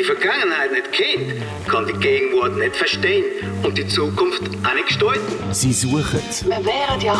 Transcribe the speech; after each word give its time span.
die 0.00 0.04
Vergangenheit 0.04 0.72
nicht 0.72 0.92
kennt, 0.92 1.42
kann 1.68 1.86
die 1.86 1.92
Gegenwart 1.92 2.56
nicht 2.56 2.74
verstehen 2.74 3.24
und 3.62 3.76
die 3.76 3.86
Zukunft 3.86 4.40
auch 4.64 4.74
nicht 4.74 4.86
gestalten. 4.86 5.20
Sie 5.52 5.72
suchen 5.74 6.20
Wir 6.46 6.64
wären 6.64 7.00
ja 7.02 7.14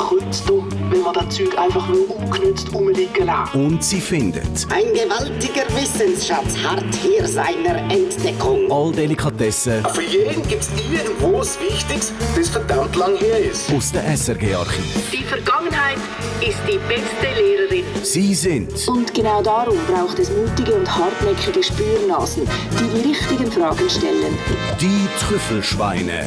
dumm, 0.46 0.66
wenn 0.90 1.02
wir 1.02 1.12
das 1.12 1.36
Zeug 1.36 1.58
einfach 1.58 1.86
nur 1.88 2.16
ungenützt 2.16 2.72
rumliegen 2.72 3.26
lassen. 3.26 3.66
und 3.66 3.84
sie 3.84 4.00
finden 4.00 4.40
Ein 4.70 4.94
gewaltiger 4.94 5.64
Wissensschatz 5.76 6.56
harrt 6.64 6.84
hier 7.02 7.26
seiner 7.26 7.76
Entdeckung. 7.92 8.70
all 8.72 8.92
Delikatessen 8.92 9.84
Für 9.92 10.02
jeden 10.02 10.46
gibt 10.48 10.62
es 10.62 10.70
irgendwo 10.90 11.38
was 11.40 11.58
Wichtiges, 11.60 12.12
das 12.34 12.48
verdammt 12.48 12.96
lang 12.96 13.14
her 13.16 13.38
ist. 13.40 13.70
aus 13.74 13.92
dem 13.92 14.06
SRG-Archiv. 14.06 15.10
Die 15.12 15.24
Vergangenheit 15.24 15.98
ist 16.40 16.58
die 16.66 16.78
beste 16.88 17.40
Lehrerin. 17.40 17.84
Sie 18.02 18.34
sind 18.34 18.72
Und 18.88 19.12
genau 19.12 19.42
darum 19.42 19.76
braucht 19.86 20.18
es 20.18 20.30
mutige 20.30 20.72
und 20.74 20.88
hartnäckige 20.96 21.62
Spürnasen, 21.62 22.48
die 22.78 22.88
die 23.02 23.08
richtigen 23.08 23.50
Fragen 23.52 23.88
stellen. 23.90 24.36
die 24.80 25.08
Trüffelschweine. 25.24 26.24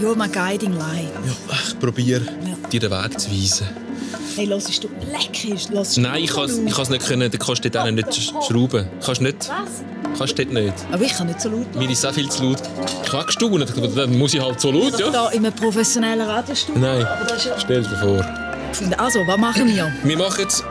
You're 0.00 0.16
my 0.16 0.28
guiding 0.28 0.72
light. 0.78 1.10
Ja, 1.26 1.54
ich 1.68 1.78
probiere, 1.78 2.22
dir 2.72 2.80
den 2.80 2.90
Weg 2.90 3.20
zu 3.20 3.30
weisen. 3.30 3.66
Hey, 4.36 4.46
hörst 4.46 4.82
du 4.82 4.88
lecker? 5.10 5.74
Hörst 5.74 5.96
du 5.96 6.00
Nein, 6.00 6.24
ich 6.24 6.30
kann 6.32 6.44
es 6.44 6.56
ich 6.58 6.88
nicht 6.88 7.06
können, 7.06 7.30
du 7.30 7.38
kannst 7.38 7.64
dort 7.64 7.76
auch 7.76 7.90
nicht 7.90 8.08
sch- 8.08 8.32
schrauben. 8.46 8.86
Kannst 9.04 9.20
nicht. 9.20 9.48
Was? 9.48 10.18
Kannst 10.18 10.38
dort 10.38 10.52
nicht. 10.52 10.74
Aber 10.90 11.02
ich 11.02 11.12
kann 11.12 11.26
nicht 11.26 11.40
so 11.40 11.50
laut. 11.50 11.74
Mir 11.76 11.90
ist 11.90 12.06
auch 12.06 12.12
viel 12.14 12.28
zu 12.30 12.44
laut. 12.44 12.62
Ich 13.04 13.12
habe 13.12 13.26
gestaunt, 13.26 13.62
Ich 13.62 13.70
dachte, 13.74 13.88
dann 13.88 14.16
muss 14.18 14.32
ich 14.32 14.40
halt 14.40 14.60
so 14.60 14.70
laut, 14.72 14.98
ja? 14.98 15.10
Da 15.10 15.28
in 15.30 15.44
einem 15.44 15.54
professionellen 15.54 16.26
Radiostudio. 16.26 16.80
Nein, 16.80 17.00
ja- 17.00 17.58
stell 17.58 17.82
dir 17.82 17.96
vor. 17.98 18.49
Also, 18.96 19.26
was 19.26 19.38
machen 19.38 19.66
wir? 19.66 19.92
Wir 20.02 20.18
machen 20.18 20.40
jetzt... 20.40 20.64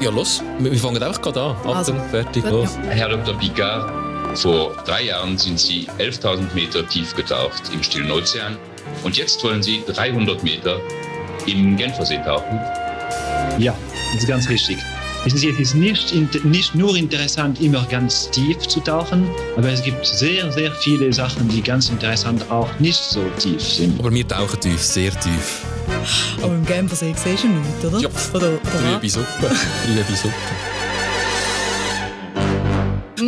Ja, 0.00 0.10
los. 0.10 0.42
Wir 0.58 0.78
fangen 0.78 1.02
einfach 1.02 1.22
gerade 1.22 1.40
an. 1.42 1.56
Also, 1.64 1.92
Achtung, 1.92 2.10
fertig, 2.10 2.42
gut, 2.42 2.52
los. 2.52 2.78
Herr 2.88 3.08
Dr. 3.08 3.34
Picard, 3.38 4.38
vor 4.38 4.74
drei 4.84 5.04
Jahren 5.04 5.38
sind 5.38 5.58
Sie 5.58 5.88
11.000 5.98 6.54
Meter 6.54 6.86
tief 6.86 7.14
getaucht 7.14 7.62
im 7.72 7.82
Stillen 7.82 8.10
Ozean 8.10 8.56
und 9.04 9.16
jetzt 9.16 9.42
wollen 9.42 9.62
Sie 9.62 9.82
300 9.86 10.42
Meter 10.42 10.78
im 11.46 11.76
Genfersee 11.76 12.20
tauchen. 12.24 12.60
Ja, 13.58 13.74
das 14.12 14.22
ist 14.22 14.28
ganz 14.28 14.48
richtig. 14.48 14.78
Wissen 15.26 15.38
Sie, 15.38 15.48
es 15.48 15.58
ist 15.58 15.74
nicht, 15.74 16.44
nicht 16.44 16.74
nur 16.76 16.94
interessant, 16.96 17.60
immer 17.60 17.84
ganz 17.86 18.30
tief 18.30 18.58
zu 18.58 18.78
tauchen, 18.78 19.28
aber 19.56 19.70
es 19.70 19.82
gibt 19.82 20.06
sehr, 20.06 20.52
sehr 20.52 20.72
viele 20.76 21.12
Sachen, 21.12 21.48
die 21.48 21.60
ganz 21.60 21.88
interessant 21.88 22.48
auch 22.48 22.68
nicht 22.78 22.94
so 22.94 23.28
tief 23.36 23.60
sind. 23.60 23.98
Aber 23.98 24.12
wir 24.12 24.28
tauchen 24.28 24.60
tief, 24.60 24.80
sehr 24.80 25.10
tief. 25.18 25.62
Aber 26.40 26.54
im 26.54 26.64
Genfersee 26.64 27.12
siehst 27.16 27.42
du 27.42 27.48
nichts, 27.48 27.84
oder? 27.84 27.98
Ja. 27.98 28.08
Oder, 28.34 28.52
oder 28.52 28.92
Liebe 28.92 29.10
Suppe. 29.10 29.50
Liebe 29.88 30.16
Suppe. 30.16 30.34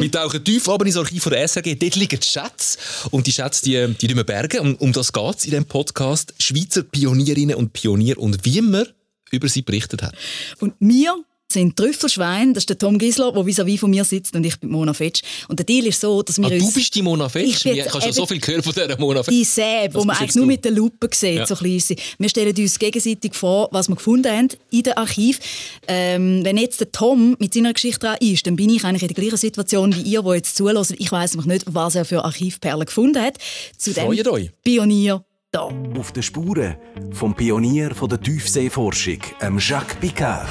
Wir 0.01 0.13
tauchen 0.13 0.45
tief 0.45 0.69
aber 0.69 0.87
ins 0.87 0.97
Archiv 0.97 1.25
von 1.25 1.33
der 1.33 1.49
SRG. 1.49 1.75
Dort 1.75 1.97
liegen 1.97 2.21
die 2.21 2.27
Schätze. 2.29 2.79
Und 3.11 3.27
die 3.27 3.33
Schätze, 3.33 3.65
die, 3.65 3.95
die 4.01 4.15
wir 4.15 4.23
bergen. 4.23 4.61
Um, 4.61 4.77
um 4.77 4.93
das 4.93 5.13
geht 5.13 5.35
es 5.37 5.45
in 5.47 5.51
diesem 5.51 5.65
Podcast. 5.65 6.33
Schweizer 6.39 6.85
Pionierinnen 6.85 7.57
und 7.57 7.73
Pionier 7.73 8.19
und 8.19 8.45
wie 8.45 8.61
man 8.61 8.87
über 9.33 9.49
sie 9.49 9.63
berichtet 9.63 10.03
hat. 10.03 10.15
Und 10.61 10.75
wir 10.79 11.25
sind 11.51 11.77
Trüffelschwein. 11.77 12.53
Das 12.53 12.63
ist 12.63 12.69
der 12.69 12.79
Tom 12.79 12.99
Gisler, 12.99 13.33
der 13.33 13.43
vis-à-vis 13.43 13.79
von 13.81 13.91
mir 13.91 14.05
sitzt 14.05 14.35
und 14.37 14.45
ich 14.45 14.59
bin 14.61 14.71
Mona 14.71 14.93
Fetsch. 14.93 15.23
Und 15.49 15.59
der 15.59 15.65
Deal 15.65 15.87
ist 15.87 16.01
so, 16.01 16.23
dass 16.23 16.37
wir 16.39 16.47
Ah, 16.47 16.51
uns... 16.53 16.67
du 16.67 16.73
bist 16.73 16.95
die 16.95 17.01
Mona 17.03 17.25
Ich 17.27 17.33
Fetsch. 17.33 17.63
bin 17.65 17.73
Ich 17.73 17.79
jetzt 17.79 17.95
habe 17.95 18.03
schon 18.03 18.13
so 18.13 18.27
viel 18.27 18.39
gehört 18.39 18.65
von 18.65 18.75
dieser 18.75 18.99
Mona 18.99 19.23
Fetsch. 19.23 19.35
die 19.35 19.45
Säbe, 19.45 19.99
die 19.99 20.07
man 20.07 20.17
eigentlich 20.17 20.35
nur 20.35 20.45
du? 20.45 20.49
mit 20.49 20.65
der 20.65 20.73
Lupe 20.73 21.09
sieht, 21.13 21.37
Ja. 21.37 21.47
so 21.47 21.55
klein 21.57 21.77
ist 21.77 21.89
sie. 21.89 21.97
Wir 22.19 22.29
stellen 22.29 22.55
uns 22.57 22.79
gegenseitig 22.79 23.35
vor, 23.35 23.69
was 23.73 23.89
wir 23.89 23.97
gefunden 23.97 24.31
haben 24.31 24.49
in 24.71 24.83
dem 24.83 24.93
Archiv. 24.97 25.41
Ähm, 25.87 26.45
wenn 26.45 26.59
jetzt 26.59 26.81
der 26.81 26.93
Tom 26.93 27.35
mit 27.39 27.55
seiner 27.55 27.73
Geschichte 27.73 28.01
dran 28.01 28.17
ist, 28.21 28.47
dann 28.47 28.57
bin 28.57 28.69
ich 28.69 28.85
eigentlich 28.85 29.03
in 29.03 29.09
der 29.09 29.15
gleichen 29.23 29.39
Situation 29.39 29.95
wie 29.97 30.03
ihr, 30.03 30.23
die 30.23 30.31
jetzt 30.31 30.55
zuhört. 30.57 30.95
Ich 30.99 31.11
weiß 31.11 31.33
nämlich 31.33 31.47
nicht, 31.47 31.65
was 31.75 31.95
er 31.95 32.05
für 32.05 32.25
Archivperlen 32.25 32.85
gefunden 32.85 33.23
hat. 33.23 33.39
Zu 33.79 33.93
dem 33.95 34.05
Freut 34.05 34.29
euch. 34.29 34.51
Pionier 34.63 35.25
da. 35.51 35.71
Auf 35.99 36.13
den 36.13 36.23
Spuren 36.23 36.77
vom 37.13 37.35
Pionier 37.35 37.95
von 37.95 38.11
der 38.11 38.21
Tiefseeforschung, 38.21 39.19
ähm 39.41 39.59
Jacques 39.59 39.97
Picard. 39.99 40.47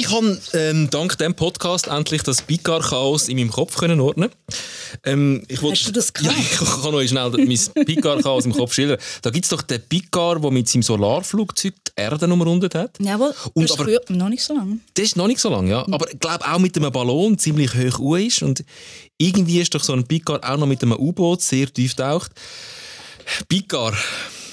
Ich 0.00 0.08
habe 0.12 0.38
ähm, 0.54 0.88
dank 0.90 1.18
diesem 1.18 1.34
Podcast 1.34 1.88
endlich 1.88 2.22
das 2.22 2.40
Picard-Chaos 2.42 3.28
in 3.28 3.36
meinem 3.36 3.50
Kopf 3.50 3.76
können 3.76 3.98
ordnen 4.00 4.30
ähm, 5.04 5.42
ich 5.48 5.60
wollte- 5.60 5.80
Hast 5.80 5.88
du 5.88 5.92
das 5.92 6.12
Ja, 6.20 6.30
gehabt? 6.30 6.38
ich 6.52 6.82
kann 6.82 6.94
euch 6.94 7.10
schnell 7.10 7.30
mein 7.30 7.84
Picard-Chaos 7.84 8.44
im 8.46 8.52
Kopf 8.52 8.72
schildern. 8.74 8.98
Da 9.22 9.30
gibt 9.30 9.44
es 9.46 9.50
doch 9.50 9.60
den 9.62 9.82
Picard, 9.82 10.42
der 10.44 10.50
mit 10.52 10.68
seinem 10.68 10.82
Solarflugzeug 10.82 11.74
die 11.88 11.90
Erde 12.00 12.26
umrundet 12.32 12.76
hat. 12.76 12.92
Jawohl, 13.00 13.34
Und 13.54 13.64
das 13.64 13.72
aber- 13.72 13.84
früher 13.86 14.00
noch 14.10 14.28
nicht 14.28 14.44
so 14.44 14.54
lange. 14.54 14.78
Das 14.94 15.04
ist 15.04 15.16
noch 15.16 15.26
nicht 15.26 15.40
so 15.40 15.48
lange, 15.50 15.70
ja. 15.70 15.84
Aber 15.90 16.08
ich 16.12 16.20
glaube 16.20 16.46
auch 16.48 16.58
mit 16.60 16.76
einem 16.76 16.92
Ballon 16.92 17.36
ziemlich 17.36 17.74
hoch 17.74 17.98
hoch 17.98 18.16
ist. 18.18 18.42
Und 18.42 18.64
irgendwie 19.16 19.60
ist 19.60 19.74
doch 19.74 19.82
so 19.82 19.94
ein 19.94 20.06
Picard 20.06 20.44
auch 20.44 20.58
noch 20.58 20.68
mit 20.68 20.80
einem 20.80 20.92
U-Boot 20.92 21.42
sehr 21.42 21.66
tief 21.72 21.94
taucht. 21.94 22.30
Picard, 23.48 23.96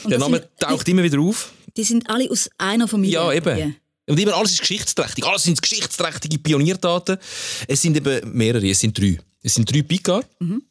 der 0.10 0.18
Name 0.18 0.38
sind- 0.40 0.50
taucht 0.60 0.90
immer 0.90 1.04
wieder 1.04 1.20
auf. 1.20 1.52
Die 1.78 1.84
sind 1.84 2.10
alle 2.10 2.32
aus 2.32 2.50
einer 2.58 2.88
Familie. 2.88 3.14
Ja, 3.14 3.32
eben. 3.32 3.76
Und 4.08 4.20
immer 4.20 4.36
alles 4.36 4.52
ist 4.52 4.60
geschichtsträchtig. 4.60 5.26
Alles 5.26 5.44
sind 5.44 5.62
geschichtsträchtige 5.62 6.38
Pionierdaten. 6.38 7.18
Es 7.68 7.82
sind 7.82 7.98
eben 7.98 8.38
mehrere, 8.38 8.70
es 8.70 8.80
sind 8.80 8.98
drei. 8.98 9.18
Es 9.42 9.56
sind 9.56 9.72
drei 9.72 9.82
Picard. 9.82 10.28
Mhm. 10.40 10.64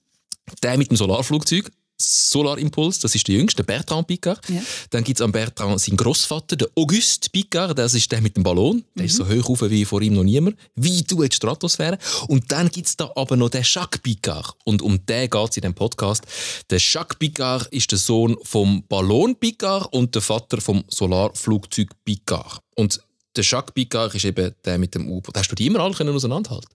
Der 0.63 0.77
mit 0.77 0.91
dem 0.91 0.97
Solarflugzeug. 0.97 1.71
Solarimpuls, 1.97 2.99
das 2.99 3.15
ist 3.15 3.29
der 3.29 3.37
jüngste, 3.37 3.63
der 3.63 3.73
Bertrand 3.73 4.09
Picard. 4.09 4.41
Ja. 4.49 4.61
Dann 4.91 5.05
gibt 5.05 5.21
es 5.21 5.25
an 5.25 5.31
Bertrand 5.31 5.81
seinen 5.81 5.97
Grossvater, 5.97 6.57
der 6.57 6.69
Auguste 6.75 7.31
Picard, 7.31 7.79
das 7.79 7.95
ist 7.95 8.11
der 8.11 8.21
mit 8.21 8.37
dem 8.37 8.43
Ballon. 8.43 8.85
Der 8.97 9.07
ist 9.07 9.17
so 9.17 9.29
hoch 9.29 9.49
rauf 9.49 9.63
wie 9.71 9.85
vor 9.85 10.03
ihm 10.03 10.15
noch 10.15 10.25
niemand. 10.25 10.57
Weit 10.75 11.11
du 11.11 11.23
in 11.23 11.29
die 11.29 11.37
Stratosphäre. 11.37 11.99
Und 12.27 12.51
dann 12.51 12.69
gibt 12.69 12.89
es 12.89 12.97
da 12.97 13.11
aber 13.15 13.37
noch 13.37 13.51
den 13.51 13.63
Jacques 13.65 14.01
Picard. 14.01 14.55
Und 14.65 14.83
um 14.83 15.07
den 15.07 15.31
geht 15.31 15.51
es 15.51 15.57
in 15.57 15.61
diesem 15.61 15.75
Podcast. 15.75 16.25
Der 16.69 16.79
Jacques 16.79 17.17
Picard 17.17 17.69
ist 17.69 17.93
der 17.93 17.99
Sohn 17.99 18.37
vom 18.43 18.85
Ballon 18.89 19.37
Picard 19.37 19.93
und 19.93 20.15
der 20.15 20.23
Vater 20.23 20.61
vom 20.61 20.85
Solarflugzeug 20.89 21.91
Picard. 22.05 22.61
Und 22.75 23.01
der 23.37 23.45
Jacques 23.45 23.73
Picard 23.73 24.15
ist 24.15 24.25
eben 24.25 24.55
der 24.65 24.79
mit 24.79 24.95
dem 24.95 25.11
U-Boot. 25.11 25.37
Hast 25.37 25.51
du 25.51 25.55
die 25.55 25.67
immer 25.67 25.81
alle 25.81 25.95
können 25.95 26.15
auseinanderhalten? 26.15 26.69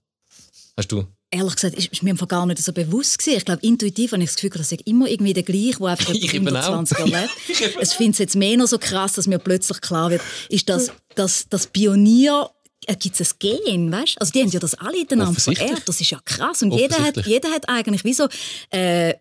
Hast 0.76 0.92
du? 0.92 1.06
Ehrlich 1.30 1.54
gesagt, 1.54 1.76
ist 1.76 1.92
ist 1.92 2.02
mir 2.02 2.10
einfach 2.10 2.26
gar 2.26 2.44
nicht 2.46 2.62
so 2.62 2.72
bewusst 2.72 3.18
gewesen. 3.18 3.36
Ich 3.38 3.44
glaube, 3.44 3.64
intuitiv 3.64 4.12
habe 4.12 4.22
ich 4.22 4.30
das 4.30 4.36
Gefühl, 4.36 4.50
das 4.50 4.72
ist 4.72 4.82
immer 4.86 5.06
irgendwie 5.06 5.32
der 5.32 5.42
gleiche, 5.42 5.78
der 5.78 5.86
einfach 5.88 6.10
Ich 6.14 6.34
etwa 6.34 6.36
eben 6.36 6.56
auch. 6.56 6.70
120 6.70 6.98
Jahre 6.98 7.10
lebt. 7.10 7.76
Es 7.80 7.92
finde 7.92 8.12
es 8.12 8.18
jetzt 8.18 8.36
mehr 8.36 8.56
noch 8.56 8.66
so 8.66 8.78
krass, 8.78 9.12
dass 9.12 9.26
mir 9.26 9.38
plötzlich 9.38 9.80
klar 9.80 10.10
wird, 10.10 10.22
ist 10.48 10.68
das, 10.68 10.90
das, 11.14 11.46
das 11.48 11.66
Pionier 11.68 12.50
äh, 12.86 12.96
gibt 12.96 13.20
es 13.20 13.32
ein 13.32 13.36
Gen, 13.38 13.92
weißt? 13.92 14.20
Also 14.20 14.32
die 14.32 14.40
haben 14.40 14.48
ja 14.48 14.60
das 14.60 14.74
alle 14.74 14.98
miteinander 14.98 15.40
verehrt. 15.40 15.82
Das 15.86 16.00
ist 16.00 16.10
ja 16.10 16.18
krass. 16.24 16.62
Und 16.62 16.72
jeder 16.72 16.98
hat, 16.98 17.26
jeder 17.26 17.50
hat 17.50 17.68
eigentlich 17.68 18.04
wie 18.04 18.14
so 18.14 18.26
äh, 18.70 19.14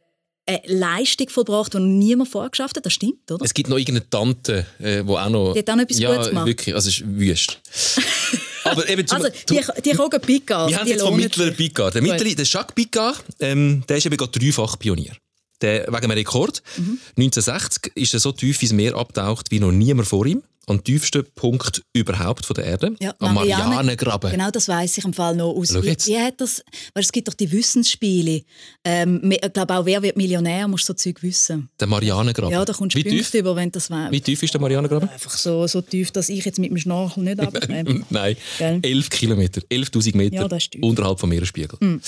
eine 0.49 0.61
Leistung 0.65 1.29
vollbracht, 1.29 1.73
die 1.73 1.77
noch 1.77 1.85
niemand 1.85 2.29
vorgeschafft 2.29 2.75
hat. 2.77 2.85
Das 2.85 2.93
stimmt, 2.93 3.31
oder? 3.31 3.45
Es 3.45 3.53
gibt 3.53 3.69
noch 3.69 3.77
irgendeine 3.77 4.09
Tante, 4.09 4.65
äh, 4.79 5.03
wo 5.05 5.17
auch 5.17 5.29
noch... 5.29 5.53
Die 5.53 5.59
hat 5.59 5.69
auch 5.69 5.75
noch 5.75 5.83
etwas 5.83 5.99
ja, 5.99 6.11
Gutes 6.11 6.29
gemacht. 6.29 6.47
wirklich, 6.47 6.75
also 6.75 6.89
es 6.89 6.99
ist 6.99 7.05
wüst. 7.07 7.59
Aber 8.63 8.89
eben 8.89 9.05
zum, 9.07 9.17
Also, 9.17 9.29
die, 9.49 9.61
die 9.83 9.91
Kogen 9.91 10.21
Picard, 10.21 10.69
Wir 10.69 10.77
haben 10.77 10.85
die 10.85 10.91
jetzt 10.91 11.01
vom 11.01 11.15
mittleren. 11.15 11.55
Picard. 11.55 11.95
Der 11.95 12.01
mittlere, 12.01 12.35
der 12.35 12.45
Jacques 12.45 12.73
Picard, 12.75 13.23
ähm, 13.39 13.83
der 13.87 13.97
ist 13.97 14.05
eben 14.05 14.17
gerade 14.17 14.37
dreifach 14.37 14.77
Pionier. 14.77 15.13
Der, 15.61 15.87
wegen 15.87 15.95
einem 15.95 16.11
Rekord. 16.11 16.61
Mhm. 16.77 16.99
1960 17.17 17.91
ist 17.95 18.13
er 18.13 18.19
so 18.19 18.31
tief 18.31 18.61
ins 18.61 18.71
Meer 18.73 18.95
abtaucht 18.95 19.51
wie 19.51 19.59
noch 19.59 19.71
niemand 19.71 20.07
vor 20.07 20.25
ihm. 20.25 20.41
Am 20.69 20.83
tiefsten 20.83 21.25
Punkt 21.33 21.81
überhaupt 21.93 22.45
von 22.45 22.53
der 22.53 22.65
Erde. 22.65 22.95
Ja, 22.99 23.15
am 23.17 23.33
Marianengraben. 23.33 24.31
Genau, 24.31 24.51
das 24.51 24.67
weiß 24.67 24.99
ich 24.99 25.03
im 25.03 25.13
Fall 25.13 25.35
noch 25.35 25.55
aus. 25.55 25.73
Wie, 25.73 26.17
hat 26.19 26.39
das? 26.39 26.63
Weil 26.93 27.03
es 27.03 27.11
gibt 27.11 27.27
doch 27.27 27.33
die 27.33 27.51
Wissensspiele. 27.51 28.43
Ähm, 28.83 29.31
ich 29.31 29.53
glaube 29.53 29.75
auch, 29.75 29.85
wer 29.85 30.01
wird 30.03 30.15
Millionär, 30.15 30.67
muss 30.67 30.85
so 30.85 30.93
Zeug 30.93 31.23
wissen. 31.23 31.69
Der 31.79 31.87
Marianengraben. 31.87 32.51
Ja, 32.51 32.63
da 32.63 32.73
kommst 32.73 32.95
du 32.95 33.01
tief? 33.01 33.11
Punkte 33.11 33.39
über, 33.39 33.55
wenn 33.55 33.69
du 33.69 33.71
das 33.71 33.89
weißt. 33.89 34.11
Wie 34.11 34.21
tief 34.21 34.43
ist 34.43 34.53
der 34.53 34.61
Marianengraben? 34.61 35.09
Einfach 35.09 35.31
so, 35.31 35.65
so 35.65 35.81
tief, 35.81 36.11
dass 36.11 36.29
ich 36.29 36.45
jetzt 36.45 36.59
mit 36.59 36.69
dem 36.69 36.77
Schnorchel 36.77 37.23
nicht 37.23 37.39
abnehme. 37.39 38.05
Nein, 38.11 38.37
Gell? 38.59 38.79
11 38.83 39.09
Kilometer, 39.09 39.61
11.000 39.61 40.17
Meter 40.17 40.47
Ja, 40.47 40.59
unterhalb 40.81 41.19
vom 41.19 41.29
Meeresspiegel. 41.29 41.99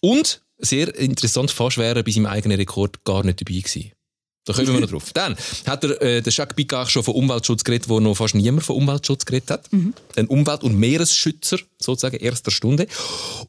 Und 0.00 0.40
sehr 0.58 0.94
interessant, 0.98 1.50
fast 1.50 1.78
wäre 1.78 1.98
er 2.00 2.02
bei 2.02 2.10
seinem 2.10 2.26
eigenen 2.26 2.56
Rekord 2.56 3.04
gar 3.04 3.24
nicht 3.24 3.40
dabei 3.40 3.58
gewesen. 3.60 3.92
Da 4.44 4.54
kommen 4.54 4.68
wir 4.68 4.80
noch 4.80 4.90
drauf. 4.90 5.12
Dann 5.12 5.36
hat 5.66 5.84
er, 5.84 6.00
äh, 6.00 6.22
der 6.22 6.32
Jacques 6.32 6.56
Picard 6.56 6.90
schon 6.90 7.02
von 7.02 7.14
Umweltschutz 7.14 7.62
geredet, 7.62 7.88
wo 7.88 8.00
noch 8.00 8.14
fast 8.14 8.34
niemand 8.34 8.64
von 8.64 8.76
Umweltschutz 8.76 9.24
geredet 9.26 9.50
hat. 9.50 9.68
Ein 10.16 10.26
Umwelt- 10.28 10.62
und 10.62 10.78
Meeresschützer, 10.78 11.58
sozusagen, 11.78 12.16
erster 12.16 12.50
Stunde. 12.50 12.86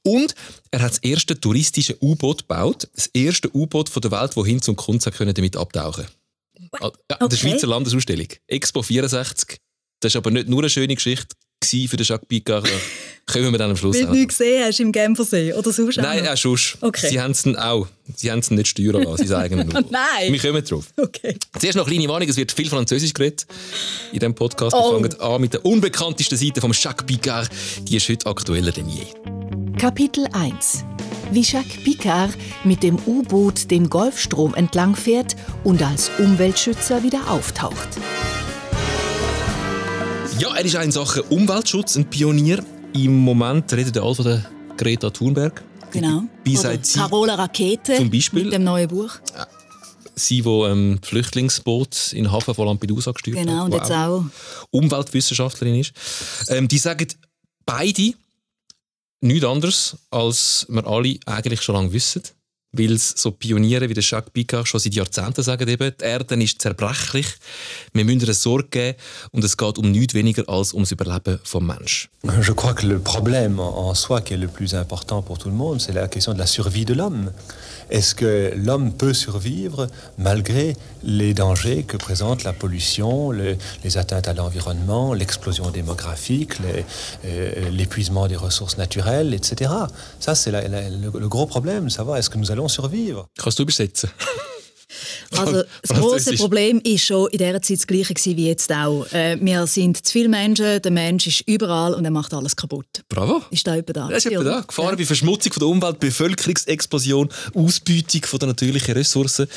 Und 0.03 0.35
er 0.69 0.81
hat 0.81 0.91
das 0.91 0.97
erste 0.99 1.39
touristische 1.39 1.97
U-Boot 2.01 2.39
gebaut. 2.39 2.89
Das 2.93 3.07
erste 3.07 3.49
U-Boot 3.55 3.91
der 4.03 4.11
Welt, 4.11 4.31
das 4.35 4.45
hin 4.45 4.61
zum 4.61 4.75
Kunst 4.75 5.09
können 5.13 5.33
damit 5.33 5.55
abtauchen 5.55 6.05
Ah, 6.79 6.91
ja, 7.09 7.17
Okay. 7.19 7.27
Der 7.29 7.37
Schweizer 7.37 7.67
Landesausstellung. 7.67 8.27
Expo 8.47 8.83
64. 8.83 9.57
Das 9.99 10.11
ist 10.11 10.15
aber 10.15 10.31
nicht 10.31 10.47
nur 10.47 10.59
eine 10.59 10.69
schöne 10.69 10.95
Geschichte. 10.95 11.35
Für 11.63 11.97
den 11.97 12.05
Jacques 12.05 12.27
Picard? 12.27 12.67
Kommen 13.27 13.51
wir 13.51 13.57
dann 13.59 13.69
am 13.69 13.77
Schluss 13.77 13.95
Weil 13.95 14.03
du 14.03 14.09
auch. 14.09 14.13
nichts 14.13 14.37
gesehen 14.39 14.65
hast 14.65 14.79
im 14.79 14.91
Genfersee 14.91 15.53
oder 15.53 15.71
sonst 15.71 15.97
auch 15.99 16.03
Nein, 16.03 16.27
auch 16.27 16.35
sonst. 16.35 16.77
Okay. 16.81 17.09
Sie 17.09 17.21
haben 17.21 17.31
es 17.31 17.43
dann 17.43 17.55
auch. 17.55 17.87
Sie 18.15 18.29
haben 18.29 18.39
es 18.39 18.51
nicht 18.51 18.67
steuern 18.67 19.03
lassen, 19.03 19.17
sie 19.21 19.27
sagen 19.27 19.55
nur. 19.55 19.81
Nein. 19.89 20.33
Wir 20.33 20.39
kommen 20.39 20.63
drauf. 20.65 20.87
Okay. 20.97 21.37
Zuerst 21.57 21.77
noch 21.77 21.85
eine 21.87 21.95
kleine 21.95 22.11
Warnung, 22.11 22.27
es 22.27 22.35
wird 22.35 22.51
viel 22.51 22.67
Französisch 22.67 23.13
geredet 23.13 23.45
in 24.11 24.19
diesem 24.19 24.35
Podcast. 24.35 24.75
Oh. 24.75 24.99
Wir 25.01 25.09
fangen 25.09 25.21
an 25.21 25.41
mit 25.41 25.53
der 25.53 25.63
unbekanntesten 25.63 26.37
Seite 26.37 26.59
von 26.59 26.71
Jacques 26.73 27.05
Picard. 27.05 27.49
Die 27.83 27.95
ist 27.95 28.09
heute 28.09 28.25
aktueller 28.25 28.71
denn 28.71 28.89
je. 28.89 29.05
Kapitel 29.77 30.27
1 30.33 30.83
Wie 31.31 31.41
Jacques 31.41 31.81
Picard 31.83 32.31
mit 32.65 32.83
dem 32.83 32.97
U-Boot 33.05 33.71
dem 33.71 33.89
Golfstrom 33.89 34.55
entlang 34.55 34.95
fährt 34.95 35.35
und 35.63 35.81
als 35.81 36.11
Umweltschützer 36.19 37.03
wieder 37.03 37.29
auftaucht. 37.29 37.87
Ja, 40.39 40.55
er 40.55 40.65
ist 40.65 40.75
in 40.75 40.91
Sachen 40.91 41.21
Umweltschutz 41.29 41.95
ein 41.95 42.09
Pionier. 42.09 42.63
Im 42.93 43.17
Moment 43.17 43.71
redet 43.73 43.95
er 43.95 44.03
all 44.03 44.15
von 44.15 44.25
der 44.25 44.45
Greta 44.77 45.09
Thunberg. 45.09 45.63
Genau. 45.91 46.23
Wie 46.43 46.55
sie? 46.55 46.77
Carola 46.95 47.35
Rakete 47.35 47.95
Zum 47.97 48.09
Beispiel? 48.09 48.45
mit 48.45 48.53
dem 48.53 48.63
neuen 48.63 48.87
Buch. 48.87 49.11
Sie, 50.15 50.41
die 50.41 50.49
ähm, 50.49 50.99
Flüchtlingsboot 51.01 52.13
in 52.13 52.23
den 52.25 52.31
Hafen 52.31 52.53
von 52.53 52.65
Lampedusa 52.67 53.11
gesteuert 53.11 53.37
Genau, 53.37 53.59
hat. 53.59 53.65
und 53.65 53.71
wo 53.73 53.77
jetzt 53.77 53.91
auch. 53.91 54.23
Umweltwissenschaftlerin 54.71 55.75
ist. 55.75 55.93
Ähm, 56.49 56.67
die 56.67 56.77
sagen 56.77 57.07
beide 57.65 58.13
nichts 59.21 59.45
anderes, 59.45 59.97
als 60.09 60.65
wir 60.69 60.85
alle 60.87 61.17
eigentlich 61.25 61.61
schon 61.61 61.75
lange 61.75 61.93
wissen. 61.93 62.23
Weil 62.73 62.93
es 62.93 63.09
so 63.17 63.31
Pioniere 63.31 63.89
wie 63.89 63.93
der 63.93 64.03
Jacques 64.03 64.31
Picard 64.31 64.65
schon 64.65 64.79
seit 64.79 64.93
Jahrzehnten 64.93 65.43
sagen, 65.43 65.67
eben, 65.67 65.91
die 65.99 66.05
Erde 66.05 66.41
ist 66.41 66.61
zerbrechlich, 66.61 67.27
wir 67.91 68.05
müssen 68.05 68.21
ihr 68.21 68.33
Sorge 68.33 68.69
geben 68.69 68.97
und 69.31 69.43
es 69.43 69.57
geht 69.57 69.77
um 69.77 69.91
nichts 69.91 70.13
weniger 70.13 70.47
als 70.47 70.73
ums 70.73 70.91
Überleben 70.91 71.39
des 71.43 71.53
Menschen. 71.61 72.09
Je 72.23 72.53
crois 72.53 72.73
que 72.73 72.87
le 72.87 72.99
problème 72.99 73.59
en 73.59 73.93
soi 73.93 74.21
qui 74.21 74.35
est 74.35 74.37
le 74.37 74.47
plus 74.47 74.73
important 74.73 75.21
pour 75.21 75.37
tout 75.37 75.49
le 75.49 75.55
monde, 75.55 75.81
c'est 75.81 75.93
la 75.93 76.07
question. 76.07 76.33
Est-ce 77.91 78.15
que 78.15 78.53
l'homme 78.55 78.93
peut 78.93 79.13
survivre 79.13 79.87
malgré 80.17 80.75
les 81.03 81.33
dangers 81.33 81.83
que 81.83 81.97
présente 81.97 82.43
la 82.43 82.53
pollution, 82.53 83.31
le- 83.31 83.57
les 83.83 83.97
atteintes 83.97 84.27
à 84.27 84.33
l'environnement, 84.33 85.13
l'explosion 85.13 85.69
démographique, 85.71 86.53
euh, 87.25 87.69
l'épuisement 87.69 88.27
des 88.27 88.35
ressources 88.37 88.77
naturelles, 88.77 89.33
etc. 89.33 89.71
Ça, 90.19 90.35
c'est 90.35 90.51
le 90.51 91.27
gros 91.27 91.45
problème, 91.45 91.89
savoir 91.89 92.17
est-ce 92.17 92.29
que 92.29 92.37
nous 92.37 92.51
allons 92.51 92.67
survivre. 92.67 93.27
Also, 95.31 95.63
das 95.81 95.97
große. 95.97 96.35
Problem 96.35 96.79
ist 96.83 97.05
schon 97.05 97.29
in 97.31 97.37
dieser 97.37 97.61
Zeit 97.61 97.77
das 97.77 97.87
gleiche 97.87 98.13
wie 98.37 98.47
jetzt 98.47 98.71
auch. 98.71 99.05
Äh, 99.11 99.37
wir 99.41 99.65
sind 99.67 100.05
zu 100.05 100.11
viele 100.11 100.29
Menschen, 100.29 100.81
der 100.81 100.91
Mensch 100.91 101.27
ist 101.27 101.41
überall 101.47 101.93
und 101.93 102.05
er 102.05 102.11
macht 102.11 102.33
alles 102.33 102.55
kaputt. 102.55 103.03
Bravo. 103.09 103.41
Ist 103.51 103.65
da 103.67 103.75
jemand 103.75 103.95
da? 103.95 104.07
Das 104.09 104.25
ist 104.25 104.31
etwa 104.31 104.43
da. 104.43 104.61
Gefahren 104.61 104.97
bei 104.97 105.05
Verschmutzung 105.05 105.53
von 105.53 105.59
der 105.61 105.67
Umwelt, 105.69 105.99
Bevölkerungsexplosion, 105.99 107.29
Ausbeutung 107.53 108.23
von 108.25 108.39
der 108.39 108.47
natürlichen 108.49 108.93
Ressourcen. 108.93 109.47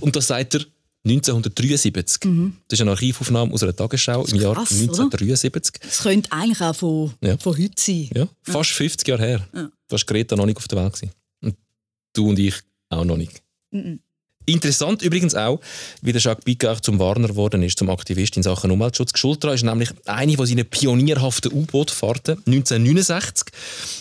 Und 0.00 0.14
das 0.16 0.26
sagt 0.28 0.54
er 0.54 0.60
1973. 1.04 2.20
Das 2.68 2.78
ist 2.78 2.80
eine 2.80 2.90
Archivaufnahme 2.90 3.52
aus 3.52 3.62
einer 3.62 3.76
Tagesschau 3.76 4.24
im 4.24 4.40
Jahr 4.40 4.52
Mhm. 4.52 4.56
krass, 4.56 4.72
oder? 4.72 4.82
1973. 4.82 5.74
Es 5.88 5.98
könnte 6.02 6.32
eigentlich 6.32 6.60
auch 6.60 6.74
von, 6.74 7.14
Ja. 7.22 7.36
von 7.38 7.56
heute 7.56 7.74
sein. 7.76 8.10
Ja, 8.14 8.28
fast 8.42 8.70
50 8.70 9.06
Jahre 9.08 9.22
her. 9.24 9.48
Ja. 9.54 9.68
Da 9.88 9.96
war 9.96 9.98
Greta 10.04 10.34
noch 10.36 10.46
nicht 10.46 10.56
auf 10.56 10.66
der 10.68 10.82
Welt. 10.82 11.00
Und 11.42 11.54
du 12.12 12.28
und 12.28 12.38
ich 12.38 12.54
auch 12.88 13.04
noch 13.04 13.16
nicht. 13.16 13.40
Mhm. 13.70 14.00
Interessant 14.46 15.02
übrigens 15.02 15.34
auch, 15.34 15.60
wie 16.02 16.12
der 16.12 16.20
Jacques 16.20 16.44
Picard 16.44 16.84
zum 16.84 16.98
Warner 16.98 17.28
geworden 17.28 17.62
ist, 17.62 17.78
zum 17.78 17.90
Aktivist 17.90 18.36
in 18.36 18.42
Sachen 18.42 18.70
Umweltschutz. 18.70 19.18
Schultra 19.18 19.52
ist 19.52 19.64
nämlich 19.64 19.90
eine 20.06 20.36
von 20.36 20.46
seinen 20.46 20.64
pionierhaften 20.64 21.52
U-Boot-Fahrten. 21.52 22.38
1969 22.46 23.48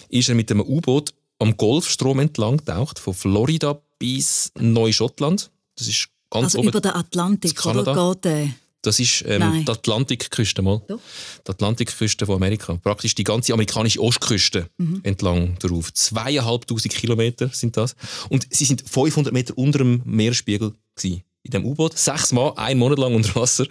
ist 0.10 0.30
er 0.30 0.36
mit 0.36 0.52
einem 0.52 0.62
U-Boot 0.62 1.14
am 1.40 1.58
Golfstrom 1.58 2.20
entlang 2.20 2.58
getaucht, 2.58 3.00
von 3.00 3.14
Florida 3.14 3.80
bis 4.00 4.52
Neuschottland. 4.60 5.50
Das 5.76 5.88
ist 5.88 6.10
ganz 6.30 6.46
Also 6.46 6.60
oben. 6.60 6.70
über 6.70 6.82
den 6.82 6.92
Atlantik, 6.92 7.66
oder? 7.66 8.14
Geht 8.14 8.26
der? 8.26 8.50
Das 8.86 9.00
ist 9.00 9.24
ähm, 9.28 9.64
die 9.66 9.72
Atlantikküste 9.72 10.62
mal. 10.62 10.82
Die 10.90 11.50
Atlantikküste 11.52 12.26
von 12.26 12.36
Amerika. 12.36 12.76
Praktisch 12.76 13.16
die 13.16 13.24
ganze 13.24 13.54
amerikanische 13.54 14.00
Ostküste 14.02 14.70
Mhm. 14.78 15.00
entlang 15.04 15.58
darauf. 15.60 15.94
Zweieinhalbtausend 15.94 16.94
Kilometer 16.94 17.50
sind 17.50 17.78
das. 17.78 17.96
Und 18.30 18.48
sie 18.50 18.66
sind 18.66 18.84
500 18.88 19.34
Meter 19.34 19.58
unter 19.58 19.80
dem 19.80 20.02
Meeresspiegel 20.06 20.74
gewesen. 20.96 21.24
In 21.44 21.52
dem 21.52 21.66
U-Boot. 21.66 21.96
Sechs 21.98 22.32
Mal, 22.32 22.54
ein 22.56 22.80
Monat 22.80 22.98
lang 22.98 23.14
unter 23.14 23.36
Wasser. 23.36 23.68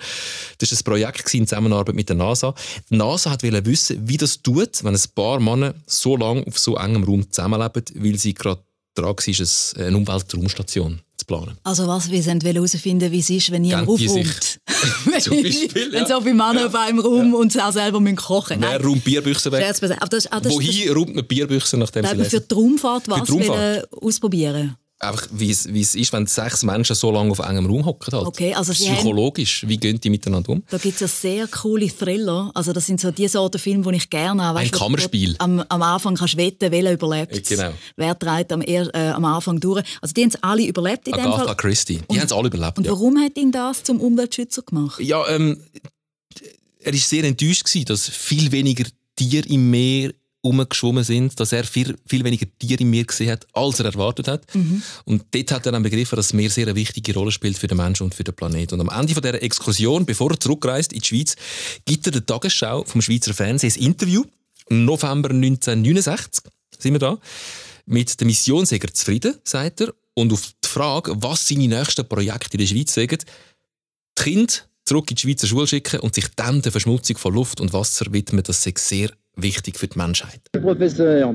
Das 0.59 0.71
war 0.71 0.79
ein 0.79 0.85
Projekt 0.85 1.35
in 1.35 1.47
Zusammenarbeit 1.47 1.95
mit 1.97 2.09
der 2.09 2.15
NASA. 2.17 2.55
Die 2.89 2.97
NASA 2.97 3.31
hat 3.33 3.43
wollte 3.43 3.67
wissen, 3.67 4.09
wie 4.09 4.17
das 4.17 4.41
tut, 4.43 4.85
wenn 4.85 4.95
ein 4.95 5.01
paar 5.15 5.41
Männer 5.41 5.75
so 5.87 6.17
lange 6.17 6.47
auf 6.47 6.57
so 6.59 6.77
engem 6.77 7.03
Raum 7.03 7.29
zusammenleben, 7.31 7.83
weil 7.97 8.17
sie 8.17 8.33
gerade 8.35 8.63
dran 8.95 9.17
war, 9.17 9.85
eine 9.87 9.97
Umweltraumstation 9.97 11.01
zu 11.25 11.27
planen. 11.27 11.57
Also 11.65 11.87
was, 11.87 12.11
wir 12.11 12.25
wollen 12.27 12.41
herausfinden, 12.41 13.11
wie 13.11 13.21
es 13.21 13.31
ist, 13.31 13.51
wenn 13.51 13.63
niemand 13.63 13.89
aufräumt. 13.89 14.61
Zum 15.21 15.43
Beispiel, 15.43 15.93
wenn 15.93 16.03
ja. 16.03 16.07
so 16.07 16.21
viele 16.21 16.35
Männer 16.35 16.67
auf 16.67 16.75
einem 16.75 16.99
Raum 17.01 17.35
und 17.35 17.53
sie 17.53 17.61
auch 17.63 17.73
selber 17.73 18.01
müssen 18.01 18.17
kochen 18.17 18.61
Wer 18.61 18.83
räumt 18.83 19.05
Bierbüchsen 19.05 19.53
weg? 19.53 19.65
Aber 19.65 20.09
das, 20.09 20.27
ah, 20.31 20.41
das, 20.41 20.53
Wohin 20.53 20.93
räumt 20.93 21.15
man 21.15 21.27
Bierbüchsen, 21.27 21.81
nachdem 21.81 22.05
sie 22.05 22.17
das, 22.17 22.29
für 22.29 22.37
lesen? 22.37 22.49
die 22.51 22.55
Raumfahrt 22.55 23.09
was 23.09 23.21
Für 23.21 23.39
die 23.39 23.47
Raumfahrt? 23.47 23.93
ausprobieren 23.93 24.77
Einfach, 25.01 25.27
wie 25.33 25.51
es, 25.51 25.73
wie 25.73 25.81
es 25.81 25.95
ist, 25.95 26.13
wenn 26.13 26.27
sechs 26.27 26.63
Menschen 26.63 26.95
so 26.95 27.11
lange 27.11 27.33
auf 27.33 27.41
engem 27.41 27.67
Raum 27.67 27.85
hocken. 27.85 28.13
Halt. 28.13 28.27
Okay, 28.27 28.55
also 28.55 28.73
Psychologisch, 28.73 29.65
wie 29.67 29.77
gehen 29.77 30.01
die 30.01 30.09
miteinander 30.09 30.51
um? 30.51 30.63
Da 30.71 30.79
gibt 30.79 30.95
es 30.95 31.01
ja 31.01 31.09
sehr 31.09 31.49
coole 31.49 31.89
Thriller. 31.89 32.51
Also 32.55 32.73
das 32.73 32.87
sind 32.87 33.01
so 33.01 33.11
die 33.11 33.27
Sorten 33.29 33.59
Filme, 33.59 33.91
die 33.91 33.99
ich 33.99 34.09
gerne 34.09 34.43
habe. 34.43 34.61
Ein 34.61 34.71
Kammerspiel. 34.71 35.35
Am, 35.39 35.65
am 35.69 35.83
Anfang 35.83 36.15
kannst 36.15 36.35
du 36.35 36.39
wetten, 36.39 36.71
welcher 36.71 36.93
überlebt. 36.93 37.51
Ja, 37.51 37.57
genau. 37.57 37.77
Wer 37.97 38.19
trägt 38.19 38.53
am, 38.53 38.63
er, 38.63 38.95
äh, 38.95 39.11
am 39.11 39.25
Anfang 39.25 39.59
durch. 39.59 39.85
Also 40.01 40.15
die 40.15 40.23
haben 40.23 40.31
es 40.31 40.43
alle 40.43 40.65
überlebt 40.65 41.09
in 41.09 41.15
dem 41.15 41.27
Agatha 41.27 41.45
Fall. 41.45 41.57
Christie. 41.57 42.01
Die 42.11 42.19
haben 42.19 42.27
es 42.27 42.33
alle 42.33 42.47
überlebt. 42.47 42.79
Und 42.79 42.85
ja. 42.85 42.93
warum 42.93 43.19
hat 43.19 43.37
ihn 43.37 43.51
das 43.51 43.83
zum 43.83 44.01
Umweltschützer 44.01 44.63
gemacht? 44.63 45.01
Ja, 45.01 45.27
ähm, 45.29 45.61
er 46.81 46.93
war 46.93 47.01
sehr 47.01 47.25
enttäuscht, 47.25 47.65
gewesen, 47.65 47.87
dass 47.87 48.09
viel 48.09 48.53
weniger 48.53 48.85
Tiere 49.17 49.49
im 49.49 49.71
Meer 49.71 50.13
rumgeschwommen 50.45 51.03
sind, 51.03 51.39
dass 51.41 51.53
er 51.53 51.65
viel, 51.65 51.97
viel 52.07 52.23
weniger 52.23 52.47
Tiere 52.59 52.83
im 52.83 52.91
Meer 52.91 53.05
gesehen 53.05 53.31
hat, 53.31 53.47
als 53.55 53.81
er 53.81 53.87
erwartet 53.87 54.29
hat. 54.29 54.55
Mhm. 54.55 54.83
Und 55.05 55.25
dort 55.31 55.51
hat 55.51 55.67
er 55.67 55.73
dann 55.73 55.83
begriffen, 55.83 56.17
dass 56.17 56.29
das 56.29 56.35
Meer 56.35 56.51
sehr 56.51 56.67
eine 56.67 56.77
wichtige 56.77 57.15
Rolle 57.15 57.33
spielt 57.33 57.59
für 57.59 57.67
den 57.67 57.79
Menschen 57.79 58.05
und 58.05 58.15
für 58.15 58.25
den 58.25 58.35
Planeten. 58.35 58.79
Und 58.79 58.89
am 58.89 59.01
Ende 59.01 59.15
von 59.15 59.23
dieser 59.23 59.43
Exkursion, 59.43 60.05
bevor 60.05 60.31
er 60.31 60.41
zurückreist 60.41 60.93
in 60.93 61.01
die 61.01 61.07
Schweiz, 61.07 61.37
gibt 61.87 62.07
er 62.07 62.13
der 62.13 62.27
Tagesschau 62.27 62.85
vom 62.85 63.01
Schweizer 63.01 63.33
Fernsehen 63.33 63.73
ein 63.75 63.83
Interview. 63.83 64.25
Im 64.69 64.85
November 64.85 65.31
1969 65.31 66.45
sind 66.79 66.93
wir 66.93 66.99
da. 66.99 67.19
Mit 67.87 68.19
der 68.21 68.27
Mission 68.27 68.67
sei 68.67 68.79
er 68.79 68.93
zufrieden, 68.93 69.39
sagt 69.45 69.81
er. 69.81 69.95
Und 70.15 70.33
auf 70.33 70.53
die 70.65 70.69
Frage, 70.69 71.15
was 71.17 71.49
seine 71.49 71.69
nächsten 71.69 72.09
Projekte 72.09 72.53
in 72.53 72.61
der 72.61 72.67
Schweiz 72.67 72.95
sagen, 72.95 73.19
die 74.19 74.23
Kinder 74.23 74.55
zurück 74.85 75.11
in 75.11 75.17
die 75.17 75.23
Schweizer 75.23 75.47
Schule 75.47 75.67
schicken 75.67 76.01
und 76.01 76.15
sich 76.15 76.27
dann 76.37 76.63
der 76.63 76.73
Verschmutzung 76.73 77.17
von 77.17 77.35
Luft 77.35 77.61
und 77.61 77.73
Wasser 77.73 78.13
widmen, 78.13 78.45
das 78.45 78.63
sei 78.63 78.75
sehr 78.77 79.11
wichtig 79.37 79.77
für 79.79 79.87
die 79.87 79.99
Menschheit. 79.99 80.41
Professeur, 80.61 81.35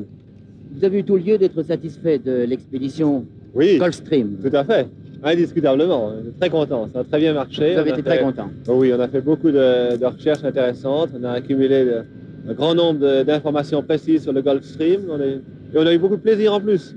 vous 0.74 0.84
avez 0.84 1.00
eu 1.00 1.04
tout 1.04 1.18
lieu 1.18 1.38
d'être 1.38 1.62
satisfait 1.64 2.20
de 2.20 2.44
l'expédition 2.48 3.26
Gulfstream. 3.56 4.38
Tout 4.44 4.56
à 4.56 4.64
fait, 4.64 4.88
indiscutablement. 5.24 6.14
Très 6.40 6.50
content, 6.50 6.88
ça 6.94 7.00
a 7.00 7.04
très 7.04 7.20
bien 7.20 7.34
marché. 7.34 7.74
Vous 7.74 7.80
avez 7.80 7.92
été 7.92 8.04
très 8.04 8.20
content. 8.22 8.50
Oh 8.68 8.74
oui, 8.78 8.92
on 8.96 9.00
a 9.00 9.08
fait 9.08 9.22
beaucoup 9.22 9.52
de, 9.52 9.98
de 9.98 10.06
recherches 10.06 10.44
intéressantes. 10.44 11.10
On 11.20 11.24
a 11.24 11.32
accumulé 11.32 11.86
de- 11.86 12.04
un 12.48 12.54
grand 12.54 12.74
nombre 12.74 13.24
d'informations 13.24 13.84
précises 13.84 14.24
sur 14.24 14.34
le 14.34 14.42
Gulfstream. 14.42 15.02
On 15.10 15.20
a- 15.20 15.26
et 15.26 15.42
on 15.76 15.86
a 15.86 15.94
eu 15.94 15.98
beaucoup 16.00 16.16
de 16.16 16.22
plaisir 16.22 16.54
en 16.54 16.62
plus. 16.62 16.96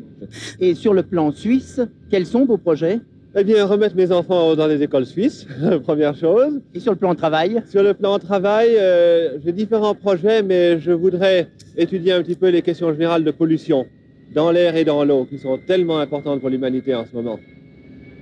Et 0.60 0.74
sur 0.74 0.94
le 0.94 1.02
plan 1.02 1.32
suisse, 1.32 1.80
quels 2.10 2.26
sont 2.26 2.44
vos 2.44 2.56
projets? 2.58 3.00
Eh 3.34 3.44
bien, 3.44 3.64
remettre 3.64 3.96
mes 3.96 4.12
enfants 4.12 4.54
dans 4.54 4.66
les 4.66 4.82
écoles 4.82 5.06
suisses, 5.06 5.46
première 5.84 6.14
chose. 6.14 6.60
Et 6.74 6.80
sur 6.80 6.92
le 6.92 6.98
plan 6.98 7.14
travail 7.14 7.62
Sur 7.66 7.82
le 7.82 7.94
plan 7.94 8.18
travail, 8.18 8.76
euh, 8.76 9.38
j'ai 9.42 9.52
différents 9.52 9.94
projets, 9.94 10.42
mais 10.42 10.78
je 10.78 10.92
voudrais 10.92 11.48
étudier 11.74 12.12
un 12.12 12.22
petit 12.22 12.34
peu 12.34 12.50
les 12.50 12.60
questions 12.60 12.92
générales 12.92 13.24
de 13.24 13.30
pollution 13.30 13.86
dans 14.34 14.50
l'air 14.50 14.76
et 14.76 14.84
dans 14.84 15.02
l'eau, 15.02 15.24
qui 15.24 15.38
sont 15.38 15.58
tellement 15.66 15.98
importantes 15.98 16.40
pour 16.40 16.50
l'humanité 16.50 16.94
en 16.94 17.06
ce 17.06 17.16
moment. 17.16 17.38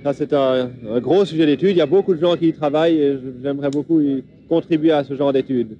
Ça, 0.03 0.13
c'est 0.13 0.31
un, 0.31 0.71
un 0.89 0.99
gros 1.01 1.25
sujet 1.25 1.45
d'étude. 1.45 1.71
Il 1.71 1.77
y 1.77 1.81
a 1.81 1.85
beaucoup 1.85 2.13
de 2.13 2.19
gens 2.21 2.37
qui 2.37 2.47
y 2.47 2.53
travaillent 2.53 3.01
et 3.01 3.17
j'aimerais 3.43 3.69
beaucoup 3.69 3.99
y 3.99 4.23
contribuer 4.47 4.93
à 4.93 5.03
ce 5.03 5.13
genre 5.15 5.33
d'études. 5.33 5.75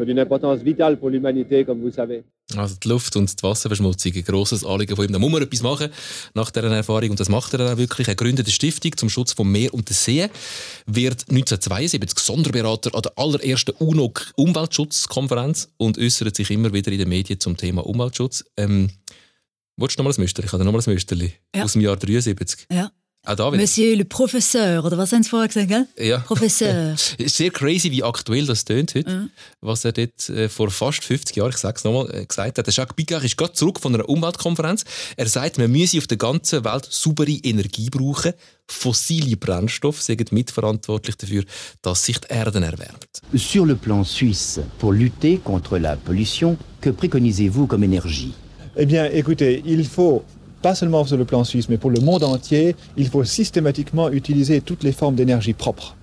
C'est 0.00 0.06
d'une 0.06 0.18
importance 0.18 0.62
vitale 0.62 0.98
pour 0.98 1.10
l'humanité, 1.10 1.64
comme 1.64 1.80
vous 1.82 1.92
savez. 1.92 2.24
Also 2.56 2.74
die 2.82 2.88
Luft- 2.88 3.16
und 3.16 3.38
die 3.38 3.42
Wasserverschmutzung, 3.42 4.12
ein 4.14 4.24
grosses 4.24 4.64
Anliegen 4.64 4.96
von 4.96 5.04
ihm. 5.04 5.12
Da 5.12 5.18
muss 5.18 5.30
man 5.30 5.42
etwas 5.42 5.62
machen 5.62 5.90
nach 6.34 6.50
dieser 6.50 6.74
Erfahrung 6.74 7.10
und 7.10 7.20
das 7.20 7.28
macht 7.28 7.52
er 7.52 7.58
dann 7.58 7.74
auch 7.74 7.76
wirklich. 7.78 8.08
Er 8.08 8.14
gründet 8.14 8.46
eine 8.46 8.52
Stiftung 8.52 8.96
zum 8.96 9.10
Schutz 9.10 9.34
vom 9.34 9.52
Meer 9.52 9.74
und 9.74 9.88
der 9.90 9.94
See, 9.96 10.28
wird 10.86 11.26
1972 11.28 12.18
Sonderberater 12.18 12.94
an 12.94 13.02
der 13.02 13.12
allerersten 13.16 13.72
UNO-Umweltschutzkonferenz 13.78 15.68
und 15.76 15.98
äußert 15.98 16.34
sich 16.36 16.50
immer 16.50 16.72
wieder 16.72 16.90
in 16.92 16.98
den 16.98 17.08
Medien 17.08 17.38
zum 17.38 17.56
Thema 17.56 17.86
Umweltschutz. 17.86 18.44
Ähm, 18.56 18.90
Wolltest 19.76 19.98
du 19.98 20.02
noch 20.02 20.10
mal 20.10 20.14
ein 20.14 20.20
Müsterli? 20.20 20.46
Ich 20.46 20.52
habe 20.52 20.64
noch 20.64 20.72
mal 20.72 20.78
ein 20.86 20.92
Müsterli 20.92 21.32
Ja. 21.56 21.64
aus 21.64 21.72
dem 21.72 21.80
Jahr 21.82 21.96
73. 21.96 22.66
Ja. 22.70 22.90
Auch 23.26 23.34
da 23.34 23.52
wieder. 23.52 23.60
Monsieur 23.60 23.96
le 23.96 24.04
Professeur, 24.06 24.82
oder 24.82 24.96
was 24.96 25.12
haben 25.12 25.22
Sie 25.22 25.28
vorher 25.28 25.48
gesagt, 25.48 25.68
gell? 25.68 25.86
Ja. 25.98 26.18
Professeur. 26.18 26.96
Sehr 27.26 27.50
crazy, 27.50 27.90
wie 27.90 28.02
aktuell 28.02 28.46
das 28.46 28.64
tönt 28.64 28.94
heute. 28.94 29.10
Ja. 29.10 29.28
Was 29.60 29.84
er 29.84 29.92
dort 29.92 30.28
äh, 30.30 30.48
vor 30.48 30.70
fast 30.70 31.04
50 31.04 31.36
Jahren, 31.36 31.50
ich 31.50 31.58
sage 31.58 31.76
es 31.76 31.84
nochmal, 31.84 32.08
äh, 32.14 32.24
gesagt 32.24 32.56
hat. 32.58 32.66
Der 32.66 32.72
Jacques 32.72 32.96
Picard 32.96 33.22
ist 33.24 33.36
gerade 33.36 33.52
zurück 33.52 33.78
von 33.78 33.94
einer 33.94 34.08
Umweltkonferenz. 34.08 34.84
Er 35.16 35.26
sagt, 35.26 35.58
man 35.58 35.70
müsse 35.70 35.98
auf 35.98 36.06
der 36.06 36.16
ganzen 36.16 36.64
Welt 36.64 36.88
saubere 36.90 37.30
Energie 37.30 37.90
brauchen. 37.90 38.32
Fossile 38.66 39.36
Brennstoffe 39.36 40.00
sind 40.00 40.32
mitverantwortlich 40.32 41.16
dafür, 41.16 41.44
dass 41.82 42.04
sich 42.04 42.18
die 42.20 42.32
Erde 42.32 42.60
erwärmt. 42.60 43.20
Sur 43.34 43.66
le 43.66 43.74
plan 43.76 44.04
suisse, 44.04 44.62
pour 44.78 44.94
lutter 44.94 45.36
contre 45.44 45.78
la 45.78 45.96
pollution, 45.96 46.56
que 46.80 46.90
préconisez-vous 46.90 47.66
comme 47.66 47.82
énergie 47.84 48.32
Eh 48.76 48.86
bien, 48.86 49.06
écoutez, 49.12 49.62
il 49.66 49.84
faut, 49.84 50.24
pas 50.62 50.74
seulement 50.74 51.04
sur 51.04 51.16
le 51.16 51.24
plan 51.24 51.44
suisse, 51.44 51.68
mais 51.68 51.78
pour 51.78 51.90
le 51.90 52.00
monde 52.00 52.24
entier, 52.24 52.76
il 52.96 53.08
faut 53.08 53.24
systématiquement 53.24 54.10
utiliser 54.10 54.60
toutes 54.60 54.82
les 54.82 54.92
formes 54.92 55.14
d'énergie 55.14 55.54
propre. 55.54 55.96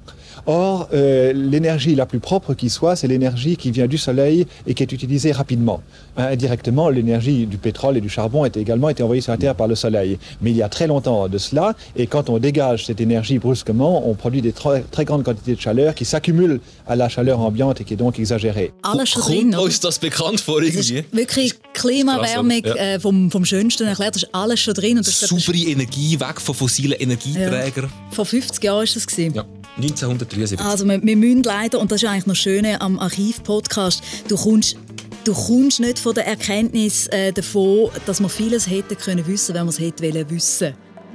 Or, 0.50 0.88
euh, 0.94 1.34
l'énergie 1.34 1.94
la 1.94 2.06
plus 2.06 2.20
propre 2.20 2.54
qui 2.54 2.70
soit, 2.70 2.96
c'est 2.96 3.08
l'énergie 3.08 3.58
qui 3.58 3.70
vient 3.72 3.86
du 3.88 3.98
soleil 3.98 4.48
et 4.66 4.74
qui 4.74 4.82
est 4.82 4.92
utilisée 4.94 5.34
rapidement. 5.34 5.82
Hein, 6.16 6.28
Indirectement, 6.32 6.88
l'énergie 6.90 7.46
du 7.46 7.58
pétrole 7.58 7.98
et 7.98 8.02
du 8.02 8.08
charbon 8.08 8.44
a 8.44 8.48
également 8.56 8.88
été 8.88 9.04
envoyée 9.04 9.22
sur 9.22 9.34
la 9.34 9.38
Terre 9.38 9.56
par 9.56 9.68
le 9.68 9.76
soleil. 9.76 10.18
Mais 10.42 10.52
il 10.52 10.56
y 10.58 10.64
a 10.64 10.70
très 10.70 10.88
longtemps 10.88 11.28
de 11.28 11.38
cela, 11.38 11.76
et 11.98 12.08
quand 12.08 12.30
on 12.30 12.38
dégage 12.40 12.86
cette 12.86 13.02
énergie 13.02 13.40
brusquement, 13.40 14.08
on 14.10 14.14
produit 14.14 14.42
des 14.42 14.54
très, 14.54 14.82
très 14.90 15.04
grandes 15.04 15.24
quantités 15.24 15.54
de 15.54 15.60
chaleur 15.60 15.94
qui 15.94 16.06
s'accumulent 16.06 16.62
à 16.88 16.96
la 16.96 17.10
chaleur 17.10 17.42
ambiante 17.42 17.82
et 17.82 17.84
qui 17.84 17.96
est 17.96 17.98
donc 17.98 18.18
exagérée. 18.18 18.72
Alles 18.84 19.10
schon 19.10 19.22
drin, 19.24 19.50
oder? 19.54 19.64
Uns 19.64 19.80
das 19.82 20.00
bekannt 20.00 20.40
vor 20.40 20.62
Das 20.62 20.70
ist 20.76 20.90
irgendwie? 20.92 21.06
wirklich 21.18 21.54
Klimaerwärmung 21.74 22.62
Krass, 22.62 22.72
oder? 22.74 22.86
Ja. 22.86 22.94
äh, 22.96 23.00
vom, 23.02 23.30
vom 23.32 23.44
Schönsten 23.44 23.86
erklärt. 23.86 24.16
Das 24.16 24.24
ist 24.24 24.30
alles 24.34 24.60
schon 24.62 24.74
drin. 24.74 24.98
Und 24.98 25.06
das, 25.08 25.20
das 25.20 25.30
ist, 25.32 25.46
Saubere 25.46 25.70
Energie, 25.72 26.18
weg 26.20 26.40
von 26.40 26.56
fossilen 26.56 26.94
Energieträgern. 27.00 27.90
vor 28.12 28.26
50 28.26 28.64
Jahren 28.64 28.78
war 28.78 28.86
das. 28.86 29.06
Gewesen. 29.08 29.34
Ja, 29.36 29.46
1973. 29.78 30.60
Also 30.60 30.86
wir, 30.86 31.02
wir 31.04 31.16
müssen 31.16 31.44
leider, 31.44 31.80
und 31.80 31.92
das 31.92 32.02
ist 32.04 32.10
eigentlich 32.10 32.26
noch 32.26 32.36
Schöne 32.36 32.82
am 32.82 33.00
Archiv-Podcast, 33.00 34.02
du 34.28 34.36
kommst, 34.36 34.76
du 35.24 35.34
kommst 35.34 35.80
nicht 35.80 36.00
von 36.00 36.14
der 36.14 36.28
Erkenntnis 36.28 37.08
äh, 37.08 37.32
davon, 37.32 37.90
dass 38.06 38.20
wir 38.20 38.30
vieles 38.30 38.70
hätten 38.70 38.98
können 38.98 39.26
wissen, 39.28 39.56
wenn 39.56 39.66
wir 39.66 39.70
es 39.70 39.80
hätten 39.80 40.04
wollen 40.04 40.30
wissen. 40.30 40.74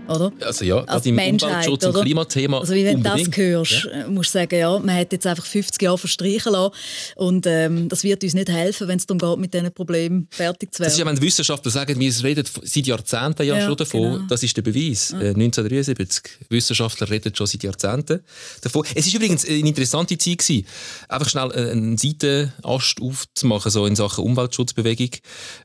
Oder? 0.08 0.32
Also 0.40 0.64
ja, 0.64 0.78
Als 0.78 0.86
gerade 0.88 1.08
im 1.08 1.14
Menschheit, 1.14 1.50
Umweltschutz 1.50 1.84
und 1.84 1.90
oder? 1.90 2.02
Klimathema 2.02 2.58
Also 2.60 2.74
wie 2.74 2.84
wenn 2.84 2.96
du 2.98 3.02
das 3.04 3.12
unbedingt. 3.20 3.36
hörst, 3.36 3.84
Ja. 3.84 3.90
äh, 3.90 4.08
musst 4.08 4.34
du 4.34 4.38
sagen, 4.40 4.58
ja, 4.58 4.78
man 4.78 4.96
hat 4.96 5.12
jetzt 5.12 5.26
einfach 5.26 5.46
50 5.46 5.80
Jahre 5.80 5.96
verstreichen 5.98 6.52
lassen 6.52 6.74
und 7.16 7.46
ähm, 7.46 7.88
das 7.88 8.02
wird 8.02 8.22
uns 8.24 8.34
nicht 8.34 8.48
helfen, 8.48 8.88
wenn 8.88 8.98
es 8.98 9.06
darum 9.06 9.18
geht, 9.18 9.38
mit 9.38 9.54
diesen 9.54 9.72
Problemen 9.72 10.26
fertig 10.30 10.74
zu 10.74 10.82
Das 10.82 10.92
ist 10.94 10.98
ja, 10.98 11.04
werden. 11.06 11.16
wenn 11.16 11.20
die 11.20 11.26
Wissenschaftler 11.28 11.70
sagen, 11.70 11.98
wir 11.98 12.24
reden 12.24 12.44
seit 12.62 12.86
Jahrzehnten 12.86 13.46
ja, 13.46 13.56
Ja, 13.58 13.66
schon 13.66 13.76
davon, 13.76 14.12
genau. 14.14 14.26
das 14.28 14.42
ist 14.42 14.56
der 14.56 14.62
Beweis. 14.62 15.12
Äh, 15.12 15.28
1973. 15.34 16.22
Wissenschaftler 16.50 17.08
reden 17.08 17.34
schon 17.34 17.46
seit 17.46 17.62
Jahrzehnten 17.62 18.20
davon. 18.60 18.84
Es 18.94 19.06
ist 19.06 19.14
übrigens 19.14 19.46
eine 19.46 19.56
interessante 19.58 20.18
Zeit 20.18 20.38
gewesen, 20.38 20.66
einfach 21.08 21.28
schnell 21.28 21.50
äh, 21.52 21.70
einen 21.70 21.96
Seitenast 21.96 22.96
aufzumachen, 23.00 23.70
so 23.70 23.86
in 23.86 23.96
Sachen 23.96 24.24
Umweltschutzbewegung. 24.24 25.10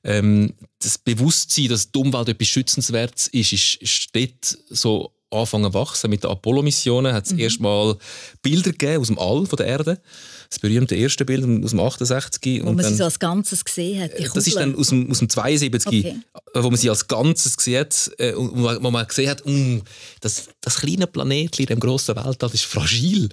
Ähm, 0.03 0.53
das 0.79 0.98
Bewusstsein, 0.98 1.69
dass 1.69 1.91
die 1.91 1.98
Umwelt 2.00 2.29
etwas 2.29 2.48
Schützenswertes 2.48 3.27
ist, 3.27 3.53
ist, 3.53 3.75
ist 3.75 4.10
dort 4.15 4.57
so 4.69 5.12
anfangen 5.29 5.74
wachsen. 5.74 6.10
Mit 6.10 6.24
den 6.24 6.31
Apollo-Missionen 6.31 7.13
hat 7.13 7.25
es 7.25 7.34
Mhm. 7.34 7.39
erstmal 7.39 7.98
Bilder 8.41 8.72
gegeben 8.72 9.01
aus 9.01 9.07
dem 9.07 9.19
All 9.19 9.46
von 9.46 9.57
der 9.57 9.65
Erde. 9.67 10.01
Das 10.50 10.60
berühmte 10.60 10.96
erste 10.96 11.25
Bild 11.25 11.43
aus 11.65 11.72
dem 11.72 11.79
68. 11.81 12.62
wo 12.63 12.72
man 12.72 12.86
sie 12.86 12.96
so 12.96 13.03
als 13.03 13.19
Ganzes 13.19 13.65
gesehen 13.65 14.01
hat. 14.03 14.17
die 14.17 14.24
Das 14.34 14.48
ist 14.48 14.55
dann 14.55 14.74
aus 14.75 14.88
dem, 14.88 15.12
aus 15.12 15.19
dem 15.19 15.27
72, 15.27 15.86
Okay. 16.05 16.15
äh, 16.53 16.63
wo 16.63 16.69
man 16.69 16.77
sie 16.79 16.89
als 16.89 17.05
Ganzes 17.10 17.57
gesehen 17.57 17.81
hat, 17.81 18.12
äh, 18.19 18.31
und 18.34 18.51
wo 18.81 18.89
man 18.89 19.05
gesehen 19.05 19.29
hat, 19.29 19.46
mm, 19.46 19.79
das, 20.22 20.48
das 20.62 20.77
kleine 20.77 21.07
Planetchen 21.07 21.63
in 21.63 21.67
dem 21.67 21.79
grossen 21.81 22.15
Weltall 22.15 22.51
ist 22.53 22.63
fragil. 22.63 23.27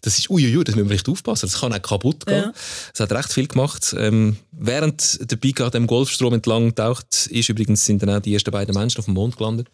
Das 0.00 0.18
ist, 0.18 0.30
uiuiui, 0.30 0.62
das 0.62 0.76
müssen 0.76 0.88
wir 0.88 0.94
echt 0.94 1.08
aufpassen, 1.08 1.46
das 1.46 1.60
kann 1.60 1.72
auch 1.72 1.82
kaputt 1.82 2.26
gehen. 2.26 2.44
Ja. 2.44 2.52
Das 2.92 3.00
hat 3.00 3.12
recht 3.12 3.32
viel 3.32 3.48
gemacht. 3.48 3.94
Ähm, 3.98 4.36
während 4.52 5.30
der 5.30 5.36
Picard 5.36 5.74
dem 5.74 5.86
Golfstrom 5.86 6.34
entlang 6.34 6.74
taucht, 6.74 7.26
ist 7.26 7.48
übrigens, 7.48 7.84
sind 7.84 8.02
dann 8.02 8.10
auch 8.10 8.20
die 8.20 8.34
ersten 8.34 8.50
beiden 8.50 8.74
Menschen 8.74 8.98
auf 8.98 9.06
dem 9.06 9.14
Mond 9.14 9.36
gelandet. 9.36 9.68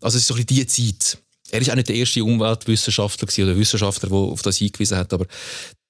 Also 0.00 0.16
es 0.16 0.22
ist 0.22 0.26
so 0.26 0.34
ein 0.34 0.44
bisschen 0.44 0.66
die 0.76 0.94
Zeit. 0.96 1.18
Er 1.52 1.60
ist 1.60 1.70
auch 1.70 1.74
nicht 1.74 1.88
der 1.88 1.96
erste 1.96 2.24
Umweltwissenschaftler 2.24 3.28
oder 3.44 3.56
Wissenschaftler, 3.56 4.08
der 4.08 4.18
auf 4.18 4.42
das 4.42 4.56
hingewiesen 4.56 4.96
hat, 4.96 5.12
aber 5.12 5.26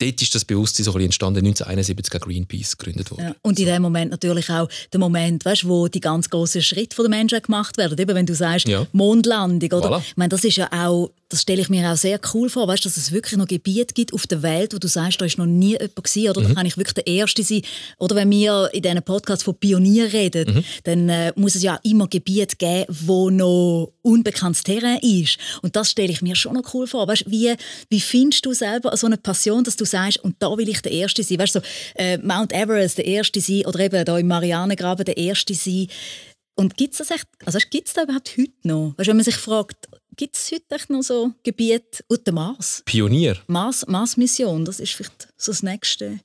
dort 0.00 0.22
ist 0.22 0.34
das 0.34 0.44
Bewusstsein 0.44 0.84
so 0.84 0.90
ein 0.90 0.94
bisschen 0.94 1.06
entstanden, 1.06 1.38
1971 1.46 2.10
gegen 2.12 2.24
Greenpeace 2.24 2.76
gegründet 2.78 3.10
worden. 3.10 3.24
Ja. 3.28 3.34
Und 3.42 3.58
in 3.58 3.66
dem 3.66 3.82
Moment 3.82 4.10
natürlich 4.10 4.48
auch 4.50 4.68
der 4.92 5.00
Moment, 5.00 5.44
weißt, 5.44 5.66
wo 5.68 5.88
die 5.88 6.00
ganz 6.00 6.28
großen 6.30 6.62
Schritte 6.62 6.96
von 6.96 7.04
der 7.04 7.10
Menschheit 7.10 7.44
gemacht 7.44 7.76
werden. 7.78 7.98
Eben, 7.98 8.14
wenn 8.14 8.26
du 8.26 8.34
sagst, 8.34 8.68
Ja. 8.68 8.86
Mondlandung, 8.92 9.70
oder? 9.72 9.90
Voilà. 9.96 10.00
Ich 10.00 10.16
meine, 10.16 10.28
das 10.30 10.44
ist 10.44 10.56
ja 10.56 10.68
auch, 10.72 11.10
das 11.28 11.42
stelle 11.42 11.60
ich 11.60 11.68
mir 11.68 11.90
auch 11.92 11.96
sehr 11.96 12.18
cool 12.34 12.48
vor, 12.48 12.66
weißt, 12.66 12.84
dass 12.84 12.96
es 12.96 13.12
wirklich 13.12 13.38
noch 13.38 13.46
Gebiete 13.46 13.94
gibt 13.94 14.12
auf 14.12 14.26
der 14.26 14.42
Welt, 14.42 14.74
wo 14.74 14.78
du 14.78 14.88
sagst, 14.88 15.20
da 15.20 15.24
ist 15.24 15.38
noch 15.38 15.46
nie 15.46 15.72
jemand 15.72 15.94
gewesen, 15.96 16.30
oder? 16.30 16.42
Da 16.42 16.48
Mhm. 16.48 16.54
kann 16.54 16.66
ich 16.66 16.76
wirklich 16.76 16.94
der 16.94 17.06
Erste 17.06 17.42
sein. 17.44 17.62
Oder 17.98 18.16
wenn 18.16 18.30
wir 18.30 18.68
in 18.72 18.82
diesen 18.82 19.02
Podcast 19.02 19.44
von 19.44 19.54
Pionier 19.54 20.12
reden, 20.12 20.54
Mhm. 20.54 20.64
dann 20.84 21.08
äh, 21.08 21.32
muss 21.36 21.54
es 21.54 21.62
ja 21.62 21.76
auch 21.76 21.84
immer 21.84 22.08
Gebiete 22.08 22.56
geben, 22.56 22.86
wo 22.88 23.30
noch 23.30 23.92
unbekanntes 24.02 24.62
Terrain 24.64 24.98
ist. 25.02 25.38
Und 25.62 25.76
das 25.76 25.90
stelle 25.92 26.10
ich 26.12 26.22
mir 26.22 26.34
schon 26.34 26.54
noch 26.54 26.74
cool 26.74 26.86
vor. 26.86 27.06
Weißt, 27.06 27.24
wie, 27.30 27.54
wie 27.90 28.00
findest 28.00 28.44
du 28.46 28.52
selber 28.52 28.96
so 28.96 29.06
eine 29.06 29.16
Passion, 29.16 29.62
dass 29.62 29.76
du 29.76 29.84
sagst, 29.90 30.18
und 30.18 30.36
da 30.40 30.56
will 30.56 30.68
ich 30.68 30.82
der 30.82 30.92
Erste 30.92 31.22
sein? 31.22 31.38
Weißt, 31.38 31.54
so, 31.54 31.60
äh, 31.96 32.18
Mount 32.18 32.52
Everest 32.52 32.98
der 32.98 33.06
Erste 33.06 33.40
sein 33.40 33.66
oder 33.66 33.80
eben 33.80 34.04
da 34.04 34.18
im 34.18 34.26
Marianengraben 34.26 35.04
der 35.04 35.16
Erste 35.16 35.54
sein. 35.54 35.88
Und 36.54 36.76
gibt 36.76 36.92
es 36.92 36.98
das 36.98 37.10
echt, 37.10 37.26
also 37.44 37.58
gibt 37.70 37.88
es 37.88 37.94
da 37.94 38.02
überhaupt 38.02 38.36
heute 38.36 38.52
noch? 38.64 38.94
Weißt, 38.96 39.08
wenn 39.08 39.16
man 39.16 39.24
sich 39.24 39.36
fragt, 39.36 39.88
gibt 40.16 40.36
es 40.36 40.50
heute 40.52 40.74
echt 40.74 40.90
noch 40.90 41.02
so 41.02 41.32
Gebiete 41.42 42.04
und 42.08 42.26
der 42.26 42.34
Mars? 42.34 42.82
Pionier. 42.84 43.38
Mars, 43.46 43.86
Mars-Mission, 43.86 44.64
das 44.64 44.80
ist 44.80 44.92
vielleicht 44.92 45.28
so 45.36 45.52
das 45.52 45.62
Nächste. 45.62 46.20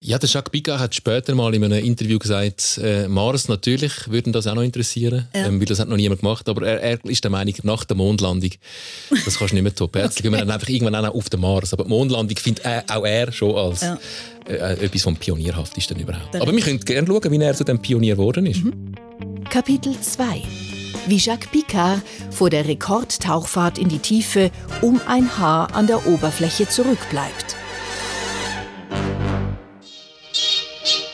Ja, 0.00 0.16
der 0.16 0.28
Jacques 0.28 0.52
Picard 0.52 0.78
hat 0.78 0.94
später 0.94 1.34
mal 1.34 1.52
in 1.56 1.64
einem 1.64 1.84
Interview 1.84 2.20
gesagt, 2.20 2.78
äh, 2.80 3.08
Mars 3.08 3.48
natürlich 3.48 4.08
würden 4.08 4.32
das 4.32 4.46
auch 4.46 4.54
noch 4.54 4.62
interessieren, 4.62 5.26
Ja. 5.34 5.46
ähm, 5.46 5.58
weil 5.58 5.66
das 5.66 5.80
hat 5.80 5.88
noch 5.88 5.96
niemand 5.96 6.20
gemacht, 6.20 6.48
aber 6.48 6.64
er, 6.68 6.80
er 6.80 7.04
ist 7.04 7.24
der 7.24 7.32
Meinung, 7.32 7.54
nach 7.64 7.82
der 7.84 7.96
Mondlandung, 7.96 8.50
das 9.10 9.36
kannst 9.38 9.50
du 9.50 9.54
nicht 9.56 9.64
mehr 9.64 9.74
toppen. 9.74 10.00
Jetzt 10.00 10.22
gehen 10.22 10.30
wir 10.30 10.38
dann 10.38 10.52
einfach 10.52 10.68
irgendwann 10.68 10.94
auch 10.94 11.02
noch 11.02 11.14
auf 11.16 11.28
den 11.30 11.40
Mars, 11.40 11.72
aber 11.72 11.82
die 11.82 11.90
Mondlandung 11.90 12.36
findet 12.36 12.64
er, 12.64 12.84
auch 12.88 13.04
er 13.04 13.32
schon 13.32 13.56
als 13.56 13.80
Ja. 13.80 13.98
äh, 14.46 14.84
etwas 14.84 15.02
vom 15.02 15.16
Pionierhaftesten 15.16 15.98
überhaupt. 15.98 16.36
Aber 16.36 16.52
wir 16.52 16.60
können 16.62 16.78
gerne 16.78 17.08
schauen, 17.08 17.32
wie 17.32 17.42
er 17.42 17.54
zu 17.56 17.64
dem 17.64 17.80
Pionier 17.82 18.14
geworden 18.14 18.46
ist. 18.46 18.60
Kapitel 19.50 20.00
2 20.00 20.42
Wie 21.08 21.16
Jacques 21.16 21.48
Picard 21.50 22.02
vor 22.30 22.50
der 22.50 22.68
Rekordtauchfahrt 22.68 23.78
in 23.78 23.88
die 23.88 23.98
Tiefe 23.98 24.52
um 24.80 25.00
ein 25.08 25.38
Haar 25.38 25.74
an 25.74 25.88
der 25.88 26.06
Oberfläche 26.06 26.68
zurückbleibt. 26.68 27.56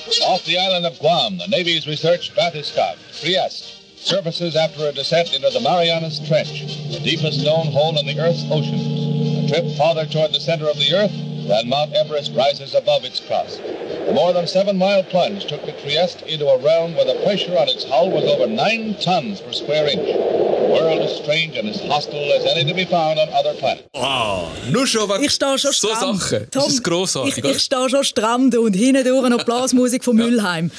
Off 0.05 0.45
the 0.45 0.59
island 0.59 0.85
of 0.85 0.99
Guam, 0.99 1.39
the 1.39 1.49
Navy's 1.49 1.87
research 1.87 2.35
bathyscaphe, 2.35 2.99
Trieste, 3.21 3.97
surfaces 3.97 4.55
after 4.55 4.87
a 4.87 4.93
descent 4.93 5.33
into 5.33 5.49
the 5.49 5.61
Marianas 5.61 6.21
Trench, 6.29 6.61
the 6.93 7.01
deepest 7.01 7.43
known 7.43 7.69
hole 7.69 7.99
in 7.99 8.05
the 8.05 8.21
Earth's 8.21 8.45
oceans. 8.51 9.45
A 9.45 9.49
trip 9.49 9.77
farther 9.79 10.05
toward 10.05 10.35
the 10.35 10.41
center 10.41 10.69
of 10.69 10.77
the 10.77 10.93
Earth 10.95 11.49
than 11.49 11.71
Mount 11.71 11.95
Everest 11.95 12.33
rises 12.35 12.75
above 12.75 13.05
its 13.05 13.19
crust. 13.19 13.63
The 14.07 14.13
more 14.13 14.33
than 14.33 14.47
seven 14.47 14.77
mile 14.77 15.03
plunge 15.03 15.47
took 15.47 15.65
the 15.65 15.73
Trieste 15.73 16.23
into 16.23 16.47
a 16.47 16.59
realm 16.59 16.95
where 16.95 17.07
the 17.07 17.19
pressure 17.25 17.57
on 17.57 17.69
its 17.69 17.85
hull 17.85 18.11
was 18.11 18.25
over 18.25 18.47
nine 18.47 18.97
tons 19.01 19.41
per 19.41 19.53
square 19.53 19.89
inch. 19.89 20.07
The 20.07 20.71
world 20.71 21.03
is 21.03 21.17
strange 21.17 21.57
and 21.57 21.69
as 21.69 21.81
hostile 21.81 22.33
as 22.33 22.45
any 22.45 22.65
to 22.65 22.75
be 22.75 22.85
found 22.85 23.19
on 23.19 23.29
other 23.33 23.55
planets. 23.55 23.89
Wow, 23.95 24.49
nur 24.71 24.87
schon 24.87 25.09
wegen 25.09 25.25
Ich 25.25 25.33
stehe 25.33 25.59
schon 25.59 25.73
so 25.73 25.89
stramm. 25.89 26.17
Sachen. 26.19 26.51
Tom, 26.51 26.63
das 26.63 26.69
ist 26.69 26.83
grossartig. 26.85 27.39
Ich, 27.39 27.45
oder? 27.45 27.55
ich 27.55 27.63
stehe 27.63 27.89
schon 27.89 28.05
stramm 28.05 28.51
da 28.51 28.59
und 28.59 28.75
hinten 28.75 29.05
durch 29.05 29.29
noch 29.29 29.45
Blasmusik 29.45 30.05
von 30.05 30.17
Mülheim. 30.17 30.71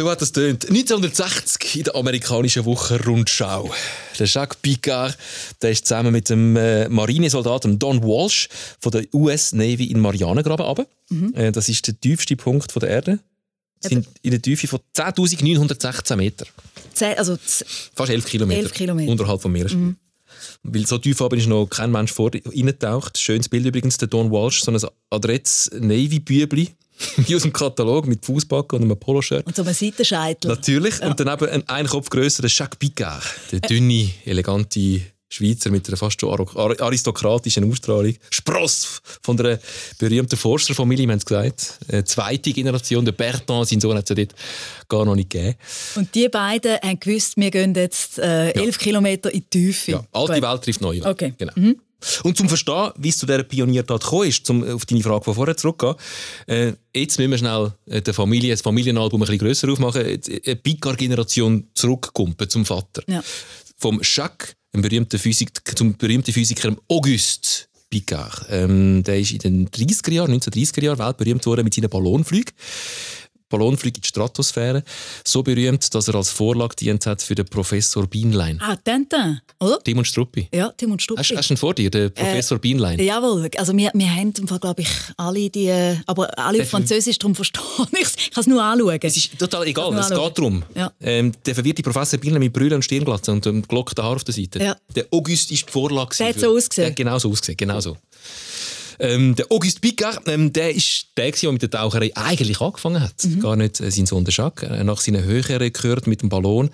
So 0.00 0.10
hat 0.10 0.22
das 0.22 0.32
tönt. 0.32 0.64
1960 0.66 1.76
in 1.76 1.82
der 1.84 1.94
amerikanischen 1.94 2.64
Woche 2.64 3.04
Rundschau. 3.04 3.70
Der 4.18 4.26
Jacques 4.26 4.56
Picard, 4.62 5.18
der 5.60 5.72
ist 5.72 5.84
zusammen 5.86 6.10
mit 6.10 6.30
dem 6.30 6.56
äh, 6.56 6.88
Marinesoldaten 6.88 7.78
Don 7.78 8.02
Walsh 8.02 8.48
von 8.80 8.92
der 8.92 9.04
US 9.12 9.52
Navy 9.52 9.84
in 9.90 10.00
Marianengraben 10.00 10.64
runter. 10.64 10.86
Mhm. 11.10 11.34
Äh, 11.34 11.52
das 11.52 11.68
ist 11.68 11.86
der 11.86 12.00
tiefste 12.00 12.34
Punkt 12.36 12.72
von 12.72 12.80
der 12.80 12.88
Erde. 12.88 13.18
Sind 13.80 14.08
in 14.22 14.30
der 14.30 14.40
Tiefe 14.40 14.68
von 14.68 14.80
10.916 14.96 16.16
Meter. 16.16 16.46
Zehn- 16.94 17.18
Also 17.18 17.36
z- 17.36 17.66
Fast 17.94 18.10
11 18.10 18.24
Kilometer. 18.24 18.58
11 18.60 18.72
Kilometer. 18.72 19.12
Unterhalb 19.12 19.42
vom 19.42 19.52
Meeresspiegel. 19.52 19.86
Mhm. 19.88 19.96
Weil 20.62 20.86
so 20.86 20.96
tief 20.96 21.20
oben 21.20 21.38
ist 21.38 21.46
noch 21.46 21.66
kein 21.66 21.90
Mensch 21.90 22.12
vor 22.12 22.30
reingetaucht. 22.32 23.18
Schönes 23.18 23.50
Bild 23.50 23.66
übrigens, 23.66 23.98
der 23.98 24.08
Don 24.08 24.30
Walsh, 24.30 24.62
so 24.62 24.70
ein 24.72 24.78
adrettes 25.10 25.70
Navy-Bübli, 25.78 26.70
wie 27.16 27.36
aus 27.36 27.42
dem 27.42 27.52
Katalog, 27.52 28.06
mit 28.06 28.24
Fußbacken 28.24 28.78
und 28.78 28.84
einem 28.84 28.98
Poloshirt. 28.98 29.46
und 29.46 29.56
so 29.56 29.62
ein 29.62 29.74
Seitenscheitel. 29.74 30.48
Natürlich. 30.48 31.00
Und 31.02 31.18
dann 31.20 31.28
eben 31.28 31.48
ein, 31.48 31.68
ein 31.68 31.86
Kopf 31.86 32.10
grösser, 32.10 32.42
der 32.42 32.50
Jacques 32.50 32.78
Picard. 32.78 33.22
Der 33.52 33.60
dünne, 33.60 34.10
elegante 34.24 35.00
Schweizer 35.32 35.70
mit 35.70 35.86
einer 35.86 35.96
fast 35.96 36.20
schon 36.20 36.48
aristokratischen 36.56 37.70
Ausstrahlung. 37.70 38.14
Spross 38.30 39.00
von 39.22 39.36
der 39.36 39.60
berühmten 39.98 40.36
Forscherfamilie, 40.36 41.06
wir 41.06 41.12
haben 41.12 41.18
es 41.18 41.24
gesagt. 41.24 41.78
Eine 41.88 42.04
zweite 42.04 42.52
Generation, 42.52 43.04
der 43.04 43.12
Bertrand, 43.12 43.68
sein 43.68 43.80
Sohn, 43.80 43.96
hat 43.96 44.10
es 44.10 44.16
ja 44.16 44.24
dort 44.24 44.34
gar 44.88 45.04
noch 45.04 45.14
nicht 45.14 45.30
gegeben. 45.30 45.54
Und 45.94 46.12
die 46.16 46.28
beiden 46.28 46.78
haben 46.82 46.98
gewusst, 46.98 47.36
wir 47.36 47.50
gehen 47.50 47.74
jetzt 47.74 48.18
äh, 48.18 48.50
elf 48.50 48.76
ja. 48.76 48.82
Kilometer 48.82 49.32
in 49.32 49.40
die 49.40 49.66
Tiefe. 49.66 49.92
Ja, 49.92 50.04
alte 50.12 50.42
Welt 50.42 50.62
trifft 50.62 50.82
Welt. 50.82 51.06
Okay. 51.06 51.34
Genau. 51.38 51.52
Mhm. 51.54 51.80
Und 52.22 52.36
zum 52.36 52.48
Verstehen, 52.48 52.90
wie 52.98 53.08
es 53.08 53.18
zu 53.18 53.26
dieser 53.26 53.42
Pioniertat 53.42 54.02
gekommen 54.02 54.28
ist, 54.28 54.48
um 54.50 54.64
auf 54.64 54.86
deine 54.86 55.02
Frage 55.02 55.24
von 55.24 55.34
vorher 55.34 55.56
zurückzugehen, 55.56 55.96
äh, 56.46 56.72
jetzt 56.94 57.18
müssen 57.18 57.30
wir 57.30 57.38
schnell 57.38 57.72
äh, 57.86 58.02
der 58.02 58.14
Familie, 58.14 58.52
das 58.52 58.62
Familienalbum 58.62 59.20
ein 59.20 59.26
bisschen 59.26 59.38
grösser 59.38 59.70
aufmachen, 59.70 60.02
eine 60.02 60.56
Picard-Generation 60.56 61.68
zurückkumpen 61.74 62.48
zum 62.48 62.64
Vater. 62.64 63.02
Ja. 63.06 63.22
Vom 63.76 64.00
Jacques, 64.02 64.54
einem 64.72 64.82
berühmten 64.82 65.18
Physik, 65.18 65.50
zum 65.76 65.96
berühmten 65.96 66.32
Physiker 66.32 66.76
Auguste 66.88 67.70
Picard. 67.90 68.46
Ähm, 68.48 69.02
der 69.02 69.18
ist 69.18 69.32
in 69.32 69.38
den 69.38 69.68
30er 69.68 70.12
Jahren, 70.12 70.32
1930er 70.32 70.84
Jahren 70.84 70.98
weltberühmt 70.98 71.44
worden 71.44 71.64
mit 71.64 71.74
seinen 71.74 71.90
Ballonflügen. 71.90 72.54
Ballonflug 73.50 73.96
in 73.96 74.00
die 74.00 74.08
Stratosphäre. 74.08 74.82
So 75.24 75.42
berühmt, 75.42 75.94
dass 75.94 76.08
er 76.08 76.14
als 76.14 76.30
Vorlage 76.30 76.76
dient 76.76 77.04
hat 77.04 77.20
für 77.20 77.34
den 77.34 77.44
Professor 77.46 78.06
Bienlein. 78.06 78.58
Ah, 78.62 78.76
Tintin, 78.76 79.40
oder? 79.58 79.82
Timon 79.82 80.04
Struppi. 80.04 80.48
Ja, 80.54 80.70
Timon 80.70 80.98
Struppi. 80.98 81.20
Hast, 81.20 81.36
hast 81.36 81.50
du 81.50 81.54
ihn 81.54 81.56
vor 81.58 81.74
dir, 81.74 81.90
den 81.90 82.12
Professor 82.12 82.56
äh, 82.56 82.60
Bienlein? 82.60 82.98
Jawohl, 82.98 83.50
also 83.56 83.76
wir, 83.76 83.90
wir 83.92 84.10
haben 84.10 84.32
glaube 84.32 84.82
ich, 84.82 84.88
alle 85.16 85.50
die, 85.50 85.70
aber 86.06 86.38
alle 86.38 86.62
auf 86.62 86.70
Französisch, 86.70 87.18
darum 87.18 87.34
verstehe 87.34 87.62
ich 87.92 88.00
es. 88.00 88.14
Ich 88.16 88.30
kann 88.30 88.42
es 88.42 88.46
nur 88.46 88.62
anschauen. 88.62 88.98
Es 89.02 89.16
ist 89.16 89.38
total 89.38 89.66
egal, 89.66 89.92
es 89.98 90.08
geht 90.08 90.38
darum. 90.38 90.62
Ja. 90.74 90.92
Ähm, 91.00 91.32
der 91.44 91.54
verwirrte 91.54 91.82
Professor 91.82 92.18
Bienlein 92.18 92.40
mit 92.40 92.52
Brüllen 92.52 92.74
und 92.74 92.84
Stirnglatze 92.84 93.32
und 93.32 93.44
dem 93.44 93.66
gelockten 93.66 94.04
Haar 94.04 94.16
auf 94.16 94.24
der 94.24 94.34
Seite. 94.34 94.62
Ja. 94.62 94.76
Der 94.94 95.06
August 95.10 95.50
ist 95.50 95.66
die 95.66 95.70
Vorlage. 95.70 96.16
Der 96.16 96.28
hat 96.28 96.38
so 96.38 96.50
ausgesehen. 96.56 96.84
Der 96.84 96.90
hat 96.90 96.96
genau 96.96 97.18
so 97.18 97.30
ausgesehen, 97.30 97.56
genau 97.56 97.80
so. 97.80 97.96
Ähm, 99.00 99.34
der 99.34 99.50
Auguste 99.50 99.80
Picard, 99.80 100.20
ähm, 100.26 100.52
der 100.52 100.74
ist 100.74 101.06
der, 101.16 101.32
der 101.32 101.52
mit 101.52 101.62
der 101.62 101.70
Taucherei 101.70 102.12
eigentlich 102.14 102.60
angefangen 102.60 103.00
hat. 103.00 103.24
Mhm. 103.24 103.40
Gar 103.40 103.56
nicht 103.56 103.80
äh, 103.80 103.90
sein 103.90 104.06
Sohn 104.06 104.24
der 104.24 104.34
Jacques. 104.34 104.68
Äh, 104.68 104.84
nach 104.84 105.00
seinen 105.00 105.24
höheren 105.24 105.56
Rekord 105.56 106.06
mit 106.06 106.22
dem 106.22 106.28
Ballon 106.28 106.70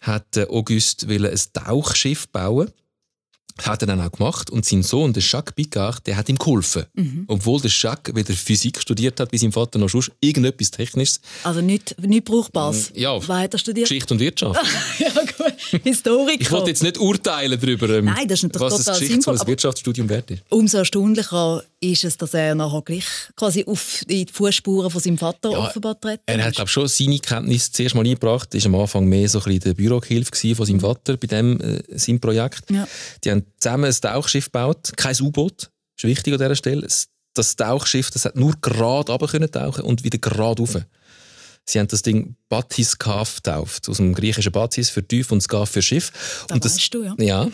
hat 0.00 0.36
äh, 0.36 0.46
Auguste 0.48 1.08
ein 1.08 1.38
Tauchschiff 1.52 2.28
bauen 2.28 2.70
hat 3.62 3.82
er 3.82 3.86
dann 3.86 4.00
auch 4.00 4.12
gemacht 4.12 4.50
und 4.50 4.64
sein 4.64 4.82
Sohn, 4.82 5.12
der 5.12 5.22
Jacques 5.22 5.54
Picard, 5.54 6.06
der 6.06 6.16
hat 6.16 6.28
ihm 6.28 6.36
geholfen. 6.36 6.84
Mhm. 6.94 7.24
Obwohl 7.26 7.60
der 7.60 7.70
Jacques 7.70 8.14
weder 8.14 8.34
Physik 8.34 8.80
studiert 8.80 9.18
hat, 9.20 9.32
wie 9.32 9.38
sein 9.38 9.52
Vater 9.52 9.78
noch 9.78 9.88
sonst 9.88 10.12
irgendetwas 10.20 10.70
Technisches. 10.70 11.20
Also 11.42 11.60
nicht, 11.60 11.96
nicht 12.00 12.24
Brauchbares. 12.24 12.92
Ja, 12.94 13.26
weiter 13.28 13.58
studiert. 13.58 13.88
Geschichte 13.88 14.14
und 14.14 14.20
Wirtschaft. 14.20 14.60
ja 14.98 15.08
gut, 15.10 15.82
Historiker. 15.84 16.40
Ich 16.40 16.50
wollte 16.50 16.70
jetzt 16.70 16.82
nicht 16.82 16.98
urteilen 16.98 17.58
darüber, 17.60 17.88
ähm, 17.90 18.04
Nein, 18.06 18.28
das 18.28 18.42
ist 18.42 18.60
was 18.60 18.76
total 18.76 18.94
Geschichts- 18.94 19.12
sinnvoll, 19.12 19.38
und 19.38 19.46
Wirtschaftsstudium 19.46 20.08
wert 20.08 20.30
ist. 20.30 20.42
Umso 20.50 20.78
erstaunlicher 20.78 21.62
ist 21.80 22.04
es, 22.04 22.16
dass 22.16 22.34
er 22.34 22.54
nachher 22.54 22.82
gleich 22.82 23.04
quasi 23.36 23.64
auf 23.66 24.02
die 24.08 24.26
Fußspuren 24.30 24.90
von 24.90 25.00
seinem 25.00 25.18
Vater 25.18 25.50
Ja, 25.50 25.58
offenbar 25.58 26.00
treten 26.00 26.22
Er 26.26 26.44
hat 26.44 26.54
glaub, 26.54 26.68
schon 26.68 26.88
seine 26.88 27.18
Kenntnisse 27.18 27.72
zuerst 27.72 27.94
mal 27.94 28.04
eingebracht. 28.04 28.54
Er 28.54 28.60
war 28.64 28.66
am 28.66 28.80
Anfang 28.80 29.04
mehr 29.06 29.28
so 29.28 29.38
ein 29.38 29.44
bisschen 29.44 29.60
der 29.60 29.74
Bürogehilfe 29.74 30.54
von 30.54 30.66
seinem 30.66 30.80
Vater 30.80 31.16
bei 31.16 31.26
dem, 31.26 31.60
äh, 31.60 31.98
seinem 31.98 32.20
Projekt. 32.20 32.70
Ja. 32.70 32.88
Die 33.24 33.30
haben 33.30 33.44
zusammen 33.58 33.84
ein 33.84 33.92
Tauchschiff 33.92 34.46
gebaut, 34.46 34.92
kein 34.96 35.20
U-Boot. 35.20 35.70
Das 35.96 36.04
ist 36.04 36.04
wichtig 36.04 36.32
an 36.34 36.38
dieser 36.38 36.56
Stelle. 36.56 36.88
Das 37.34 37.56
Tauchschiff 37.56 38.10
das 38.10 38.24
hat 38.24 38.36
nur 38.36 38.54
gerade 38.62 39.12
runter 39.12 39.26
können 39.26 39.50
tauchen 39.50 39.84
und 39.84 40.04
wieder 40.04 40.18
gerade 40.18 40.62
rauf. 40.62 40.76
Sie 41.68 41.80
haben 41.80 41.88
das 41.88 42.02
Ding 42.02 42.36
Batis 42.48 42.96
Kaf 42.96 43.36
getauft, 43.36 43.88
aus 43.88 43.96
dem 43.96 44.14
griechischen 44.14 44.52
Batis 44.52 44.88
für 44.88 45.06
Tief 45.06 45.32
und 45.32 45.40
Skaf 45.42 45.70
für 45.70 45.82
Schiff. 45.82 46.44
Da 46.46 46.54
und 46.54 46.64
das, 46.64 46.76
weißt 46.76 46.94
du, 46.94 47.02
ja. 47.02 47.14
Ja, 47.18 47.50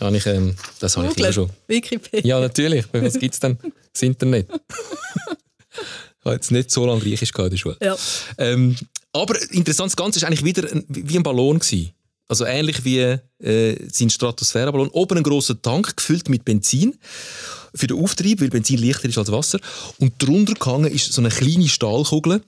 habe 0.00 0.16
ich, 0.16 0.26
ähm, 0.26 0.56
das 0.80 0.96
habe 0.96 1.08
ich 1.08 1.16
immer 1.16 1.32
schon. 1.32 1.50
Wikipedia. 1.68 2.26
Ja, 2.26 2.40
natürlich. 2.40 2.84
Was 2.92 3.18
gibt 3.18 3.34
es 3.34 3.40
denn? 3.40 3.56
Das 3.92 4.02
Internet. 4.02 4.48
ich 4.50 6.24
habe 6.24 6.34
jetzt 6.34 6.50
nicht 6.50 6.70
so 6.70 6.86
lange 6.86 7.00
Griechisch 7.00 7.32
gehabt 7.32 7.46
in 7.46 7.50
der 7.52 7.58
Schule. 7.58 7.76
Ja. 7.80 7.96
Ähm, 8.38 8.76
aber 9.12 9.40
interessant, 9.52 9.92
das 9.92 9.96
Ganze 9.96 10.20
war 10.20 10.28
eigentlich 10.28 10.44
wieder 10.44 10.68
wie 10.88 11.16
ein 11.16 11.22
Ballon. 11.22 11.58
Gewesen. 11.58 11.92
Also 12.28 12.44
ähnlich 12.44 12.84
wie 12.84 13.18
äh, 13.38 13.88
sein 13.90 14.10
Stratosphärenballon. 14.10 14.88
Oben 14.88 15.18
ein 15.18 15.22
grosser 15.22 15.60
Tank 15.62 15.96
gefüllt 15.96 16.28
mit 16.28 16.44
Benzin 16.44 16.96
für 17.74 17.86
den 17.86 18.02
Auftrieb, 18.02 18.40
weil 18.40 18.50
Benzin 18.50 18.78
leichter 18.78 19.08
ist 19.08 19.18
als 19.18 19.30
Wasser. 19.30 19.60
Und 19.98 20.20
drunter 20.20 20.54
gehangen 20.54 20.90
ist 20.90 21.12
so 21.12 21.20
eine 21.20 21.28
kleine 21.28 21.68
Stahlkugel, 21.68 22.42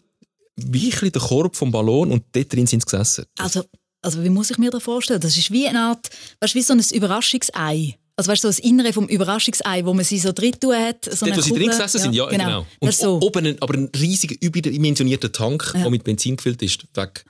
bisschen 0.58 1.12
der 1.12 1.22
Korb 1.22 1.56
vom 1.56 1.70
Ballon 1.70 2.10
und 2.12 2.24
dort 2.32 2.52
drin 2.52 2.66
sind 2.66 2.80
sie 2.82 2.86
gesessen. 2.90 3.24
Also, 3.38 3.64
also 4.02 4.22
wie 4.22 4.30
muss 4.30 4.50
ich 4.50 4.58
mir 4.58 4.70
das 4.70 4.82
vorstellen? 4.82 5.20
Das 5.20 5.36
ist 5.36 5.50
wie 5.50 5.66
eine 5.68 5.80
Art, 5.80 6.08
weißt, 6.40 6.54
wie 6.54 6.62
so 6.62 6.72
ein 6.74 6.80
Überraschungsei. 6.92 7.96
Also 8.16 8.32
weißt 8.32 8.42
du, 8.42 8.48
so 8.48 8.50
das 8.50 8.58
Innere 8.58 8.92
vom 8.92 9.06
Überraschungsei, 9.06 9.84
wo 9.84 9.94
man 9.94 10.04
sie 10.04 10.18
so 10.18 10.32
drin 10.32 10.54
tun 10.58 10.74
hat. 10.74 11.04
So 11.04 11.24
Dort, 11.24 11.38
wo 11.38 11.40
sie 11.40 11.52
drin 11.52 11.68
gesessen 11.68 12.00
sind, 12.00 12.14
ja, 12.14 12.26
genau. 12.26 12.66
Und 12.80 12.92
so. 12.92 13.20
oben 13.20 13.46
ein, 13.46 13.62
aber 13.62 13.74
ein 13.74 13.90
riesiger, 13.96 14.34
überdimensionierter 14.40 15.30
Tank, 15.30 15.70
Ja. 15.74 15.82
der 15.82 15.90
mit 15.90 16.02
Benzin 16.02 16.36
gefüllt 16.36 16.60
ist, 16.62 16.84
weg, 16.96 17.24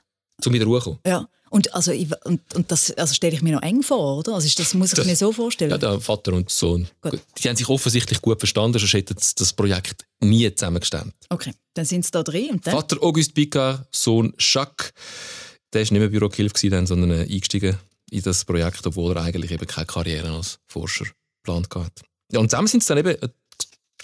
um 0.45 0.53
wieder 0.53 0.65
hochzukommen. 0.65 0.99
Ja. 1.05 1.27
Und, 1.51 1.73
also, 1.73 1.91
ich, 1.91 2.07
und, 2.25 2.41
und 2.53 2.71
das 2.71 2.91
also 2.91 3.13
stelle 3.15 3.33
ich 3.35 3.41
mir 3.41 3.53
noch 3.55 3.63
eng 3.63 3.81
vor, 3.81 4.19
oder? 4.19 4.35
Also 4.35 4.47
das 4.55 4.75
muss 4.75 4.91
ich 4.91 4.97
Das- 4.97 5.07
mir 5.07 5.15
so 5.15 5.31
vorstellen. 5.33 5.71
Ja, 5.71 5.79
der 5.79 5.99
Vater 5.99 6.33
und 6.33 6.49
Sohn. 6.51 6.87
Gut. 7.01 7.19
Die 7.39 7.49
haben 7.49 7.55
sich 7.55 7.67
offensichtlich 7.67 8.21
gut 8.21 8.37
verstanden, 8.39 8.77
sonst 8.77 8.93
hätten 8.93 9.15
sie 9.19 9.33
das 9.35 9.53
Projekt 9.53 10.05
nie 10.19 10.53
zusammengestemmt. 10.53 11.15
Okay, 11.29 11.51
dann 11.73 11.85
sind 11.85 12.05
sie 12.05 12.11
da 12.11 12.21
drin 12.21 12.51
und 12.51 12.67
dann? 12.67 12.75
Vater 12.75 13.01
Auguste 13.01 13.33
Picard, 13.33 13.87
Sohn 13.91 14.31
Jacques, 14.37 14.93
der 15.73 15.79
war 15.79 15.91
nicht 15.91 15.91
mehr 15.99 16.07
Bürogehilfe, 16.09 16.69
dann, 16.69 16.85
sondern 16.85 17.09
äh, 17.11 17.21
eingestiegen 17.23 17.77
in 18.11 18.21
das 18.21 18.45
Projekt, 18.45 18.85
obwohl 18.85 19.15
er 19.15 19.23
eigentlich 19.23 19.49
eben 19.51 19.65
keine 19.65 19.87
Karriere 19.87 20.31
als 20.31 20.59
Forscher 20.67 21.05
geplant 21.43 21.67
hatte. 21.73 22.03
Ja, 22.31 22.39
und 22.41 22.51
zusammen 22.51 22.67
sind 22.67 22.83
sie 22.83 22.93
dann 22.93 22.99
eben 22.99 23.17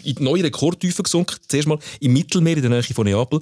in 0.06 0.24
neue 0.24 0.44
Rekordtiefen 0.44 1.04
gesunken. 1.04 1.38
Zuerst 1.48 1.68
mal 1.68 1.80
im 2.00 2.14
Mittelmeer 2.14 2.58
in 2.58 2.62
der 2.64 2.72
Nähe 2.72 2.84
von 2.84 3.06
Neapel. 3.06 3.42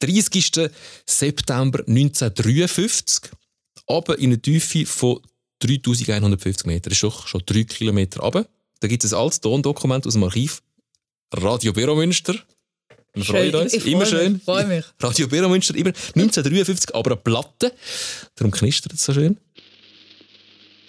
30. 0.00 0.70
September 1.06 1.80
1953. 1.86 3.30
Aber 3.88 4.18
in 4.18 4.30
einer 4.32 4.42
Tiefe 4.42 4.84
von 4.86 5.20
3150 5.60 6.66
Meter. 6.66 6.90
Das 6.90 6.92
ist 6.92 6.98
schon, 6.98 7.12
schon 7.26 7.42
drei 7.46 7.64
Kilometer 7.64 8.20
runter. 8.20 8.46
Da 8.80 8.88
gibt 8.88 9.04
es 9.04 9.12
ein 9.12 9.18
altes 9.18 9.40
Tondokument 9.40 10.06
aus 10.06 10.12
dem 10.14 10.24
Archiv. 10.24 10.62
Radio 11.32 11.72
Büro 11.72 11.94
Münster. 11.94 12.34
Wir 13.14 13.24
Schön, 13.24 13.34
freuen 13.50 13.54
uns. 13.54 13.72
immer 13.72 14.00
mich, 14.00 14.08
schön. 14.10 14.40
freu 14.40 14.66
mich. 14.66 14.84
Radio 15.00 15.26
Büro 15.26 15.48
Münster, 15.48 15.74
immer 15.74 15.88
1953, 15.88 16.94
aber 16.94 17.12
eine 17.12 17.20
Platte. 17.20 17.72
Darum 18.34 18.50
knistert 18.50 18.92
es 18.92 19.04
so 19.04 19.14
schön. 19.14 19.38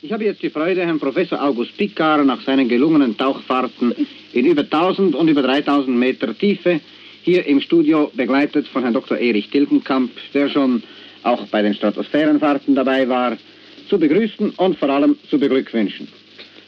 Ich 0.01 0.11
habe 0.11 0.25
jetzt 0.25 0.43
die 0.43 0.49
Freude, 0.49 0.85
Herrn 0.85 0.99
Professor 0.99 1.41
August 1.41 1.75
Picard 1.77 2.25
nach 2.25 2.43
seinen 2.45 2.69
gelungenen 2.69 3.17
Tauchfahrten 3.17 3.95
in 4.37 4.45
über 4.45 4.61
1000 4.61 5.15
und 5.15 5.27
über 5.27 5.41
3000 5.41 5.97
Meter 5.97 6.37
Tiefe 6.37 6.79
hier 7.23 7.45
im 7.45 7.59
Studio 7.59 8.11
begleitet 8.15 8.67
von 8.67 8.83
Herrn 8.83 8.93
Dr. 8.93 9.17
Erich 9.17 9.49
Tilgenkamp, 9.49 10.11
der 10.33 10.49
schon 10.49 10.83
auch 11.23 11.45
bei 11.47 11.61
den 11.61 11.73
Stratosphärenfahrten 11.73 12.75
dabei 12.75 13.09
war, 13.09 13.37
zu 13.89 13.97
begrüßen 13.97 14.51
und 14.51 14.77
vor 14.77 14.89
allem 14.89 15.17
zu 15.29 15.39
beglückwünschen. 15.39 16.07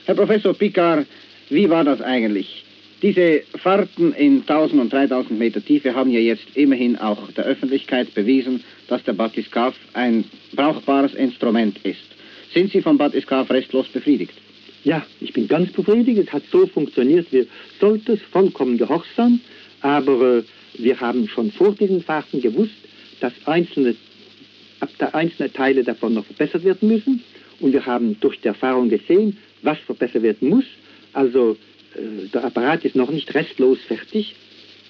Herr 0.05 0.15
Professor 0.15 0.53
Picard, 0.53 1.05
wie 1.49 1.69
war 1.69 1.83
das 1.83 2.01
eigentlich? 2.01 2.65
Diese 3.01 3.43
Fahrten 3.55 4.13
in 4.13 4.41
1000 4.41 4.81
und 4.81 4.91
3000 4.91 5.37
Meter 5.39 5.63
Tiefe 5.63 5.93
haben 5.93 6.11
ja 6.11 6.19
jetzt 6.19 6.47
immerhin 6.55 6.97
auch 6.97 7.31
der 7.31 7.45
Öffentlichkeit 7.45 8.13
bewiesen, 8.13 8.63
dass 8.87 9.03
der 9.03 9.13
Batiscaf 9.13 9.75
ein 9.93 10.25
brauchbares 10.53 11.13
Instrument 11.13 11.77
ist. 11.83 11.99
Sind 12.53 12.71
Sie 12.71 12.81
vom 12.81 12.97
Batiscaf 12.97 13.49
restlos 13.51 13.87
befriedigt? 13.87 14.33
Ja, 14.83 15.05
ich 15.19 15.33
bin 15.33 15.47
ganz 15.47 15.71
befriedigt. 15.71 16.19
Es 16.19 16.33
hat 16.33 16.43
so 16.51 16.65
funktioniert, 16.67 17.27
wie 17.31 17.47
sollte 17.79 18.13
es, 18.13 18.21
vollkommen 18.31 18.77
gehorsam. 18.77 19.39
Aber 19.81 20.37
äh, 20.37 20.43
wir 20.77 20.99
haben 20.99 21.27
schon 21.27 21.51
vor 21.51 21.73
diesen 21.73 22.01
Fahrten 22.01 22.41
gewusst, 22.41 22.75
dass 23.19 23.33
einzelne, 23.45 23.95
ab 24.79 24.89
der 24.99 25.13
einzelne 25.13 25.51
Teile 25.51 25.83
davon 25.83 26.13
noch 26.13 26.25
verbessert 26.25 26.63
werden 26.63 26.87
müssen. 26.87 27.23
Und 27.59 27.73
wir 27.73 27.85
haben 27.85 28.17
durch 28.21 28.39
die 28.39 28.47
Erfahrung 28.47 28.89
gesehen, 28.89 29.37
was 29.61 29.77
verbessert 29.79 30.23
werden 30.23 30.49
muss. 30.49 30.65
Also 31.13 31.57
äh, 31.95 32.27
der 32.33 32.45
Apparat 32.45 32.85
ist 32.85 32.95
noch 32.95 33.11
nicht 33.11 33.33
restlos 33.33 33.79
fertig, 33.87 34.35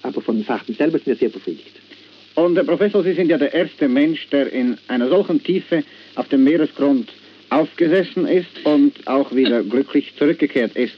aber 0.02 0.20
von 0.20 0.36
den 0.36 0.44
Fahrten 0.44 0.74
selber 0.74 0.98
sind 0.98 1.06
wir 1.06 1.16
sehr 1.16 1.28
befriedigt. 1.30 1.80
Und 2.36 2.56
Herr 2.56 2.64
Professor, 2.64 3.02
Sie 3.02 3.12
sind 3.14 3.28
ja 3.28 3.38
der 3.38 3.52
erste 3.52 3.88
Mensch, 3.88 4.28
der 4.28 4.52
in 4.52 4.78
einer 4.86 5.08
solchen 5.08 5.42
Tiefe 5.42 5.82
auf 6.14 6.28
dem 6.28 6.44
Meeresgrund 6.44 7.10
aufgesessen 7.50 8.26
ist 8.26 8.64
und 8.64 9.06
auch 9.06 9.34
wieder 9.34 9.62
glücklich 9.62 10.12
zurückgekehrt 10.16 10.76
ist. 10.76 10.94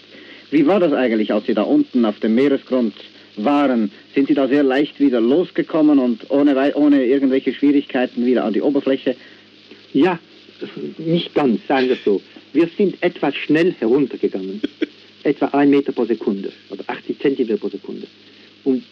Wie 0.51 0.67
war 0.67 0.81
das 0.81 0.93
eigentlich, 0.93 1.33
als 1.33 1.47
Sie 1.47 1.55
da 1.55 1.63
unten 1.63 2.05
auf 2.05 2.21
dem 2.21 2.35
Meeresgrund 2.35 2.95
waren? 3.37 3.91
Sind 4.15 4.29
Sie 4.29 4.35
da 4.35 4.47
sehr 4.49 4.63
leicht 4.63 5.01
wieder 5.01 5.21
losgekommen 5.21 5.99
und 5.99 6.31
ohne, 6.31 6.75
ohne 6.75 7.05
irgendwelche 7.05 7.55
Schwierigkeiten 7.55 8.27
wieder 8.27 8.45
an 8.45 8.53
die 8.53 8.63
Oberfläche? 8.63 9.17
Ja, 9.93 10.19
nicht 10.99 11.35
ganz, 11.35 11.67
sagen 11.67 11.89
wir 11.89 11.97
es 11.97 12.05
so. 12.05 12.21
Wir 12.53 12.69
sind 12.77 13.03
etwas 13.03 13.35
schnell 13.35 13.75
heruntergegangen. 13.79 14.61
etwa 15.25 15.47
ein 15.47 15.71
Meter 15.71 15.93
pro 15.93 16.05
Sekunde 16.05 16.53
oder 16.71 16.85
80 16.87 17.19
Zentimeter 17.19 17.57
pro 17.57 17.69
Sekunde. 17.69 18.07
Und 18.65 18.83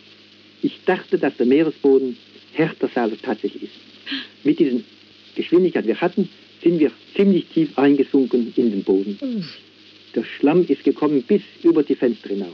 ich 0.63 0.79
dachte, 0.85 1.19
dass 1.19 1.37
der 1.37 1.47
Meeresboden 1.47 2.17
härter 2.53 2.89
sei, 2.95 3.03
als 3.03 3.13
er 3.13 3.23
tatsächlich 3.23 3.65
ist. 3.65 3.73
Mit 4.45 4.59
dieser 4.59 4.81
Geschwindigkeit, 5.35 5.85
die 5.85 5.89
wir 5.89 6.01
hatten, 6.01 6.29
sind 6.63 6.79
wir 6.79 6.91
ziemlich 7.17 7.47
tief 7.47 7.77
eingesunken 7.79 8.53
in 8.57 8.71
den 8.71 8.85
Boden. 8.85 9.19
Der 10.15 10.25
Schlamm 10.25 10.65
ist 10.67 10.85
gekommen 10.85 11.23
bis 11.23 11.43
über 11.63 11.83
die 11.83 11.95
Fenster 11.95 12.31
hinaus. 12.31 12.49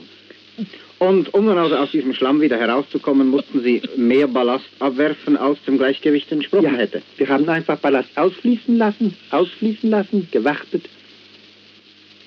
Und 0.98 1.34
um 1.34 1.46
dann 1.46 1.58
also 1.58 1.76
aus 1.76 1.90
diesem 1.90 2.14
Schlamm 2.14 2.40
wieder 2.40 2.56
herauszukommen, 2.58 3.28
mussten 3.28 3.62
Sie 3.62 3.82
mehr 3.96 4.26
Ballast 4.26 4.64
abwerfen, 4.78 5.36
als 5.36 5.62
dem 5.66 5.76
Gleichgewicht 5.76 6.32
entsprochen 6.32 6.74
hätte. 6.74 7.02
Wir 7.18 7.28
haben 7.28 7.46
einfach 7.48 7.78
Ballast 7.78 8.08
ausfließen 8.16 8.78
lassen, 8.78 9.14
ausfließen 9.30 9.90
lassen, 9.90 10.28
gewartet. 10.30 10.88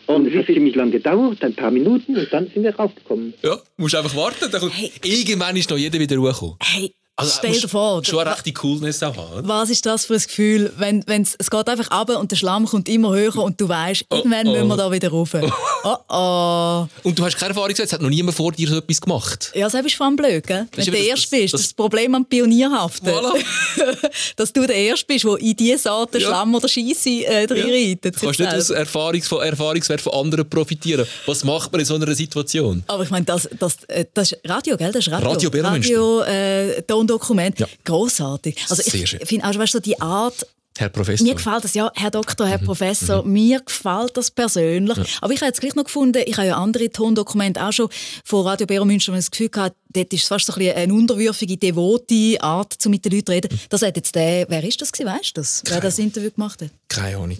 Und, 0.06 0.28
es 0.28 0.36
hat 0.36 0.48
ziemlich 0.48 0.76
lang 0.76 0.92
gedauert, 0.92 1.44
ein 1.44 1.54
paar 1.54 1.70
Minuten, 1.72 2.18
und 2.18 2.28
dann 2.32 2.48
sind 2.48 2.64
wir 2.64 2.76
raufgekommen. 2.76 3.34
Ja, 3.44 3.60
musst 3.78 3.96
einfach 3.96 4.16
warten. 4.16 4.50
Dann 4.52 4.62
kommt, 4.62 4.74
Irgendwann 5.04 5.56
ist 5.56 5.70
noch 5.70 5.78
jeder 5.78 6.00
wieder 6.00 6.18
hochgekommen. 6.18 6.56
Hey, 6.62 6.92
Also, 7.20 7.34
stell 7.38 7.60
dir 7.60 7.68
vor, 7.68 8.04
Schon 8.04 8.20
eine 8.20 8.32
rechte 8.32 8.54
Coolness 8.54 9.04
auch 9.04 9.16
haben. 9.16 9.48
Was 9.48 9.70
ist 9.70 9.86
das 9.86 10.06
für 10.06 10.14
ein 10.16 10.22
Gefühl, 10.22 10.74
wenn 10.78 11.04
wenn's, 11.08 11.36
es 11.38 11.50
geht 11.50 11.68
einfach 11.68 11.90
ab 11.92 12.10
und 12.10 12.32
der 12.32 12.36
Schlamm 12.38 12.66
kommt 12.66 12.88
immer 12.90 13.14
höher 13.14 13.36
und 13.38 13.60
du 13.60 13.68
weißt, 13.68 14.06
irgendwann 14.12 14.48
oh. 14.48 14.52
müssen 14.52 14.68
wir 14.68 14.78
da 14.78 14.92
wieder 14.92 15.10
rauf. 15.10 15.36
Oh 15.84 15.96
oh. 16.10 16.88
Und 17.04 17.18
du 17.18 17.24
hast 17.26 17.38
keine 17.38 17.50
Erfahrung 17.50 17.70
gesagt, 17.70 17.88
es 17.88 17.94
hat 17.94 18.02
noch 18.02 18.10
niemand 18.10 18.36
vor 18.36 18.52
dir 18.52 18.68
so 18.68 18.78
etwas 18.78 19.00
gemacht. 19.02 19.52
Ja, 19.56 19.70
das 19.70 19.74
ist 19.86 19.96
vor 19.96 20.06
allem 20.08 20.16
blöd, 20.16 20.46
gell? 20.46 20.68
Das 20.72 20.78
Wenn 20.78 20.86
du 20.86 20.92
der 20.92 21.00
das- 21.02 21.10
Erste 21.10 21.30
bist. 21.38 21.44
das- 21.46 21.52
Das 21.52 21.62
ist 21.62 21.68
das 21.68 21.74
Problem 21.74 22.16
am 22.16 22.26
Pionierhaften. 22.26 23.10
Dass 24.36 24.54
du 24.54 24.66
der 24.66 24.76
Erste 24.76 25.06
bist, 25.06 25.26
der 25.26 25.36
in 25.38 25.56
diese 25.56 25.78
Sorte 25.78 26.20
Ja. 26.20 26.28
Schlamm 26.28 26.56
oder 26.56 26.68
Scheisse 26.68 27.10
äh, 27.10 27.48
drin 27.48 27.70
reitet. 27.70 28.16
Du 28.16 28.26
kannst 28.26 28.40
nicht 28.40 28.54
aus 28.54 28.70
Erfahrungs 28.70 29.28
von 29.28 29.42
Erfahrungswert 29.42 30.02
von 30.02 30.14
anderen 30.14 30.50
profitieren. 30.50 31.06
Was 31.26 31.44
macht 31.44 31.72
man 31.72 31.80
in 31.82 31.86
so 31.86 31.96
einer 31.96 32.14
Situation? 32.16 32.84
Aber 32.88 33.04
ich 33.04 33.10
meine, 33.10 33.26
das, 33.26 33.50
das, 33.60 33.84
äh, 33.88 34.06
das 34.14 34.32
ist 34.32 34.42
Radio, 34.50 34.78
gell? 34.78 34.92
Das 34.92 35.06
ist 35.08 35.12
Radio. 35.12 35.30
Radio. 35.32 35.60
Radio, 35.60 36.22
äh, 36.24 36.82
Tondokument. 37.10 37.60
Ja. 37.60 37.68
Grossartig. 37.84 38.58
Also 38.70 38.84
ich 38.86 39.18
finde 39.28 39.46
auch, 39.46 39.56
weißt 39.56 39.74
du, 39.74 39.80
die 39.80 40.00
Art, 40.00 40.46
Herr 40.78 40.90
Professor. 40.90 41.28
Mir 41.28 41.36
gefällt 41.36 41.64
das, 41.66 41.74
ja, 41.74 41.92
Herr 41.94 42.12
Doktor, 42.12 42.48
Herr 42.48 42.58
Professor, 42.60 43.26
mir 43.26 43.60
gefällt 43.60 44.16
das 44.16 44.32
persönlich. 44.32 44.96
Ja. 44.96 45.04
Aber 45.20 45.34
ich 45.34 45.42
habe 45.42 45.48
jetzt 45.48 45.60
gleich 45.60 45.76
noch 45.76 45.84
gefunden, 45.84 46.24
ich 46.26 46.38
habe 46.38 46.48
ja 46.48 46.58
andere 46.58 46.90
Tondokumente 46.90 47.62
auch 47.62 47.74
schon 47.74 47.90
von 48.24 48.48
Radio 48.48 48.66
Bero 48.66 48.86
Münster, 48.86 49.12
das 49.12 49.30
Gefühl 49.30 49.50
hatte, 49.58 49.76
dort 49.90 50.14
ist 50.14 50.24
es 50.24 50.28
fast 50.30 50.46
so 50.46 50.54
ein 50.54 50.60
bisschen 50.60 50.78
eine 50.78 50.94
unterwürfige, 50.94 51.58
devote 51.58 52.38
Art, 52.40 52.78
um 52.86 52.92
mit 52.92 53.04
den 53.04 53.12
Leuten 53.12 53.26
zu 53.26 53.32
reden. 53.34 53.60
Das 53.68 53.82
hat 53.82 53.98
jetzt 53.98 54.16
der, 54.16 54.46
wer 54.48 54.64
ist 54.64 54.82
das 54.82 54.94
gewesen, 54.94 55.14
weißt 55.18 55.36
du 55.36 55.42
das? 55.42 55.64
Wer 55.66 55.82
das 55.82 56.00
Interview 56.00 56.32
gemacht 56.32 56.62
hat? 56.62 56.70
Keine 56.88 57.18
Ahnung. 57.18 57.38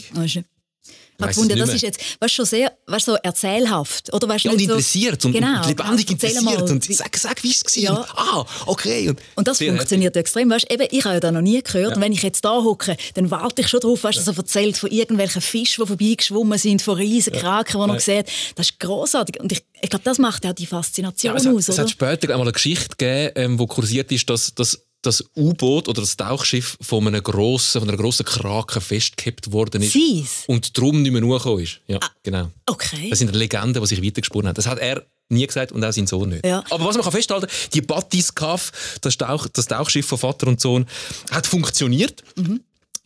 Habe 1.20 1.32
es 1.32 1.36
gefunden, 1.38 1.60
das 1.60 1.74
ist 1.74 1.82
jetzt 1.82 2.00
weißt, 2.20 2.22
du, 2.22 2.28
schon 2.36 2.46
sehr 2.46 2.72
weißt, 2.88 3.06
so 3.06 3.16
erzählhaft. 3.16 4.14
Oder, 4.14 4.28
weißt, 4.28 4.46
Ja, 4.46 4.52
und 4.52 4.58
so, 4.60 4.64
interessiert 4.64 5.24
und, 5.26 5.32
genau. 5.34 5.60
und 5.62 5.68
lebendig 5.68 6.12
interessiert. 6.12 6.44
mal, 6.44 6.62
und 6.62 6.84
sag, 6.94 7.18
sag 7.18 7.44
wie 7.44 7.52
es 7.52 7.64
war. 7.66 7.84
Ja. 7.84 7.94
Und, 7.94 8.08
ah, 8.16 8.46
okay. 8.66 9.10
Und, 9.10 9.20
Und 9.36 9.48
das 9.48 9.58
funktioniert 9.60 10.16
extrem. 10.18 10.50
Weißt, 10.50 10.72
eben, 10.72 10.88
ich 10.92 11.04
habe 11.06 11.16
ja 11.16 11.20
da 11.20 11.32
noch 11.32 11.42
nie 11.42 11.62
gehört. 11.62 11.90
Ja. 11.92 11.96
Und 11.96 12.02
wenn 12.02 12.12
ich 12.14 12.22
jetzt 12.24 12.44
da 12.46 12.62
hocke, 12.64 12.96
dann 13.16 13.32
warte 13.32 13.62
ich 13.62 13.68
schon 13.68 13.80
drauf, 13.80 14.04
weißt, 14.04 14.18
dass 14.18 14.28
er 14.28 14.38
erzählt 14.38 14.78
von 14.78 14.90
irgendwelchen 14.92 15.42
Fischen, 15.42 15.84
die 15.84 15.88
vorbeigeschwommen 15.88 16.58
sind, 16.58 16.82
von 16.82 16.96
riesen 16.98 17.34
Kraken, 17.34 17.74
die 17.74 17.80
Ja. 17.80 17.88
man 17.88 18.00
sieht. 18.00 18.28
Das 18.56 18.70
ist 18.70 18.80
grossartig. 18.80 19.40
Und 19.42 19.52
ich, 19.52 19.64
ich 19.82 19.90
glaube, 19.90 20.04
das 20.06 20.18
macht 20.18 20.44
ja 20.46 20.54
die 20.54 20.66
Faszination 20.66 21.34
Ja, 21.34 21.38
es, 21.38 21.46
hat, 21.46 21.54
aus, 21.54 21.68
es 21.68 21.76
oder? 21.76 21.84
hat 21.84 21.90
später 21.92 22.28
einmal 22.30 22.42
eine 22.48 22.52
Geschichte 22.54 22.96
gegeben, 22.98 23.32
ähm, 23.36 23.60
wo 23.60 23.68
kursiert 23.68 24.12
ist, 24.12 24.30
dass, 24.30 24.54
dass 24.54 24.86
das 25.02 25.24
U-Boot 25.36 25.88
oder 25.88 26.02
das 26.02 26.18
Tauchschiff 26.18 26.78
von, 26.82 27.08
einem 27.08 27.24
grossen, 27.24 27.80
von 27.82 27.90
einer 27.90 27.98
grossen 27.98 28.26
Krake 28.26 28.82
festgehabt 28.82 29.52
worden 29.52 29.82
ist. 29.82 29.94
Sie's? 29.94 30.44
Und 30.48 30.78
darum 30.78 31.02
nicht 31.02 31.12
mehr 31.12 31.22
hochgekommen 31.22 31.64
ist. 31.64 31.80
Ja, 31.88 32.00
genau. 32.24 32.52
Okay. 32.66 33.10
Das 33.10 33.20
sind 33.20 33.34
Legenden, 33.34 33.82
die 33.82 33.88
sich 33.88 34.04
weitergesponnen 34.04 34.50
haben. 34.50 34.56
Das 34.56 34.68
hat 34.68 34.80
er 34.80 35.06
nie 35.30 35.46
gesagt 35.46 35.72
und 35.72 35.84
auch 35.84 35.94
sein 35.94 36.08
Sohn 36.08 36.30
nicht. 36.30 36.46
Ja. 36.46 36.64
Aber 36.70 36.86
was 36.86 36.96
man 36.96 37.04
kann 37.04 37.14
festhalten 37.14 37.48
die 37.74 37.82
Batiscaf, 37.82 39.00
das, 39.02 39.18
Tauch, 39.18 39.48
das 39.48 39.68
Tauchschiff 39.68 40.08
von 40.08 40.18
Vater 40.18 40.48
und 40.48 40.60
Sohn, 40.60 40.86
hat 41.32 41.48
funktioniert. 41.48 42.24
Mhm. 42.36 42.62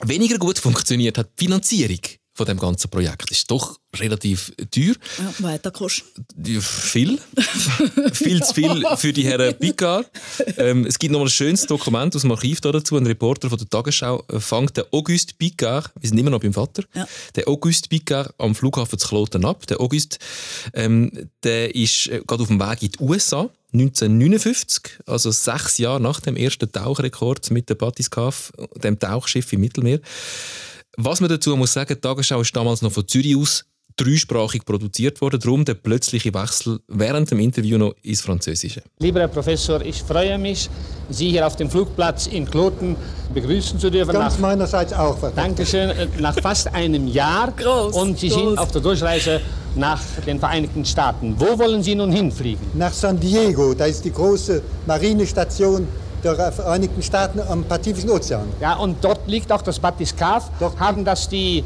Weniger 0.06 0.38
gut 0.38 0.58
funktioniert 0.58 1.18
hat 1.18 1.30
die 1.40 1.46
Finanzierung 1.46 2.00
von 2.36 2.46
dem 2.48 2.58
ganzen 2.58 2.90
Projekt. 2.90 3.30
Ist 3.30 3.50
doch 3.52 3.78
relativ 3.96 4.52
teuer. 4.72 4.96
Ja, 5.20 5.34
weiter 5.40 5.70
kostet. 5.72 6.06
Viel. 6.62 7.20
viel 8.14 8.44
zu 8.44 8.54
viel 8.56 8.84
für 8.98 9.14
die 9.14 9.24
Herren 9.24 9.56
Picard. 9.58 10.10
Ähm, 10.58 10.86
es 10.86 10.98
gibt 10.98 11.12
noch 11.12 11.20
mal 11.20 11.26
ein 11.28 11.30
schönes 11.30 11.68
Dokument 11.68 12.16
aus 12.16 12.22
dem 12.24 12.32
Archiv 12.32 12.60
da 12.62 12.72
dazu. 12.72 12.98
Ein 12.98 13.06
Reporter 13.06 13.50
von 13.50 13.58
der 13.60 13.70
Tagesschau 13.70 14.24
fängt 14.40 14.78
den 14.78 14.86
Auguste 14.92 15.36
Picard, 15.38 15.92
wir 16.00 16.10
sind 16.10 16.18
immer 16.18 16.32
noch 16.32 16.40
beim 16.40 16.54
Vater, 16.54 16.84
Ja. 16.96 17.08
der 17.36 17.48
Auguste 17.48 17.88
Picard 17.88 18.34
am 18.40 18.56
Flughafen 18.56 18.98
zu 18.98 19.08
Kloten 19.08 19.46
ab. 19.46 19.68
Der 19.68 19.80
Auguste, 19.80 20.18
ähm, 20.74 21.30
der 21.44 21.76
ist 21.76 22.08
äh, 22.08 22.22
gerade 22.26 22.42
auf 22.44 22.50
dem 22.50 22.60
Weg 22.60 22.82
in 22.82 22.92
die 22.92 23.00
USA. 23.00 23.50
1959, 23.74 25.00
also 25.08 25.32
sechs 25.32 25.80
Jahre 25.80 26.00
nach 26.00 26.20
dem 26.20 26.36
ersten 26.36 26.72
Tauchrekord 26.72 27.50
mit 27.50 27.70
der 27.70 27.76
Batiscaf, 27.76 28.52
dem 28.76 29.00
Tauchschiff 29.00 29.52
im 29.52 29.62
Mittelmeer. 29.62 30.00
Was 30.98 31.20
man 31.20 31.30
dazu 31.30 31.56
muss 31.56 31.74
sagen, 31.74 31.96
die 31.96 32.00
Tagesschau 32.02 32.42
ist 32.42 32.56
damals 32.56 32.82
noch 32.82 32.92
von 32.92 33.08
Zürich 33.08 33.36
aus 33.36 33.66
dreisprachig 33.96 34.66
produziert 34.66 35.22
worden, 35.22 35.40
darum 35.40 35.66
der 35.66 35.76
plötzliche 35.76 36.34
Wechsel 36.34 36.80
während 36.88 37.30
dem 37.30 37.40
Interview 37.40 37.78
noch 37.78 37.94
ins 38.02 38.22
Französische. 38.22 38.82
Lieber 39.00 39.20
Herr 39.20 39.28
Professor, 39.28 39.82
ich 39.82 40.02
freue 40.02 40.38
mich, 40.40 40.68
Sie 41.10 41.30
hier 41.30 41.46
auf 41.46 41.56
dem 41.58 41.70
Flugplatz 41.70 42.26
in 42.28 42.50
Kloten 42.50 42.96
begrüßen 43.34 43.80
zu 43.80 43.92
dürfen. 43.92 44.14
Ganz 44.14 44.34
Nach- 44.36 44.40
meinerseits 44.42 44.94
auch. 44.94 45.18
Dankeschön. 45.36 45.90
Äh, 45.92 46.08
Nach 46.20 46.36
fast 46.42 46.74
einem 46.74 47.08
Jahr. 47.08 47.54
Und 47.94 48.18
Sie 48.18 48.30
sind 48.30 48.58
auf 48.58 48.72
der 48.72 48.82
Durchreise 48.82 49.42
nach 49.76 50.02
den 50.26 50.40
Vereinigten 50.40 50.86
Staaten. 50.86 51.36
Wo 51.38 51.58
wollen 51.60 51.84
Sie 51.84 51.94
nun 51.94 52.12
hinfliegen? 52.12 52.66
Nach 52.74 52.94
San 52.94 53.20
Diego, 53.20 53.74
da 53.76 53.86
ist 53.86 54.04
die 54.06 54.12
große 54.12 54.62
Marinestation 54.88 55.88
der 56.24 56.52
Vereinigten 56.52 57.02
Staaten 57.02 57.40
am 57.40 57.64
Pazifischen 57.64 58.10
Ozean. 58.10 58.48
Ja, 58.62 58.76
und 58.76 59.04
dort 59.04 59.28
liegt 59.28 59.52
auch 59.52 59.62
das 59.62 59.80
Batiscaf. 59.80 60.50
Haben 60.80 61.04
das 61.04 61.28
die 61.28 61.64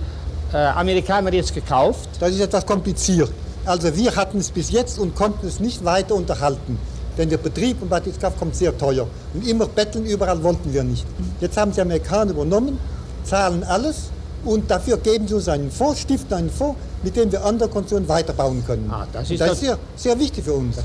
äh, 0.53 0.57
Amerikaner 0.57 1.31
jetzt 1.33 1.53
gekauft? 1.53 2.09
Das 2.19 2.31
ist 2.31 2.41
etwas 2.41 2.65
kompliziert. 2.65 3.31
Also 3.65 3.95
wir 3.95 4.15
hatten 4.15 4.39
es 4.39 4.49
bis 4.49 4.71
jetzt 4.71 4.97
und 4.97 5.15
konnten 5.15 5.45
es 5.45 5.59
nicht 5.59 5.83
weiter 5.83 6.15
unterhalten. 6.15 6.79
Denn 7.17 7.29
der 7.29 7.37
Betrieb 7.37 7.81
im 7.81 7.89
Batiscaf 7.89 8.37
kommt 8.37 8.55
sehr 8.55 8.77
teuer. 8.77 9.07
Und 9.33 9.47
immer 9.47 9.65
betteln, 9.65 10.05
überall 10.05 10.41
wollten 10.43 10.71
wir 10.71 10.83
nicht. 10.83 11.05
Jetzt 11.41 11.57
haben 11.57 11.71
die 11.71 11.81
Amerikaner 11.81 12.31
übernommen, 12.31 12.79
zahlen 13.23 13.63
alles 13.63 14.09
und 14.45 14.69
dafür 14.69 14.97
geben 14.97 15.27
sie 15.27 15.33
uns 15.33 15.49
einen 15.49 15.71
Fonds, 15.71 16.01
stiften 16.01 16.33
einen 16.33 16.49
Fonds, 16.49 16.79
mit 17.03 17.15
dem 17.15 17.31
wir 17.31 17.43
andere 17.43 17.69
Konzerne 17.69 18.07
weiterbauen 18.07 18.63
können. 18.65 18.89
Ah, 18.91 19.07
das 19.11 19.31
ist 19.31 19.41
das 19.41 19.53
ist 19.53 19.59
sehr, 19.61 19.77
sehr 19.95 20.19
wichtig 20.19 20.43
für 20.45 20.53
uns. 20.53 20.77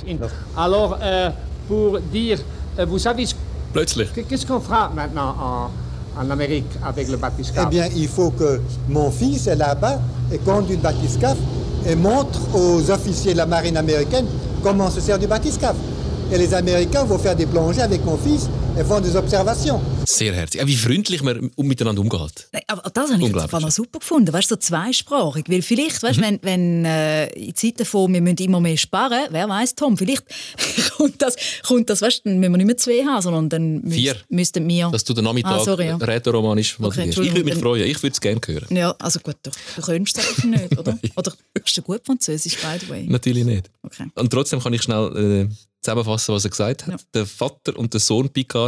Alors, 0.56 0.98
euh, 1.00 1.30
pour 1.68 2.00
dire, 2.00 2.38
euh, 2.78 2.86
vous 2.86 2.98
savez, 2.98 3.34
Plötzlich. 3.72 4.08
qu'est-ce 4.28 4.46
qu'on 4.46 4.60
fera 4.60 4.90
maintenant 4.94 5.34
en, 5.40 6.20
en 6.22 6.30
Amérique 6.30 6.66
avec 6.84 7.08
le 7.08 7.16
Batiscaf? 7.16 7.64
Eh 7.66 7.70
bien, 7.70 7.86
il 7.96 8.08
faut 8.08 8.30
que 8.30 8.60
mon 8.88 9.10
fils 9.10 9.46
est 9.46 9.56
là-bas 9.56 9.98
et 10.32 10.38
conduit 10.38 10.76
le 10.76 10.82
bathyscaphe 10.82 11.38
et 11.86 11.94
montre 11.96 12.40
aux 12.54 12.90
officiers 12.90 13.32
de 13.32 13.38
la 13.38 13.46
marine 13.46 13.76
américaine 13.76 14.26
comment 14.62 14.90
se 14.90 15.00
sert 15.00 15.18
du 15.18 15.26
bathyscaphe. 15.26 15.76
Et 16.30 16.38
les 16.38 16.54
Américains 16.54 17.04
vont 17.04 17.18
faire 17.18 17.36
des 17.36 17.46
plongées 17.46 17.82
avec 17.82 18.04
mon 18.04 18.16
fils 18.16 18.48
et 18.78 18.84
font 18.86 19.04
des 19.04 19.14
observations. 19.16 19.80
Sehr 20.06 20.34
herzlich. 20.34 20.62
Auch 20.62 20.66
wie 20.66 20.76
freundlich 20.76 21.22
man 21.22 21.50
miteinander 21.56 22.00
umgeht. 22.00 22.48
Nein, 22.52 22.62
aber 22.66 22.88
das 22.90 23.10
habe 23.12 23.22
ich 23.22 23.28
jetzt 23.34 23.52
noch 23.52 23.70
super 23.70 23.98
gefunden. 23.98 24.32
Weißt 24.32 24.50
du, 24.50 24.54
so 24.54 24.60
zweisprachig. 24.60 25.44
Weil 25.48 25.62
vielleicht, 25.62 26.02
Mhm. 26.02 26.06
weißt, 26.08 26.20
wenn, 26.20 26.38
wenn 26.42 26.84
äh, 26.84 27.26
in 27.32 27.54
Zeiten 27.54 27.84
von, 27.84 28.12
wir 28.12 28.20
müssen 28.20 28.38
immer 28.38 28.60
mehr 28.60 28.76
sparen, 28.76 29.26
wer 29.30 29.48
weiß, 29.48 29.74
Tom, 29.74 29.96
vielleicht 29.96 30.24
kommt 30.96 31.20
das, 31.20 31.36
kommt 31.66 31.90
das 31.90 32.02
weißt, 32.02 32.22
dann 32.24 32.38
müssen 32.38 32.52
wir 32.52 32.56
nicht 32.58 32.66
mehr 32.66 32.76
zwei 32.76 33.04
haben, 33.04 33.22
sondern 33.22 33.48
dann 33.48 33.82
Vier. 33.90 34.12
müsst, 34.14 34.30
müssten 34.30 34.68
wir. 34.68 34.88
Dass 34.90 35.04
du 35.04 35.12
den 35.14 35.24
Nachmittag 35.24 35.52
Ah, 35.52 35.64
sorry, 35.64 35.86
ja. 35.86 35.96
rätoromanisch 35.96 36.78
Okay, 36.80 37.08
Ich 37.10 37.16
würde 37.16 37.44
mich 37.44 37.54
freuen. 37.56 37.86
Ich 37.86 38.02
würde 38.02 38.12
es 38.14 38.20
gerne 38.20 38.40
hören. 38.46 38.66
Ja, 38.74 38.94
also 38.98 39.20
gut, 39.20 39.36
du, 39.42 39.50
du 39.76 39.82
könntest 39.82 40.18
es 40.18 40.44
nicht, 40.44 40.78
oder? 40.78 40.98
Oder 41.16 41.32
ist 41.64 41.76
du 41.76 41.82
gut 41.82 42.00
Französisch, 42.04 42.56
by 42.56 42.78
the 42.80 42.88
way? 42.88 43.06
Natürlich 43.08 43.44
nicht. 43.44 43.70
Okay. 43.82 44.06
Und 44.14 44.30
trotzdem 44.30 44.60
kann 44.60 44.72
ich 44.72 44.82
schnell 44.82 45.48
äh, 45.50 45.54
zusammenfassen, 45.82 46.34
was 46.34 46.44
er 46.44 46.50
gesagt 46.50 46.86
hat. 46.86 47.04
Der 47.12 47.26
Vater 47.26 47.76
und 47.76 47.92
der 47.92 48.00
Sohn 48.00 48.28
Picard 48.28 48.61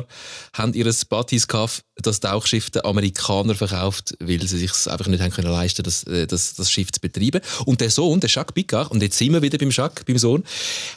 haben 0.52 0.74
ihr 0.74 0.92
Batiscaf, 1.08 1.82
das 1.96 2.20
Tauchschiff, 2.20 2.70
den 2.70 2.84
Amerikanern 2.84 3.56
verkauft, 3.56 4.16
weil 4.18 4.44
sie 4.46 4.58
sich 4.58 4.72
einfach 4.88 5.06
nicht 5.06 5.22
haben 5.22 5.30
können 5.30 5.50
leisten 5.50 5.82
das, 5.82 6.02
äh, 6.04 6.26
das, 6.26 6.54
das 6.54 6.70
Schiff 6.70 6.90
zu 6.90 7.00
betreiben. 7.00 7.40
Und 7.66 7.80
der 7.80 7.90
Sohn, 7.90 8.20
der 8.20 8.30
Jacques 8.30 8.54
Picard, 8.54 8.90
und 8.90 9.02
jetzt 9.02 9.16
sind 9.16 9.32
wir 9.32 9.42
wieder 9.42 9.58
beim 9.58 9.70
Jacques, 9.70 10.04
beim 10.04 10.18
Sohn, 10.18 10.42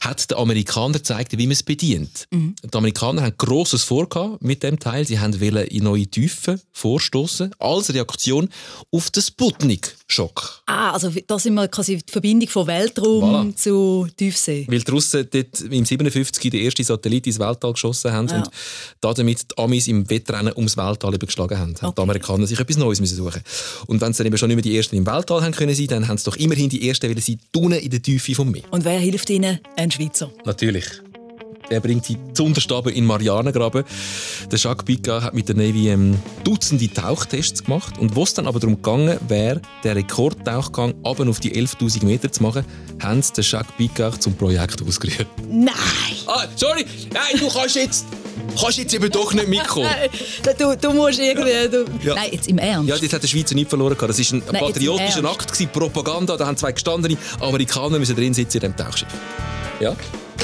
hat 0.02 0.30
den 0.30 0.38
Amerikanern 0.38 0.94
gezeigt, 0.94 1.38
wie 1.38 1.46
man 1.46 1.52
es 1.52 1.64
bedient. 1.64 2.28
Mhm. 2.32 2.56
Die 2.64 2.78
Amerikaner 2.78 3.22
haben 3.24 3.38
Grosses 3.38 3.84
vorgehabt 3.84 4.42
mit 4.42 4.64
dem 4.64 4.80
Teil. 4.80 5.06
Sie 5.06 5.20
haben 5.20 5.40
wollen 5.40 5.68
in 5.68 5.84
neue 5.84 6.08
Tiefen 6.08 6.60
vorstoßen 6.72 7.52
als 7.60 7.94
Reaktion 7.94 8.50
auf 8.92 9.12
den 9.12 9.22
Sputnik-Schock. 10.18 10.62
Ah, 10.66 10.92
also 10.92 11.12
da 11.28 11.38
sind 11.40 11.54
wir 11.56 11.68
quasi 11.68 11.98
die 11.98 12.12
Verbindung 12.12 12.48
von 12.50 12.68
Weltraum 12.68 13.52
Voilà. 13.52 13.56
zu 13.56 14.08
Tiefsee. 14.16 14.66
Weil 14.70 14.80
die 14.80 14.92
Russen 14.92 15.28
dort 15.32 15.62
im 15.62 15.86
57 15.86 16.50
den 16.52 16.62
ersten 16.64 16.84
Satellit 16.84 17.28
ins 17.28 17.40
Weltall 17.40 17.74
geschossen 17.74 18.12
haben 18.12 18.28
Ja. 18.30 18.38
und 18.38 18.50
damit 19.02 19.46
die 19.52 19.58
Amis 19.58 19.88
im 19.88 20.10
Wettrennen 20.10 20.54
ums 20.56 20.78
Weltall 20.78 21.14
übergeschlagen 21.14 21.58
haben. 21.60 21.76
Haben 21.82 21.94
die 21.96 22.02
Amerikaner 22.02 22.48
sich 22.48 22.60
etwas 22.60 22.78
Neues 22.78 23.00
müssen 23.00 23.16
suchen 23.18 23.42
Und 23.88 24.02
wenn 24.02 24.14
sie 24.14 24.20
dann 24.20 24.28
eben 24.28 24.38
schon 24.38 24.48
nicht 24.48 24.56
mehr 24.56 24.64
die 24.64 24.78
Ersten 24.78 24.96
im 24.96 25.06
Weltall 25.06 25.42
haben 25.42 25.52
können 25.54 25.76
sein, 25.76 25.88
dann 25.88 26.08
haben 26.08 26.18
sie 26.18 26.26
doch 26.26 26.36
immerhin 26.38 26.70
die 26.70 26.88
Ersten 26.88 27.10
wollen 27.10 27.22
sein, 27.22 27.40
unten 27.56 27.74
in 27.74 27.90
der 27.90 28.02
Tiefe 28.02 28.34
vom 28.36 28.50
Meer. 28.52 28.64
Und 28.72 28.86
wer 28.86 29.00
hilft 29.00 29.30
ihnen? 29.30 29.60
Ein 29.76 29.92
Schweizer. 29.92 30.32
Natürlich. 30.46 30.86
Er 31.70 31.82
bringt 31.82 32.06
sie 32.06 32.18
zu 32.34 32.46
Unterstaben 32.46 32.94
in 32.94 33.06
Marianengraben. 33.06 33.84
Der 34.50 34.58
Jacques 34.58 34.86
Picard 34.86 35.24
hat 35.24 35.34
mit 35.34 35.50
der 35.50 35.56
Navy 35.56 35.90
ähm, 35.90 36.18
Dutzende 36.44 36.92
Tauchtests 36.92 37.64
gemacht. 37.64 37.98
Und 37.98 38.16
wo 38.16 38.24
es 38.24 38.34
dann 38.34 38.48
aber 38.48 38.60
darum 38.60 38.76
gegangen 38.76 39.18
wäre, 39.28 39.62
den 39.84 39.92
Rekordtauchgang 39.94 40.94
ab 41.04 41.20
auf 41.20 41.40
die 41.40 41.54
11.000 41.54 42.06
Meter 42.06 42.32
zu 42.32 42.44
machen, 42.44 42.64
haben 43.02 43.22
sie 43.22 43.34
den 43.34 43.44
Jacques 43.44 43.74
Picard 43.78 44.22
zum 44.22 44.36
Projekt 44.36 44.82
ausgerufen. 44.82 45.26
Nein! 45.50 45.74
Ah, 46.26 46.46
sorry! 46.56 46.86
Nein, 47.14 47.40
du 47.40 47.50
kannst 47.50 47.76
jetzt, 47.76 48.06
kannst 48.60 48.78
jetzt 48.78 48.94
eben 48.94 49.12
doch 49.12 49.34
nicht 49.34 49.50
mitkommen. 49.50 49.90
du, 50.58 50.78
du 50.78 50.94
musst 50.94 51.20
irgendwie... 51.20 51.70
Du... 51.70 51.86
Ja. 52.08 52.16
Nein, 52.16 52.30
jetzt 52.32 52.48
im 52.48 52.60
Ernst. 52.60 52.90
Ja, 52.90 52.96
jetzt 52.96 53.14
hat 53.14 53.24
der 53.24 53.28
Schweizer 53.28 53.56
nicht 53.56 53.70
verloren. 53.70 53.98
Das 54.00 54.18
war 54.18 54.38
ein 54.38 54.44
Nein, 54.52 54.62
patriotischer 54.62 55.26
Akt, 55.26 55.52
gewesen, 55.52 55.70
Propaganda. 55.74 56.38
Da 56.38 56.48
haben 56.48 56.56
zwei 56.56 56.72
gestandene 56.72 57.18
Amerikaner 57.42 58.00
müssen 58.00 58.16
drin 58.16 58.34
sitzen 58.34 58.58
in 58.58 58.62
diesem 58.62 58.78
Tauchschiff. 58.78 59.10
Ja? 59.82 59.96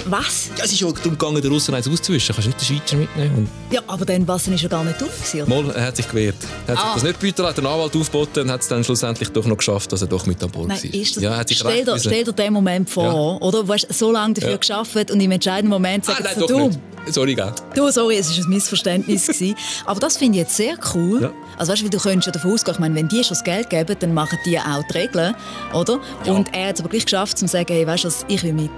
Was? 0.06 0.50
Ja, 0.58 0.66
es 0.66 0.74
ist 0.74 0.84
auch 0.84 0.92
darum 0.94 1.12
gegangen, 1.12 1.42
den 1.42 1.52
Russen 1.52 1.74
eins 1.74 1.88
auszuwischen. 1.88 2.36
Kannst 2.36 2.46
du 2.48 2.50
nicht 2.52 2.62
den 2.70 2.78
Schweizer 2.78 2.96
mitnehmen? 2.98 3.50
Ja, 3.72 3.82
aber 3.88 4.06
dann 4.06 4.28
Wasser 4.28 4.52
ist 4.52 4.62
ja 4.62 4.68
gar 4.70 4.84
nicht 4.84 5.00
durch. 5.00 5.12
gewesen? 5.32 5.50
Mal, 5.50 5.70
er 5.76 5.86
hat 5.88 5.96
sich 5.96 6.08
gewehrt. 6.08 6.36
Er 6.68 6.74
hat 6.74 6.80
sich 6.82 6.90
Ah. 6.90 6.94
das 6.96 7.04
nicht 7.04 7.20
gebütert, 7.20 7.46
hat 7.48 7.58
den 7.58 7.66
Anwalt 7.66 7.96
aufgeboten 7.96 8.44
und 8.44 8.52
hat 8.52 8.62
es 8.62 8.68
dann 8.68 8.84
schlussendlich 8.84 9.30
doch 9.30 9.46
noch 9.46 9.58
geschafft, 9.58 9.92
dass 9.92 10.02
er 10.02 10.08
doch 10.08 10.26
mit 10.26 10.44
an 10.44 10.52
Bord 10.52 10.68
Nein, 10.68 10.78
war. 10.84 10.94
ist 10.94 11.16
das, 11.16 11.24
ja, 11.24 11.38
hat 11.38 11.48
sich 11.48 11.60
stell, 11.60 11.86
dir, 11.86 11.98
stell 12.00 12.24
dir 12.24 12.34
den 12.34 12.54
Moment 12.54 12.90
vor, 12.90 13.42
oder? 13.42 13.64
Du 13.64 13.74
hast 13.74 13.88
so 13.94 14.12
lange 14.12 14.34
dafür 14.34 14.52
Ja. 14.52 14.58
geschafft 14.58 15.12
und 15.12 15.20
im 15.20 15.32
entscheidenden 15.32 15.70
Moment 15.70 16.04
Ah, 16.10 16.16
sagst 16.18 16.38
nein, 16.38 16.46
du, 16.48 16.68
nicht. 16.68 16.80
Sorry, 17.10 17.36
gell? 17.36 17.52
du, 17.76 17.92
sorry, 17.92 18.16
es 18.18 18.30
war 18.38 18.46
ein 18.46 18.50
Missverständnis. 18.50 19.28
gewesen. 19.28 19.56
Aber 19.86 20.00
das 20.00 20.18
finde 20.18 20.38
ich 20.40 20.44
jetzt 20.46 20.56
sehr 20.56 20.76
cool. 20.96 21.22
Ja. 21.24 21.32
Also 21.58 21.72
weißt 21.74 21.82
du, 21.84 21.90
du 21.90 21.98
könntest 21.98 22.28
ja 22.28 22.32
davon 22.32 22.54
ausgehen, 22.54 22.76
ich 22.76 22.80
meine, 22.80 22.96
wenn 22.96 23.08
die 23.10 23.24
schon 23.24 23.36
das 23.36 23.44
Geld 23.44 23.70
geben, 23.70 23.96
dann 24.00 24.14
machen 24.14 24.40
die 24.46 24.58
auch 24.58 24.84
die 24.92 24.98
Regeln, 24.98 25.36
oder? 25.74 26.00
Und 26.26 26.54
er 26.54 26.70
hat 26.70 26.76
es 26.76 26.82
aber 26.82 26.90
gleich 26.90 27.06
geschafft, 27.06 27.38
zu 27.38 27.48
sagen, 27.48 27.74
hey, 27.74 27.86
weißt 27.86 28.04
du 28.06 28.08
was, 28.08 28.26
ich 28.28 28.42
will 28.44 28.54
mit. 28.54 28.72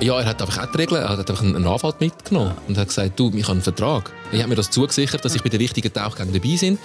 Ja, 0.00 0.18
er 0.18 0.26
hat 0.26 0.42
einfach 0.42 0.64
auch 0.64 0.72
die 0.72 0.78
Regeln, 0.78 1.02
er 1.02 1.10
hat 1.10 1.30
einfach 1.30 1.42
einen 1.42 1.66
Anwalt 1.66 2.00
mitgenommen 2.00 2.54
und 2.66 2.76
hat 2.76 2.88
gesagt, 2.88 3.18
du, 3.18 3.30
ich 3.34 3.44
habe 3.44 3.52
einen 3.52 3.62
Vertrag. 3.62 4.10
Ich 4.32 4.40
habe 4.40 4.48
mir 4.48 4.56
das 4.56 4.70
zugesichert, 4.70 5.24
dass 5.24 5.34
ich 5.34 5.42
bei 5.42 5.48
den 5.48 5.60
wichtigen 5.60 5.92
Tauchgängen 5.92 6.32
dabei 6.32 6.56
bin. 6.58 6.78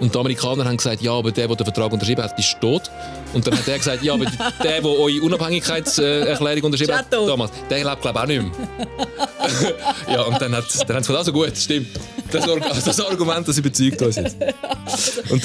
Und 0.00 0.14
die 0.14 0.18
Amerikaner 0.18 0.64
haben 0.64 0.76
gesagt, 0.76 1.00
ja, 1.02 1.12
aber 1.12 1.32
der, 1.32 1.46
der 1.48 1.56
den 1.56 1.64
Vertrag 1.64 1.92
unterschrieben 1.92 2.22
hat, 2.22 2.38
ist 2.38 2.56
tot. 2.60 2.90
Und 3.32 3.46
dann 3.46 3.56
hat 3.58 3.66
er 3.68 3.78
gesagt, 3.78 4.02
ja, 4.02 4.14
aber 4.14 4.24
der, 4.62 4.80
der 4.80 4.84
eure 4.84 5.20
Unabhängigkeitserklärung 5.22 6.62
unterschrieben 6.64 6.96
hat, 6.96 7.12
damals, 7.12 7.50
der 7.70 7.84
lebt, 7.84 8.02
glaube 8.02 8.18
ich, 8.18 8.22
auch 8.22 8.26
nicht 8.26 8.42
mehr. 8.42 8.86
ja, 10.14 10.22
und 10.22 10.40
dann, 10.40 10.54
hat, 10.54 10.64
dann 10.88 10.96
haben 10.96 11.02
sie 11.04 11.12
gesagt, 11.12 11.18
also 11.18 11.32
gut, 11.32 11.56
stimmt. 11.56 11.88
Das, 12.30 12.48
Ar- 12.48 12.58
das 12.84 13.00
Argument, 13.00 13.46
das 13.46 13.56
überzeugt 13.58 14.02
uns 14.02 14.16
jetzt. 14.16 14.36
Und 15.30 15.42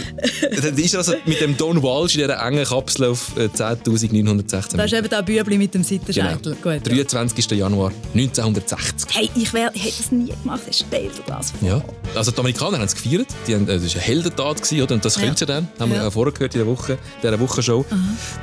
dann 0.63 0.77
ist 0.77 0.93
er 0.93 0.99
also 0.99 1.13
mit 1.25 1.39
dem 1.41 1.55
Don 1.55 1.81
Walsh 1.81 2.15
in 2.15 2.21
dieser 2.21 2.39
engen 2.43 2.63
Kapsel 2.65 3.05
auf 3.09 3.37
äh, 3.37 3.45
10.916 3.45 4.77
Da 4.77 4.83
ist 4.85 4.93
eben 4.93 5.07
der 5.09 5.21
Bübli 5.21 5.57
mit 5.57 5.73
dem 5.73 5.81
Genau. 5.83 5.99
Seitenscheitel. 6.05 6.55
Gut. 6.61 6.87
23. 6.87 7.51
Januar 7.51 7.91
1960. 8.13 9.09
Hey, 9.15 9.29
ich, 9.35 9.53
wär, 9.53 9.65
hätte 9.73 9.97
das 9.97 10.11
nie 10.11 10.31
gemacht. 10.41 10.61
Stell 10.71 11.03
dir 11.03 11.23
das 11.27 11.51
vor. 11.51 11.67
Ja. 11.69 11.81
Also 12.15 12.31
die 12.31 12.39
Amerikaner 12.39 12.77
haben 12.77 12.85
es 12.85 12.95
gefeiert. 12.95 13.27
Die 13.47 13.55
haben, 13.55 13.67
äh, 13.67 13.79
das 13.79 13.95
war 13.95 14.01
eine 14.03 14.11
Gewesen, 14.43 14.81
oder? 14.81 14.95
Und 14.95 15.05
das 15.05 15.15
Ja. 15.15 15.21
können 15.23 15.35
sie 15.37 15.45
dann. 15.45 15.67
Haben 15.79 15.91
wir 15.91 15.97
Ja. 15.97 16.03
ja. 16.03 16.11
vorher 16.11 16.33
gehört 16.33 16.55
in 16.55 16.59
der 16.59 16.67
Woche, 16.67 16.97
dieser 17.21 17.39
Wochenshow. 17.39 17.85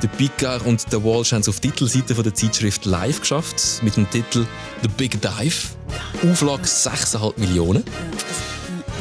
Der 0.01 0.07
Picard 0.07 0.65
und 0.65 0.91
der 0.91 1.03
Walsh 1.03 1.31
haben 1.33 1.41
es 1.41 1.49
auf 1.49 1.59
die 1.59 1.69
Titelseite 1.69 2.15
von 2.15 2.23
der 2.23 2.33
Zeitschrift 2.33 2.85
Live 2.85 3.21
geschafft. 3.21 3.81
Mit 3.83 3.95
dem 3.97 4.09
Titel 4.09 4.45
The 4.81 4.89
Big 4.97 5.21
Dive. 5.21 5.55
Auflage 6.31 6.63
6,5 6.63 7.37
Millionen. 7.37 7.83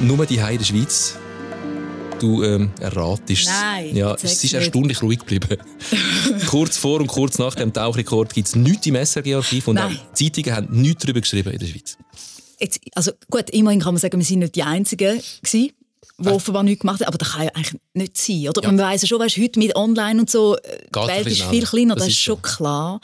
Nur 0.00 0.26
die 0.26 0.36
der 0.36 0.64
Schweiz. 0.64 1.16
Du 2.20 2.42
ähm, 2.42 2.70
erratest 2.80 3.46
Nein, 3.46 3.94
Ja, 3.94 4.14
es 4.20 4.42
ist 4.42 4.52
erstaunlich 4.52 5.00
ruhig 5.02 5.20
geblieben. 5.20 5.56
kurz 6.48 6.76
vor 6.76 7.00
und 7.00 7.06
kurz 7.06 7.38
nach 7.38 7.54
dem 7.54 7.72
Tauchrekord 7.72 8.34
gibt 8.34 8.48
es 8.48 8.56
nichts 8.56 8.86
im 8.86 8.96
SRG-Archiv 8.96 9.68
und 9.68 9.78
auch 9.78 9.88
Nein. 9.88 10.00
die 10.18 10.32
Zeitungen 10.32 10.56
haben 10.56 10.80
nichts 10.80 11.04
darüber 11.04 11.20
geschrieben 11.20 11.52
in 11.52 11.58
der 11.60 11.66
Schweiz. 11.66 11.96
Jetzt, 12.58 12.80
also 12.94 13.12
gut, 13.30 13.50
immerhin 13.50 13.80
kann 13.80 13.94
man 13.94 14.00
sagen, 14.00 14.18
wir 14.18 14.24
sind 14.24 14.40
nicht 14.40 14.56
die 14.56 14.64
Einzigen 14.64 15.20
gewesen, 15.42 15.70
die 16.18 16.28
offenbar 16.28 16.62
nichts 16.64 16.80
gemacht 16.80 17.00
haben, 17.00 17.08
aber 17.08 17.18
das 17.18 17.30
kann 17.32 17.44
ja 17.44 17.50
eigentlich 17.54 17.80
nicht 17.94 18.16
sein, 18.16 18.48
oder? 18.48 18.62
Ja. 18.62 18.72
Man 18.72 18.78
weiss 18.78 19.02
ja 19.02 19.08
schon, 19.08 19.20
weißt, 19.20 19.36
heute 19.36 19.58
mit 19.58 19.76
Online 19.76 20.20
und 20.20 20.30
so, 20.30 20.56
äh, 20.56 20.78
die 20.92 20.98
ein 20.98 21.08
Welt 21.08 21.26
ist 21.26 21.42
viel 21.42 21.64
kleiner, 21.64 21.94
Das 21.94 22.04
das, 22.04 22.12
ist 22.14 22.20
schon 22.20 22.42
klar. 22.42 23.00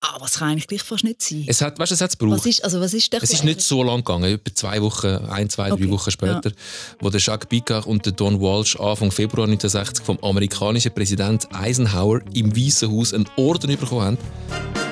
Aber 0.00 0.26
es 0.26 0.34
kann 0.34 0.50
eigentlich 0.50 0.68
gleich 0.68 0.82
fast 0.84 1.02
nicht 1.02 1.20
sein. 1.20 1.44
Es 1.48 1.60
hat, 1.60 1.76
weißt, 1.76 1.90
du, 1.90 1.94
es 1.96 2.00
hat 2.00 2.10
es 2.10 2.18
gebraucht. 2.18 2.38
was 2.38 2.46
ist, 2.46 2.62
also 2.62 2.80
was 2.80 2.94
ist 2.94 3.12
Es 3.12 3.32
ist 3.32 3.42
nicht 3.42 3.60
so 3.60 3.82
lang 3.82 3.98
gegangen, 4.04 4.32
etwa 4.32 4.54
zwei 4.54 4.80
Wochen, 4.80 5.08
ein, 5.08 5.50
zwei, 5.50 5.70
drei 5.70 5.90
Wochen 5.90 6.10
später, 6.12 6.52
wo 7.00 7.10
der 7.10 7.20
Jacques 7.20 7.48
Picard 7.48 7.84
und 7.84 8.06
der 8.06 8.12
Don 8.12 8.40
Walsh 8.40 8.78
Anfang 8.78 9.10
Februar 9.10 9.48
1960 9.48 10.04
vom 10.04 10.18
amerikanischen 10.22 10.94
Präsident 10.94 11.48
Eisenhower 11.52 12.20
im 12.32 12.56
Weißen 12.56 12.88
Haus 12.92 13.12
einen 13.12 13.28
Orden 13.36 13.76
bekommen 13.76 14.02
haben. 14.02 14.18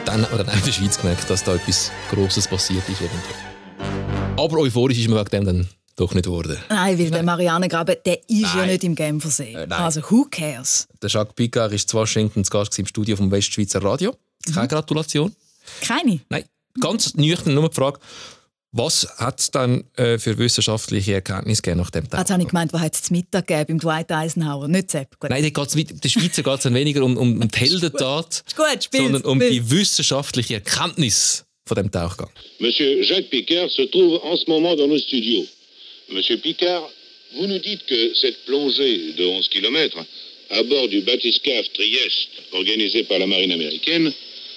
Dann 0.04 0.22
hat 0.22 0.30
man 0.30 0.38
dann 0.38 0.48
auch 0.48 0.58
in 0.58 0.64
der 0.64 0.72
Schweiz 0.72 0.98
gemerkt, 0.98 1.30
dass 1.30 1.44
da 1.44 1.54
etwas 1.54 1.92
Grosses 2.10 2.48
passiert 2.48 2.88
ist. 2.88 3.00
eventuell. 3.00 4.36
Aber 4.36 4.58
euphorisch 4.58 4.98
ist 4.98 5.08
man 5.08 5.20
wegen 5.20 5.30
dem 5.30 5.44
dann 5.44 5.68
doch 5.96 6.14
nicht 6.14 6.24
geworden. 6.24 6.58
Nein, 6.68 6.98
weil 6.98 7.10
der 7.10 7.22
Marianengraben, 7.22 7.96
der 8.04 8.18
ist 8.28 8.40
ja 8.42 8.56
Nein. 8.56 8.68
nicht 8.68 8.84
im 8.84 8.94
Genfersee. 8.94 9.54
Äh, 9.54 9.66
also 9.70 10.00
who 10.10 10.26
cares? 10.30 10.86
Der 11.02 11.08
Jacques 11.08 11.34
Picard 11.34 11.72
ist 11.72 11.88
zu 11.88 11.96
Washington 11.96 12.44
zu 12.44 12.50
Gast 12.50 12.78
im 12.78 12.86
Studio 12.86 13.16
vom 13.16 13.30
Westschweizer 13.30 13.82
Radio. 13.82 14.14
Keine 14.52 14.68
Gratulation. 14.68 15.34
Keine. 15.80 16.20
Nein, 16.28 16.44
ganz 16.80 17.14
nüchtern 17.14 17.54
nur 17.54 17.68
die 17.68 17.74
Frage, 17.74 17.98
was 18.72 19.08
hat 19.16 19.40
es 19.40 19.50
dann 19.50 19.84
äh, 19.96 20.18
für 20.18 20.36
wissenschaftliche 20.36 21.14
Erkenntnisse 21.14 21.62
gegeben 21.62 21.80
nach 21.80 21.90
dem 21.90 22.10
Tag? 22.10 22.20
Jetzt 22.20 22.30
habe 22.30 22.42
ich 22.42 22.48
gemeint, 22.48 22.72
was 22.74 22.80
hat 22.82 22.94
es 22.94 23.02
zu 23.04 23.12
Mittag 23.14 23.46
gegeben 23.46 23.78
beim 23.78 23.78
Dwight 23.78 24.12
Eisenhower? 24.12 24.68
Nicht 24.68 24.90
Sepp. 24.90 25.18
Gut. 25.18 25.30
Nein, 25.30 25.42
da 25.42 25.48
geht's 25.48 25.72
der 25.74 26.08
Schweizer 26.08 26.42
geht 26.42 26.54
es 26.54 26.62
dann 26.62 26.74
weniger 26.74 27.02
um, 27.02 27.16
um 27.16 27.48
die 27.48 27.48
Heldentat, 27.58 28.44
gut, 28.54 28.84
spiel's, 28.84 29.04
sondern 29.04 29.22
um 29.22 29.40
spiel's. 29.40 29.52
die 29.52 29.70
wissenschaftliche 29.70 30.54
Erkenntnis 30.54 31.46
von 31.64 31.76
dem 31.76 31.90
Tauchgang. 31.90 32.28
Monsieur 32.60 33.02
Jacques 33.02 33.30
Picard 33.30 33.70
se 33.70 33.90
trouve 33.90 34.20
en 34.22 34.36
ce 34.36 34.44
moment 34.46 34.78
dans 34.78 34.88
nos 34.88 35.02
studios. 35.02 35.55
Monsieur 36.10 36.36
Picard, 36.36 36.88
vous 37.32 37.46
nous 37.46 37.58
dites 37.58 37.84
que 37.86 38.14
cette 38.14 38.44
plongée 38.44 39.12
de 39.16 39.24
11 39.24 39.48
km 39.48 39.98
à 40.50 40.62
bord 40.62 40.86
du 40.88 41.00
bathyscaphe 41.00 41.72
Trieste, 41.72 42.28
organisée 42.52 43.02
par 43.04 43.18
la 43.18 43.26
marine 43.26 43.50
américaine, 43.50 44.12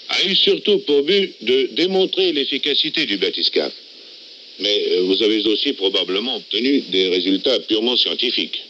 a 0.10 0.24
eu 0.26 0.36
surtout 0.36 0.78
pour 0.80 1.02
but 1.04 1.34
de 1.42 1.70
démontrer 1.72 2.32
l'efficacité 2.34 3.08
du 3.08 3.18
bathyscaphe. 3.18 3.74
Mais 4.60 4.86
euh, 4.92 5.02
vous 5.04 5.24
avez 5.24 5.46
aussi 5.48 5.74
probablement 5.74 6.36
obtenu 6.36 6.82
des 6.92 7.08
résultats 7.10 7.60
purement 7.62 7.98
scientifiques. 7.98 8.62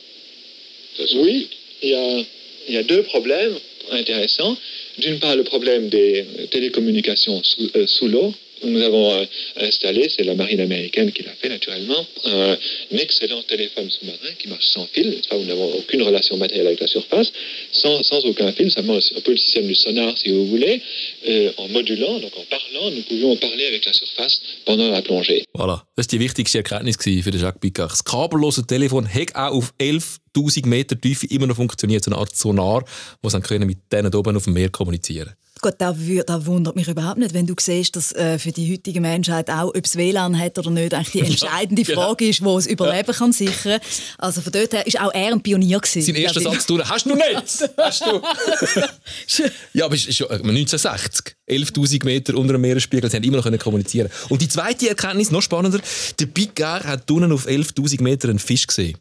Oui, 1.15 1.47
il 1.81 1.89
y 1.89 1.93
a, 1.93 2.23
il 2.69 2.75
y 2.75 2.77
a 2.77 2.83
deux 2.83 3.03
problèmes 3.03 3.57
intéressants. 3.91 4.57
D'une 4.99 5.19
part, 5.19 5.35
le 5.35 5.43
problème 5.43 5.89
des 5.89 6.25
télécommunications 6.51 7.41
sous, 7.43 7.71
euh, 7.75 7.87
sous 7.87 8.07
l'eau. 8.07 8.33
Nous 8.63 8.81
avons 8.81 9.13
euh, 9.13 9.25
installé, 9.57 10.09
c'est 10.09 10.23
la 10.23 10.35
marine 10.35 10.59
américaine 10.59 11.11
qui 11.11 11.23
l'a 11.23 11.31
fait 11.33 11.49
naturellement, 11.49 12.05
un, 12.25 12.57
excellent 12.91 13.41
téléphone 13.43 13.89
sous-marin 13.89 14.33
qui 14.37 14.47
marche 14.47 14.65
sans 14.65 14.85
fil. 14.87 15.21
pas 15.29 15.37
Nous 15.37 15.45
n'avons 15.45 15.73
aucune 15.75 16.01
relation 16.03 16.37
matérielle 16.37 16.67
avec 16.67 16.79
la 16.79 16.87
surface, 16.87 17.31
sans, 17.71 18.01
aucun 18.25 18.51
fil, 18.51 18.71
seulement 18.71 18.95
un 18.95 19.21
peu 19.21 19.31
le 19.31 19.37
système 19.37 19.67
du 19.67 19.75
sonar 19.75 20.17
si 20.17 20.29
vous 20.29 20.47
voulez. 20.47 20.81
Euh, 21.27 21.51
en 21.57 21.67
modulant, 21.69 22.19
donc 22.19 22.31
en 22.37 22.43
parlant, 22.49 22.91
nous 22.91 23.01
pouvions 23.03 23.35
parler 23.37 23.65
avec 23.67 23.85
la 23.85 23.93
surface 23.93 24.41
pendant 24.65 24.89
la 24.89 25.01
plongée. 25.01 25.43
Voilà, 25.53 25.83
das 25.95 26.05
war 26.05 26.11
die 26.11 26.19
wichtigste 26.19 26.59
Erkenntnis 26.59 26.97
für 26.97 27.37
Jacques 27.37 27.59
Picard. 27.59 27.91
Das 27.91 28.03
kabellose 28.03 28.65
Telefon 28.65 29.07
hat 29.07 29.35
auch 29.35 29.53
auf 29.53 29.73
11'000 29.79 30.67
Meter 30.67 30.99
Tiefe 30.99 31.27
immer 31.27 31.47
noch 31.47 31.55
funktioniert, 31.55 32.03
so 32.03 32.11
eine 32.11 32.19
Art 32.19 32.35
Sonar, 32.35 32.83
wo 33.21 33.29
sie 33.29 33.39
können 33.41 33.67
mit 33.67 33.77
denen 33.91 34.13
oben 34.13 34.35
auf 34.35 34.45
dem 34.45 34.53
Meer 34.53 34.69
kommunizieren 34.69 35.33
Gut, 35.61 35.75
das, 35.77 35.95
das 36.25 36.45
wundert 36.45 36.75
mich 36.75 36.87
überhaupt 36.87 37.17
nicht, 37.17 37.33
wenn 37.33 37.45
du 37.45 37.53
siehst, 37.59 37.95
dass 37.95 38.13
äh, 38.13 38.39
für 38.39 38.51
die 38.51 38.71
heutige 38.71 39.01
Menschheit 39.01 39.49
auch, 39.49 39.69
ob 39.69 39.85
es 39.85 39.97
WLAN 39.97 40.39
hat 40.39 40.57
oder 40.57 40.71
nicht, 40.71 40.93
eigentlich 40.93 41.11
die 41.11 41.19
entscheidende 41.31 41.83
genau. 41.83 42.01
Frage 42.01 42.29
ist, 42.29 42.43
wo 42.43 42.57
es 42.57 42.65
Überleben 42.65 43.13
kann 43.13 43.33
sichern. 43.33 43.81
Also 44.17 44.41
von 44.41 44.53
dort 44.53 44.71
her 44.71 44.87
ist 44.87 44.99
auch 44.99 45.13
er 45.13 45.33
ein 45.33 45.41
Pionier 45.41 45.79
gewesen. 45.79 46.01
Sein 46.01 46.15
erster. 46.15 46.41
Satz 46.41 46.65
durch. 46.65 46.89
Hast 46.89 47.05
du 47.05 47.15
nicht? 47.15 47.69
Hast 47.77 48.01
du? 48.01 48.21
ja, 49.73 49.85
aber 49.85 49.95
es 49.95 50.07
ist 50.07 50.17
schon 50.17 50.29
äh, 50.29 50.35
1960. 50.35 51.35
11.000 51.49 52.05
Meter 52.05 52.35
unter 52.35 52.53
dem 52.53 52.61
Meeresspiegel. 52.61 53.09
Sie 53.09 53.17
haben 53.17 53.23
immer 53.23 53.37
noch 53.37 53.59
kommunizieren. 53.59 54.09
Und 54.29 54.41
die 54.41 54.47
zweite 54.47 54.87
Erkenntnis, 54.87 55.31
noch 55.31 55.41
spannender, 55.41 55.79
der 56.19 56.25
Picard 56.27 56.85
hat 56.85 57.09
unten 57.11 57.31
auf 57.31 57.47
11.000 57.47 58.01
Meter 58.01 58.29
einen 58.29 58.39
Fisch 58.39 58.67
gesehen. 58.67 58.97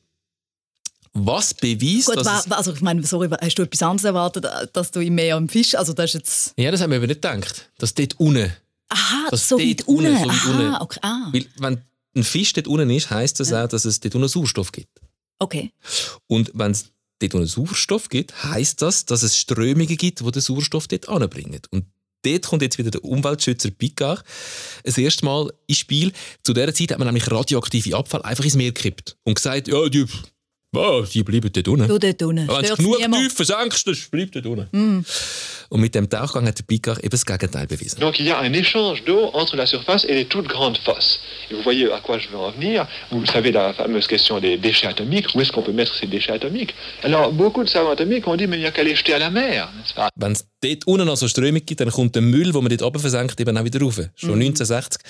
Was 1.26 1.54
beweist, 1.54 2.06
Gut, 2.06 2.16
dass 2.16 2.50
also 2.50 2.72
ich 2.72 2.80
meine, 2.80 3.04
sorry, 3.04 3.28
hast 3.40 3.54
du 3.58 3.62
etwas 3.62 3.82
anderes 3.82 4.04
erwartet, 4.04 4.46
dass 4.72 4.90
du 4.90 5.00
im 5.00 5.14
Meer 5.14 5.36
am 5.36 5.48
Fisch, 5.48 5.74
also 5.74 5.92
das 5.92 6.06
ist 6.10 6.14
jetzt... 6.14 6.54
Ja, 6.56 6.70
das 6.70 6.80
haben 6.80 6.90
wir 6.90 6.96
aber 6.98 7.06
nicht 7.06 7.22
gedacht. 7.22 7.70
Dass 7.78 7.94
dort 7.94 8.18
unten... 8.20 8.52
Aha, 8.90 9.28
dass 9.30 9.48
so 9.48 9.58
dort 9.58 9.68
weit 9.68 9.82
unten. 9.88 10.16
so 10.16 10.24
weit 10.24 10.30
Aha, 10.30 10.50
unten- 10.50 10.74
okay. 10.82 10.98
Ah, 11.02 11.28
Weil, 11.32 11.46
wenn 11.58 11.82
ein 12.16 12.24
Fisch 12.24 12.52
dort 12.54 12.66
unten 12.68 12.88
ist, 12.90 13.10
heisst 13.10 13.38
das 13.40 13.52
auch, 13.52 13.68
dass 13.68 13.84
es 13.84 14.00
dort 14.00 14.14
unten 14.14 14.28
Sauerstoff 14.28 14.72
gibt. 14.72 14.88
okay. 15.38 15.72
Und 16.26 16.50
wenn 16.54 16.70
es 16.72 16.86
dort 17.20 17.34
unten 17.34 17.46
Sauerstoff 17.46 18.08
gibt, 18.08 18.44
heisst 18.44 18.80
das, 18.80 19.04
dass 19.04 19.22
es 19.22 19.36
Strömungen 19.36 19.96
gibt, 19.96 20.20
die 20.20 20.30
den 20.30 20.40
Sauerstoff 20.42 20.88
dort 20.88 21.08
anbringen. 21.08 21.60
Und 21.70 21.84
dort 22.24 22.46
kommt 22.46 22.62
jetzt 22.62 22.78
wieder 22.78 22.90
der 22.90 23.04
Umweltschützer 23.04 23.70
Picard 23.70 24.24
das 24.84 24.96
erste 24.98 25.24
Mal 25.24 25.52
ins 25.66 25.78
Spiel. 25.78 26.12
Zu 26.44 26.54
dieser 26.54 26.72
Zeit 26.74 26.92
hat 26.92 26.98
man 26.98 27.06
nämlich 27.08 27.30
radioaktive 27.30 27.96
Abfall 27.96 28.22
einfach 28.22 28.44
ins 28.44 28.54
Meer 28.54 28.72
gekippt 28.72 29.16
und 29.24 29.34
gesagt, 29.34 29.68
ja, 29.68 29.88
die 29.88 30.06
Oh, 30.76 31.02
die 31.02 31.22
bleiben 31.22 31.50
dort 31.50 31.66
unten. 31.66 31.88
Du 31.88 31.98
dort 31.98 32.22
unten. 32.22 32.46
Wenn 32.46 32.56
du 32.56 32.64
Stört's 32.64 32.76
genug 32.76 32.98
niemand. 32.98 33.22
Tiefe 33.22 33.44
senkst, 33.44 33.86
dann 33.86 33.96
bleibt 34.10 34.36
dort 34.36 34.46
unten. 34.46 34.68
Mm. 34.98 35.04
Und 35.70 35.80
mit 35.80 35.94
dem 35.94 36.08
Tauchgang 36.08 36.46
hat 36.46 36.58
der 36.58 36.64
Picard 36.64 36.98
eben 36.98 37.10
das 37.10 37.24
Gegenteil 37.24 37.66
bewiesen. 37.66 38.00
Donc 38.00 38.18
il 38.20 38.26
y 38.26 38.30
a 38.32 38.38
un 38.40 38.52
échange 38.52 39.02
d'eau 39.04 39.30
entre 39.34 39.56
la 39.56 39.66
surface 39.66 40.04
et 40.04 40.14
les 40.14 40.26
toutes 40.26 40.46
grandes 40.48 40.78
fosses. 40.78 41.20
Et 41.50 41.54
vous 41.54 41.62
voyez 41.62 41.90
à 41.90 42.00
quoi 42.00 42.18
je 42.18 42.28
veux 42.28 42.36
en 42.38 42.50
venir. 42.50 42.86
Vous 43.10 43.24
savez 43.26 43.50
la 43.50 43.72
fameuse 43.72 44.06
question 44.06 44.40
des 44.40 44.58
déchets 44.58 44.86
atomiques. 44.88 45.34
Où 45.34 45.40
est-ce 45.40 45.52
qu'on 45.52 45.62
peut 45.62 45.72
mettre 45.72 45.94
ces 45.94 46.06
déchets 46.06 46.32
atomiques 46.32 46.74
Alors 47.02 47.32
beaucoup 47.32 47.64
de 47.64 47.68
savants 47.68 47.92
atomiques 47.92 48.26
ont 48.28 48.36
dit 48.36 48.46
mais 48.46 48.56
il 48.56 48.60
n'y 48.60 48.66
a 48.66 48.70
qu'à 48.70 48.82
les 48.82 48.94
jeter 48.94 49.14
à 49.14 49.18
la 49.18 49.30
mer, 49.30 49.70
Wenn 50.16 50.32
es 50.32 50.44
dort 50.62 50.86
unten 50.86 51.06
noch 51.06 51.16
so 51.16 51.28
Strömung 51.28 51.62
gibt, 51.64 51.80
dann 51.80 51.90
kommt 51.90 52.14
der 52.14 52.22
Müll, 52.22 52.52
den 52.52 52.62
man 52.62 52.68
dort 52.68 52.82
oben 52.82 53.00
versenkt, 53.00 53.40
eben 53.40 53.56
auch 53.56 53.64
wieder 53.64 53.80
rauf. 53.80 54.00
Schon 54.16 54.36
Mhm. 54.36 54.52
1960 54.52 55.00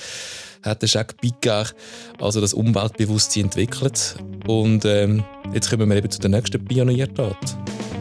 hat 0.62 0.82
der 0.82 0.88
Jacques 0.88 1.16
Picard 1.20 1.74
also 2.20 2.40
das 2.40 2.54
Umweltbewusstsein 2.54 3.44
entwickelt. 3.44 4.16
Und 4.46 4.84
ähm, 4.84 5.24
jetzt 5.52 5.70
kommen 5.70 5.88
wir 5.88 5.96
eben 5.96 6.10
zu 6.10 6.18
der 6.18 6.30
nächsten 6.30 6.64
Pioniertat, 6.64 7.36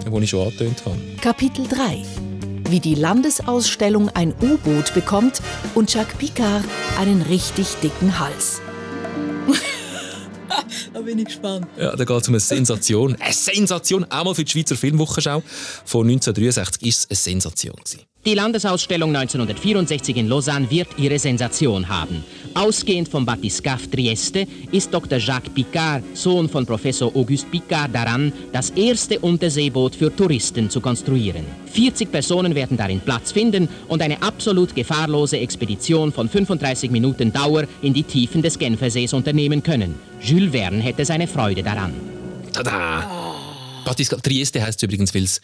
die 0.06 0.24
ich 0.24 0.30
schon 0.30 0.48
angetönt 0.48 0.84
habe. 0.86 0.98
Kapitel 1.22 1.67
3 1.67 2.04
Wie 2.70 2.80
die 2.80 2.96
Landesausstellung 2.96 4.10
ein 4.10 4.34
U-Boot 4.41 4.93
bekommt 4.93 5.41
und 5.76 5.93
Jacques 5.93 6.17
Picard 6.17 6.63
einen 7.00 7.22
richtig 7.24 7.67
dicken 7.84 8.20
Hals. 8.20 8.62
Da 10.93 11.02
bin 11.02 11.20
ich 11.20 11.26
gespannt. 11.26 11.67
Ja, 11.78 11.96
da 11.96 12.04
geht 12.04 12.22
es 12.22 12.28
um 12.28 12.34
eine 12.34 12.39
Sensation. 12.39 13.15
Eine 13.20 13.34
Sensation! 13.34 14.06
Auch 14.06 14.24
mal 14.24 14.36
für 14.36 14.43
die 14.43 14.52
Schweizer 14.52 14.76
Filmwochenschau 14.76 15.43
von 15.86 16.08
1963 16.08 16.88
ist 16.88 17.08
es 17.10 17.28
eine 17.28 17.41
Sensation. 17.41 17.76
Gewesen. 17.76 18.02
Die 18.26 18.34
Landesausstellung 18.34 19.16
1964 19.16 20.18
in 20.18 20.28
Lausanne 20.28 20.70
wird 20.70 20.88
ihre 20.98 21.18
Sensation 21.18 21.88
haben. 21.88 22.26
Ausgehend 22.56 23.08
vom 23.08 23.26
Batiscaf 23.26 23.88
Trieste 23.88 24.46
ist 24.72 24.94
Dr. 24.94 25.18
Jacques 25.18 25.54
Picard, 25.54 26.04
Sohn 26.14 26.50
von 26.50 26.66
Professor 26.66 27.16
Auguste 27.16 27.48
Picard, 27.50 27.96
daran, 27.96 28.34
das 28.52 28.72
erste 28.72 29.20
Unterseeboot 29.20 29.96
für 29.96 30.14
Touristen 30.14 30.70
zu 30.70 30.82
konstruieren. 30.82 31.46
40 31.72 32.12
Personen 32.12 32.54
werden 32.54 32.76
darin 32.76 33.00
Platz 33.00 33.32
finden 33.32 33.70
und 33.88 34.02
eine 34.02 34.22
absolut 34.22 34.76
gefahrlose 34.76 35.38
Expedition 35.38 36.12
von 36.12 36.28
35 36.28 36.92
Minuten 36.92 37.32
Dauer 37.32 37.64
in 37.82 37.94
die 37.94 38.04
Tiefen 38.04 38.42
des 38.42 38.60
Genfersees 38.60 39.14
unternehmen 39.14 39.64
können. 39.64 39.96
Jules 40.20 40.52
Verne 40.52 40.82
hätte 40.82 41.06
seine 41.06 41.28
Freude 41.28 41.64
daran. 41.64 41.94
Tada! 42.52 43.27
Batiscaf 43.88 44.21
Trieste 44.21 44.62
heisst 44.62 44.84
übrigens, 44.84 45.13
weil 45.13 45.23
es 45.23 45.41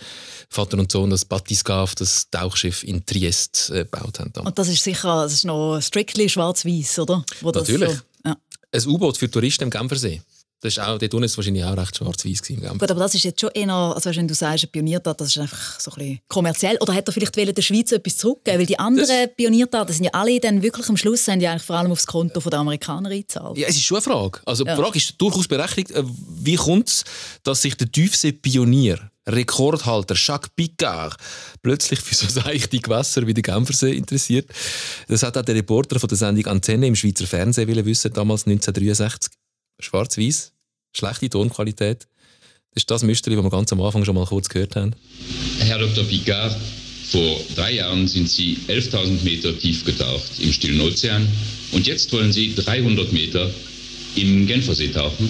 Vater 0.49 0.77
und 0.77 0.91
Sohn 0.91 1.09
das 1.09 1.25
Batiscaf, 1.25 1.95
das 1.95 2.29
Tauchschiff 2.29 2.83
in 2.83 3.05
Trieste, 3.05 3.73
äh, 3.73 3.83
gebaut 3.85 4.19
haben. 4.19 4.31
Und 4.45 4.59
das 4.59 4.67
ist 4.67 4.83
sicher 4.83 5.23
das 5.23 5.33
ist 5.33 5.45
noch 5.45 5.79
strictly 5.81 6.29
schwarz-weiß, 6.29 6.99
oder? 6.99 7.23
Wo 7.41 7.51
Natürlich. 7.51 7.91
So, 7.91 8.01
ja. 8.25 8.37
Ein 8.71 8.87
U-Boot 8.87 9.17
für 9.17 9.29
Touristen 9.29 9.65
im 9.65 9.69
Genfersee. 9.69 10.21
Das 10.63 10.71
ist 10.71 10.79
auch, 10.79 10.97
dort 10.97 11.13
unten 11.13 11.25
ist 11.25 11.31
es 11.31 11.37
wahrscheinlich 11.37 11.63
auch 11.65 11.75
recht 11.75 11.97
schwarz-weiß 11.97 12.41
gewesen. 12.41 12.77
Gut, 12.79 12.89
aber 12.89 13.01
das 13.01 13.13
ist 13.15 13.25
jetzt 13.25 13.41
schon 13.41 13.49
eher, 13.53 13.69
also 13.73 14.09
weißt, 14.09 14.17
wenn 14.17 14.29
du 14.29 14.33
sagst, 14.33 14.63
ein 14.63 14.69
Pioniertat, 14.71 15.19
das 15.19 15.27
ist 15.27 15.37
einfach 15.37 15.77
so 15.77 15.91
ein 15.91 15.97
bisschen 15.97 16.19
kommerziell. 16.29 16.77
Oder 16.79 16.93
hat 16.93 17.05
er 17.09 17.11
vielleicht 17.11 17.35
der 17.35 17.61
Schweiz 17.61 17.91
etwas 17.91 18.15
zurückgeben? 18.15 18.59
Weil 18.59 18.65
die 18.65 18.79
anderen 18.79 19.29
Pioniertaten 19.35 19.93
sind 19.93 20.05
ja 20.05 20.11
alle 20.13 20.39
dann 20.39 20.63
wirklich 20.63 20.87
am 20.87 20.95
Schluss 20.95 21.27
haben 21.27 21.41
die 21.41 21.47
eigentlich 21.49 21.63
vor 21.63 21.75
allem 21.75 21.91
aufs 21.91 22.07
Konto 22.07 22.39
der 22.39 22.59
Amerikaner 22.59 23.09
eingezahlt. 23.09 23.57
Ja, 23.57 23.67
es 23.67 23.75
ist 23.75 23.83
schon 23.83 23.97
eine 23.97 24.03
Frage. 24.03 24.39
Also 24.45 24.65
Ja. 24.65 24.73
die 24.73 24.81
Frage 24.81 24.97
ist 24.97 25.15
durchaus 25.17 25.49
berechtigt. 25.49 25.91
Äh, 25.91 26.03
Wie 26.05 26.55
kommt 26.55 26.87
es, 26.87 27.03
dass 27.43 27.61
sich 27.61 27.75
der 27.75 27.91
Tiefsee-Pionier, 27.91 28.99
Rekordhalter 29.27 30.15
Jacques 30.17 30.49
Picard 30.55 31.17
plötzlich 31.61 31.99
für 31.99 32.15
so 32.15 32.27
seichte 32.27 32.79
Gewässer 32.79 33.27
wie 33.27 33.33
der 33.33 33.43
Genfersee 33.43 33.91
interessiert? 33.97 34.49
Das 35.09 35.23
hat 35.23 35.37
auch 35.37 35.43
der 35.43 35.55
Reporter 35.55 35.99
von 35.99 36.07
der 36.07 36.17
Sendung 36.17 36.45
Antenne 36.47 36.87
im 36.87 36.95
Schweizer 36.95 37.27
Fernsehen 37.27 37.67
wissen, 37.85 38.13
damals 38.13 38.45
1963. 38.45 39.31
Schwarz-Weiß, 39.83 40.51
schlechte 40.93 41.29
Tonqualität. 41.29 42.07
Das 42.73 42.81
ist 42.83 42.91
das 42.91 43.03
Mystery, 43.03 43.35
das 43.35 43.43
wir 43.43 43.49
ganz 43.51 43.71
am 43.71 43.81
Anfang 43.81 44.03
schon 44.05 44.15
mal 44.15 44.25
kurz 44.25 44.49
gehört 44.49 44.75
haben. 44.75 44.93
Herr 45.59 45.77
Dr. 45.79 46.03
Picard, 46.05 46.55
vor 47.11 47.39
drei 47.55 47.73
Jahren 47.75 48.07
sind 48.07 48.27
Sie 48.29 48.57
11.000 48.67 49.23
Meter 49.23 49.57
tief 49.59 49.85
getaucht 49.85 50.31
im 50.39 50.51
Stillen 50.51 50.81
Ozean 50.81 51.27
und 51.71 51.85
jetzt 51.85 52.11
wollen 52.11 52.31
Sie 52.33 52.55
300 52.55 53.11
Meter 53.13 53.51
im 54.15 54.47
Genfersee 54.47 54.87
tauchen. 54.87 55.29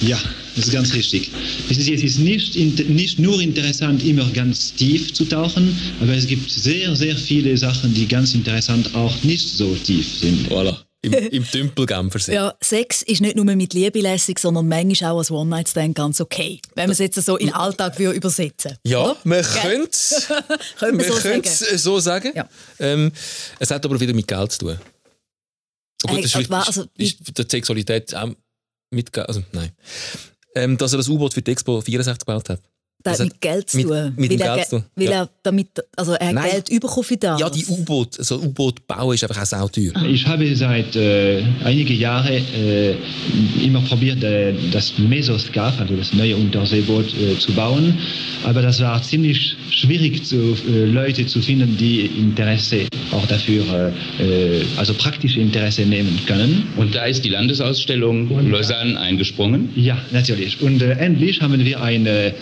Ja, 0.00 0.18
das 0.54 0.66
ist 0.66 0.72
ganz 0.72 0.94
richtig. 0.94 1.30
Wissen 1.68 1.82
Sie, 1.82 1.92
es 1.94 2.02
ist 2.02 2.18
nicht, 2.20 2.54
in- 2.56 2.74
nicht 2.94 3.18
nur 3.18 3.40
interessant, 3.40 4.02
immer 4.04 4.24
ganz 4.30 4.72
tief 4.74 5.12
zu 5.12 5.24
tauchen, 5.24 5.76
aber 6.00 6.14
es 6.14 6.26
gibt 6.26 6.48
sehr, 6.50 6.94
sehr 6.96 7.16
viele 7.16 7.56
Sachen, 7.58 7.92
die 7.94 8.06
ganz 8.06 8.32
interessant 8.34 8.94
auch 8.94 9.22
nicht 9.24 9.46
so 9.48 9.74
tief 9.74 10.06
sind. 10.20 10.48
Voilà. 10.48 10.76
Im, 11.00 11.12
im 11.12 11.44
Tümpel-Genfersee. 11.44 12.34
Ja, 12.34 12.54
Sex 12.60 13.02
ist 13.02 13.20
nicht 13.20 13.36
nur 13.36 13.44
mit 13.44 13.72
Liebe 13.72 14.00
lässig, 14.00 14.40
sondern 14.40 14.66
manchmal 14.66 15.12
auch 15.12 15.18
als 15.18 15.30
One-Night-Stand 15.30 15.94
ganz 15.94 16.20
okay. 16.20 16.60
Wenn 16.74 16.86
man 16.86 16.90
es 16.92 16.98
jetzt 16.98 17.14
so 17.22 17.36
in 17.36 17.46
den 17.46 17.54
Alltag 17.54 17.96
würde 18.00 18.16
übersetzen 18.16 18.76
Ja, 18.84 19.16
man 19.22 19.42
Gell? 19.42 19.60
könnte 19.62 19.90
es 19.90 20.28
man 20.80 21.00
so 21.00 21.14
sagen. 21.14 21.42
es 21.44 21.58
so 21.82 22.00
sagen. 22.00 22.32
Ähm, 22.80 23.12
es 23.60 23.70
hat 23.70 23.84
aber 23.84 24.00
wieder 24.00 24.12
mit 24.12 24.26
Geld 24.26 24.50
zu 24.50 24.58
tun. 24.58 24.78
Oh 26.04 26.08
gut, 26.08 26.18
Äh, 26.18 26.22
das 26.22 26.34
ist, 26.34 26.50
also, 26.52 26.84
ist, 26.96 27.20
ist 27.20 27.38
der 27.38 27.46
Sexualität 27.48 28.12
auch 28.16 28.30
mit 28.90 29.12
Geld. 29.12 29.28
Also, 29.28 29.44
nein. 29.52 29.70
Ähm, 30.56 30.76
dass 30.78 30.92
er 30.92 30.96
das 30.96 31.08
U-Boot 31.08 31.32
für 31.32 31.42
die 31.42 31.52
Expo 31.52 31.80
64 31.80 32.26
gebaut 32.26 32.48
hat. 32.48 32.60
Das 33.04 33.20
hat 33.20 33.26
mit 33.28 33.40
Geld 33.40 33.70
zu 33.70 33.76
mit- 33.76 33.86
tun. 33.86 34.12
mit 34.16 34.30
weil 34.30 34.36
dem 34.38 34.40
er, 34.40 34.54
Geld 34.56 34.66
zu 34.68 34.76
tun, 34.76 34.84
Weil 34.96 35.04
ja. 35.04 35.10
er 35.22 35.28
damit, 35.44 35.68
also 35.96 36.12
er 36.14 36.26
hat 36.28 36.34
Nein. 36.34 36.50
Geld 36.50 36.80
bekommen 36.80 37.04
für 37.04 37.16
das. 37.16 37.40
Ja, 37.40 37.48
die 37.48 37.64
U-Boot, 37.66 38.14
so 38.14 38.36
U-Boot 38.40 38.86
bauen 38.88 39.14
ist 39.14 39.22
einfach 39.22 39.40
auch 39.40 39.46
sauteuer. 39.46 39.92
Ich 40.04 40.26
habe 40.26 40.54
seit 40.56 40.96
äh, 40.96 41.42
einigen 41.64 41.96
Jahren 41.96 42.32
äh, 42.32 42.94
immer 43.62 43.80
probiert, 43.82 44.22
äh, 44.24 44.52
das 44.72 44.98
Mesoscaf, 44.98 45.80
also 45.80 45.94
das 45.94 46.12
neue 46.12 46.36
Unterseeboot, 46.36 47.06
äh, 47.14 47.38
zu 47.38 47.52
bauen. 47.52 47.94
Aber 48.44 48.62
das 48.62 48.80
war 48.80 49.00
ziemlich 49.02 49.56
schwierig, 49.70 50.24
zu, 50.24 50.56
äh, 50.68 50.84
Leute 50.86 51.24
zu 51.26 51.40
finden, 51.40 51.76
die 51.76 52.00
Interesse 52.06 52.88
auch 53.12 53.26
dafür, 53.26 53.92
äh, 54.18 54.58
äh, 54.58 54.64
also 54.76 54.92
praktisch 54.94 55.36
Interesse 55.36 55.82
nehmen 55.82 56.18
können. 56.26 56.66
Und 56.76 56.96
da 56.96 57.04
ist 57.04 57.24
die 57.24 57.28
Landesausstellung 57.28 58.50
Lausanne 58.50 58.98
eingesprungen. 58.98 59.68
Ja, 59.76 59.96
natürlich. 60.10 60.60
Und 60.62 60.82
äh, 60.82 60.90
endlich 60.94 61.40
haben 61.40 61.64
wir 61.64 61.80
ein 61.80 62.06
äh, 62.06 62.32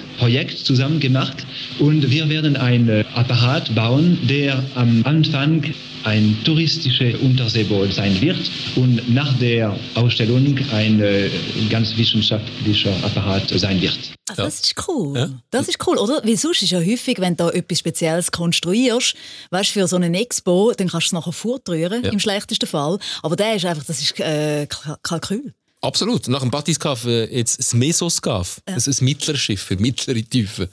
Projekt 0.46 0.64
zusammen 0.66 1.00
gemacht 1.00 1.44
und 1.78 2.08
wir 2.10 2.28
werden 2.28 2.56
ein 2.56 2.88
äh, 2.88 3.04
Apparat 3.14 3.74
bauen, 3.74 4.18
der 4.28 4.62
am 4.74 5.02
Anfang 5.04 5.62
ein 6.04 6.36
touristisches 6.44 7.16
Unterseeboot 7.20 7.92
sein 7.92 8.20
wird 8.20 8.38
und 8.76 9.12
nach 9.12 9.32
der 9.38 9.76
Ausstellung 9.96 10.56
ein 10.72 11.00
äh, 11.00 11.28
ganz 11.68 11.96
wissenschaftlicher 11.96 12.92
Apparat 13.02 13.48
sein 13.58 13.80
wird. 13.82 13.98
Ah, 14.28 14.34
Das 14.36 14.60
ist 14.60 14.74
cool. 14.88 15.34
Das 15.50 15.68
ist 15.68 15.84
cool, 15.86 15.98
oder? 15.98 16.20
Weil 16.24 16.36
sonst 16.36 16.62
ist 16.62 16.70
ja 16.70 16.78
häufig, 16.78 17.18
wenn 17.20 17.36
du 17.36 17.44
da 17.46 17.50
etwas 17.50 17.80
Spezielles 17.80 18.30
konstruierst, 18.30 19.14
weißt, 19.50 19.70
für 19.70 19.88
so 19.88 19.96
eine 19.96 20.16
Expo, 20.20 20.72
dann 20.76 20.88
kannst 20.88 21.06
du 21.06 21.08
es 21.08 21.12
nachher 21.20 21.32
fortrühren, 21.32 22.04
Ja. 22.04 22.10
im 22.12 22.20
schlechtesten 22.20 22.66
Fall. 22.68 22.98
Aber 23.22 23.34
der 23.34 23.56
ist 23.56 23.64
einfach, 23.64 23.84
das 23.84 24.00
ist 24.00 24.18
äh, 24.20 24.66
Kal- 24.68 24.98
Kalkül. 25.02 25.54
Absolut. 25.86 26.26
Nach 26.26 26.40
dem 26.40 26.50
Batiscaf 26.50 27.04
äh, 27.04 27.24
jetzt 27.26 27.60
das 27.60 27.72
Mesoscaf. 27.72 28.60
Ja. 28.68 28.74
Das 28.74 28.88
ist 28.88 29.00
ein 29.00 29.04
mittleres 29.04 29.40
Schiff 29.40 29.62
für 29.62 29.76
mittlere 29.76 30.20
Tiefen. 30.20 30.66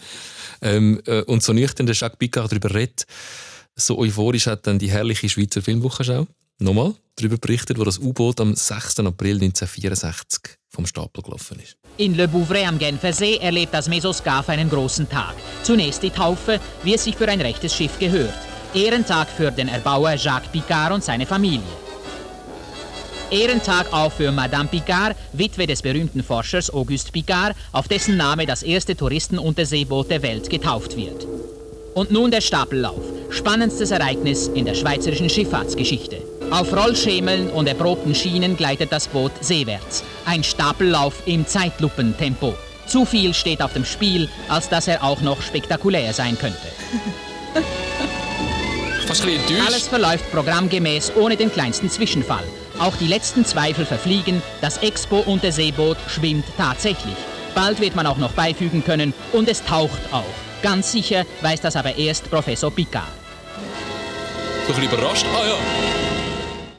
Ähm, 0.62 1.00
äh, 1.06 1.22
und 1.22 1.44
so 1.44 1.54
nüchtern 1.54 1.86
der 1.86 1.94
Jacques 1.94 2.18
Picard 2.18 2.52
darüber 2.52 2.74
redet, 2.74 3.06
so 3.76 4.00
euphorisch 4.00 4.48
hat 4.48 4.66
dann 4.66 4.80
die 4.80 4.90
herrliche 4.90 5.30
Schweizer 5.30 5.62
Filmwochenschau 5.62 6.26
nochmal 6.58 6.96
darüber 7.16 7.38
berichtet, 7.38 7.78
wo 7.78 7.84
das 7.84 8.00
U-Boot 8.00 8.42
am 8.42 8.56
6. 8.56 9.02
April 9.02 9.36
1964 9.36 10.58
vom 10.70 10.88
Stapel 10.88 11.22
gelaufen 11.22 11.60
ist. 11.60 11.78
In 11.98 12.16
Le 12.16 12.28
Bouvray 12.28 12.66
am 12.66 12.80
Genfersee 12.80 13.38
erlebt 13.38 13.74
das 13.74 13.88
Mesoscaf 13.88 14.50
einen 14.50 14.70
großen 14.70 15.08
Tag. 15.08 15.36
Zunächst 15.62 16.02
die 16.02 16.10
Taufe, 16.10 16.60
wie 16.84 16.96
es 16.96 17.04
sich 17.04 17.16
für 17.16 17.28
ein 17.28 17.42
rechtes 17.42 17.76
Schiff 17.76 18.00
gehört. 18.00 18.34
Ehrentag 18.74 19.30
für 19.30 19.52
den 19.52 19.68
Erbauer 19.68 20.16
Jacques 20.16 20.52
Picard 20.52 20.92
und 20.92 21.04
seine 21.04 21.28
Familie. 21.28 21.83
Ehrentag 23.32 23.92
auch 23.92 24.12
für 24.12 24.32
Madame 24.32 24.70
Picard, 24.70 25.16
Witwe 25.34 25.68
des 25.68 25.82
berühmten 25.82 26.24
Forschers 26.24 26.74
Auguste 26.74 27.12
Picard, 27.12 27.56
auf 27.72 27.88
dessen 27.88 28.18
Name 28.18 28.46
das 28.46 28.64
erste 28.64 28.96
Touristenunterseeboot 28.96 30.10
der 30.10 30.22
Welt 30.22 30.50
getauft 30.50 30.96
wird. 30.98 31.28
Und 31.94 32.12
nun 32.12 32.32
der 32.32 32.42
Stapellauf. 32.42 33.02
Spannendstes 33.30 33.92
Ereignis 33.92 34.48
in 34.48 34.66
der 34.66 34.74
schweizerischen 34.76 35.30
Schifffahrtsgeschichte. 35.30 36.18
Auf 36.52 36.72
Rollschemeln 36.76 37.50
und 37.50 37.68
erprobten 37.68 38.14
Schienen 38.14 38.58
gleitet 38.58 38.92
das 38.92 39.08
Boot 39.08 39.32
seewärts. 39.42 40.04
Ein 40.26 40.44
Stapellauf 40.44 41.16
im 41.26 41.48
Zeitlupentempo. 41.48 42.54
Zu 42.86 43.06
viel 43.06 43.34
steht 43.34 43.62
auf 43.62 43.74
dem 43.74 43.86
Spiel, 43.86 44.30
als 44.50 44.70
dass 44.70 44.88
er 44.88 45.04
auch 45.04 45.22
noch 45.22 45.42
spektakulär 45.42 46.14
sein 46.14 46.38
könnte. 46.38 46.58
Alles 49.66 49.88
verläuft 49.88 50.32
programmgemäß 50.32 51.14
ohne 51.16 51.36
den 51.38 51.52
kleinsten 51.52 51.90
Zwischenfall. 51.90 52.44
Auch 52.84 52.98
die 52.98 53.08
letzten 53.08 53.46
Zweifel 53.46 53.86
verfliegen, 53.86 54.42
das 54.60 54.80
Expo-Unterseeboot 54.80 55.96
schwimmt 56.10 56.44
tatsächlich. 56.58 57.16
Bald 57.56 57.80
wird 57.80 57.96
man 57.96 58.06
auch 58.06 58.18
noch 58.18 58.34
beifügen 58.34 58.84
können 58.84 59.14
und 59.32 59.48
es 59.48 59.64
taucht 59.64 60.02
auch. 60.12 60.26
Ganz 60.62 60.92
sicher 60.92 61.24
weiß 61.40 61.62
das 61.62 61.78
aber 61.78 61.96
erst 61.96 62.30
Professor 62.30 62.70
Picard. 62.72 63.06
So 64.68 64.74
ein 64.74 64.82
bisschen 64.82 65.00
überrascht. 65.00 65.26
Ah 65.34 65.48
ja. 65.48 66.13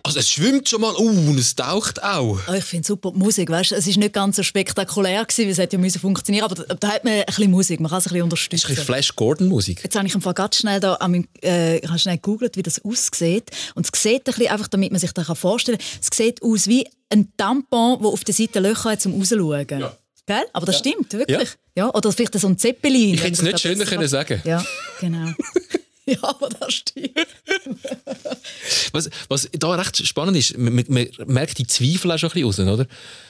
Also 0.06 0.18
es 0.18 0.30
schwimmt 0.30 0.68
schon 0.68 0.82
mal, 0.82 0.94
uh, 0.96 1.30
und 1.30 1.38
es 1.38 1.56
taucht 1.56 2.02
auch. 2.04 2.38
Oh, 2.46 2.52
ich 2.52 2.64
finde 2.64 2.86
super 2.86 3.10
die 3.10 3.18
Musik, 3.18 3.48
weißt? 3.48 3.72
Es 3.72 3.86
ist 3.86 3.96
nicht 3.96 4.12
ganz 4.12 4.36
so 4.36 4.42
spektakulär 4.42 5.24
gewesen, 5.24 5.46
wie 5.46 5.50
es 5.50 5.56
hätte 5.56 5.76
ja 5.76 5.80
müssen 5.80 5.98
funktionieren, 5.98 6.44
aber 6.44 6.56
da, 6.56 6.74
da 6.74 6.88
hat 6.88 7.04
man 7.04 7.14
ein 7.14 7.24
bisschen 7.24 7.50
Musik, 7.50 7.80
man 7.80 7.88
kann 7.88 8.00
es 8.00 8.06
ein 8.06 8.10
bisschen 8.10 8.22
unterstützen. 8.24 8.50
Das 8.50 8.60
ist 8.60 8.68
ein 8.68 8.74
bisschen 8.74 8.84
Flash 8.84 9.16
Gordon 9.16 9.48
Musik. 9.48 9.82
Jetzt 9.82 9.96
habe 9.96 10.06
ich 10.06 10.14
im 10.14 10.20
Fall 10.20 10.34
ganz 10.34 10.56
schnell 10.58 10.78
da 10.78 10.94
an 10.96 11.10
meinem, 11.10 11.28
äh, 11.42 11.78
ich 11.78 11.88
habe 11.88 11.98
schnell 11.98 12.16
gegoogelt, 12.16 12.58
wie 12.58 12.62
das 12.62 12.84
aussieht 12.84 13.50
und 13.74 13.88
es 13.90 14.02
sieht 14.02 14.28
ein 14.28 14.34
bisschen, 14.34 14.48
einfach 14.48 14.68
damit 14.68 14.92
man 14.92 15.00
sich 15.00 15.12
das 15.12 15.38
vorstellen 15.38 15.78
kann, 15.78 15.86
es 16.02 16.14
sieht 16.14 16.42
aus 16.42 16.66
wie 16.66 16.86
ein 17.08 17.32
Tampon, 17.38 17.96
wo 18.00 18.10
auf 18.10 18.24
der 18.24 18.34
Seite 18.34 18.60
Löcher 18.60 18.90
hat 18.90 19.00
zum 19.00 19.18
rausschauen. 19.18 19.66
Ja. 19.70 19.96
Gell? 20.26 20.44
Aber 20.52 20.66
das 20.66 20.76
ja. 20.76 20.78
stimmt, 20.80 21.12
wirklich. 21.14 21.56
Ja. 21.74 21.86
ja. 21.86 21.94
Oder 21.94 22.12
vielleicht 22.12 22.38
so 22.38 22.46
ein 22.46 22.58
Zeppelin. 22.58 23.14
Ich 23.14 23.22
hätte 23.22 23.32
es 23.32 23.42
nicht 23.42 23.60
schöner 23.60 23.86
können 23.86 24.08
sagen. 24.08 24.42
Ja, 24.44 24.62
genau. 25.00 25.32
Ja, 26.06 26.18
aber 26.22 26.50
das 26.50 26.74
stimmt. 26.74 27.14
was, 28.92 29.08
was 29.28 29.48
da 29.52 29.74
recht 29.74 30.06
spannend 30.06 30.36
ist, 30.36 30.56
man, 30.58 30.84
man 30.88 31.08
merkt 31.26 31.58
die 31.58 31.66
Zweifel 31.66 32.12
auch 32.12 32.18
schon 32.18 32.30
ein 32.30 32.42
bisschen 32.42 32.68
raus, 32.68 32.80
oder? 32.80 32.86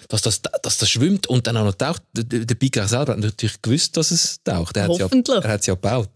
Dass 0.09 0.23
das, 0.23 0.43
dass 0.43 0.79
das 0.79 0.91
schwimmt 0.91 1.29
und 1.29 1.47
dann 1.47 1.57
auch 1.57 1.65
noch 1.65 1.75
taucht. 1.75 2.03
Der, 2.13 2.55
Piker 2.55 2.89
selber 2.89 3.13
hat 3.13 3.21
natürlich 3.21 3.63
gewusst, 3.63 3.97
dass 3.97 4.11
es 4.11 4.43
taucht. 4.43 4.77
Er 4.77 4.89
Hoffentlich. 4.89 5.37
Ja, 5.37 5.43
er 5.43 5.51
hat 5.53 5.61
es 5.61 5.67
ja 5.67 5.75
gebaut. 5.75 6.11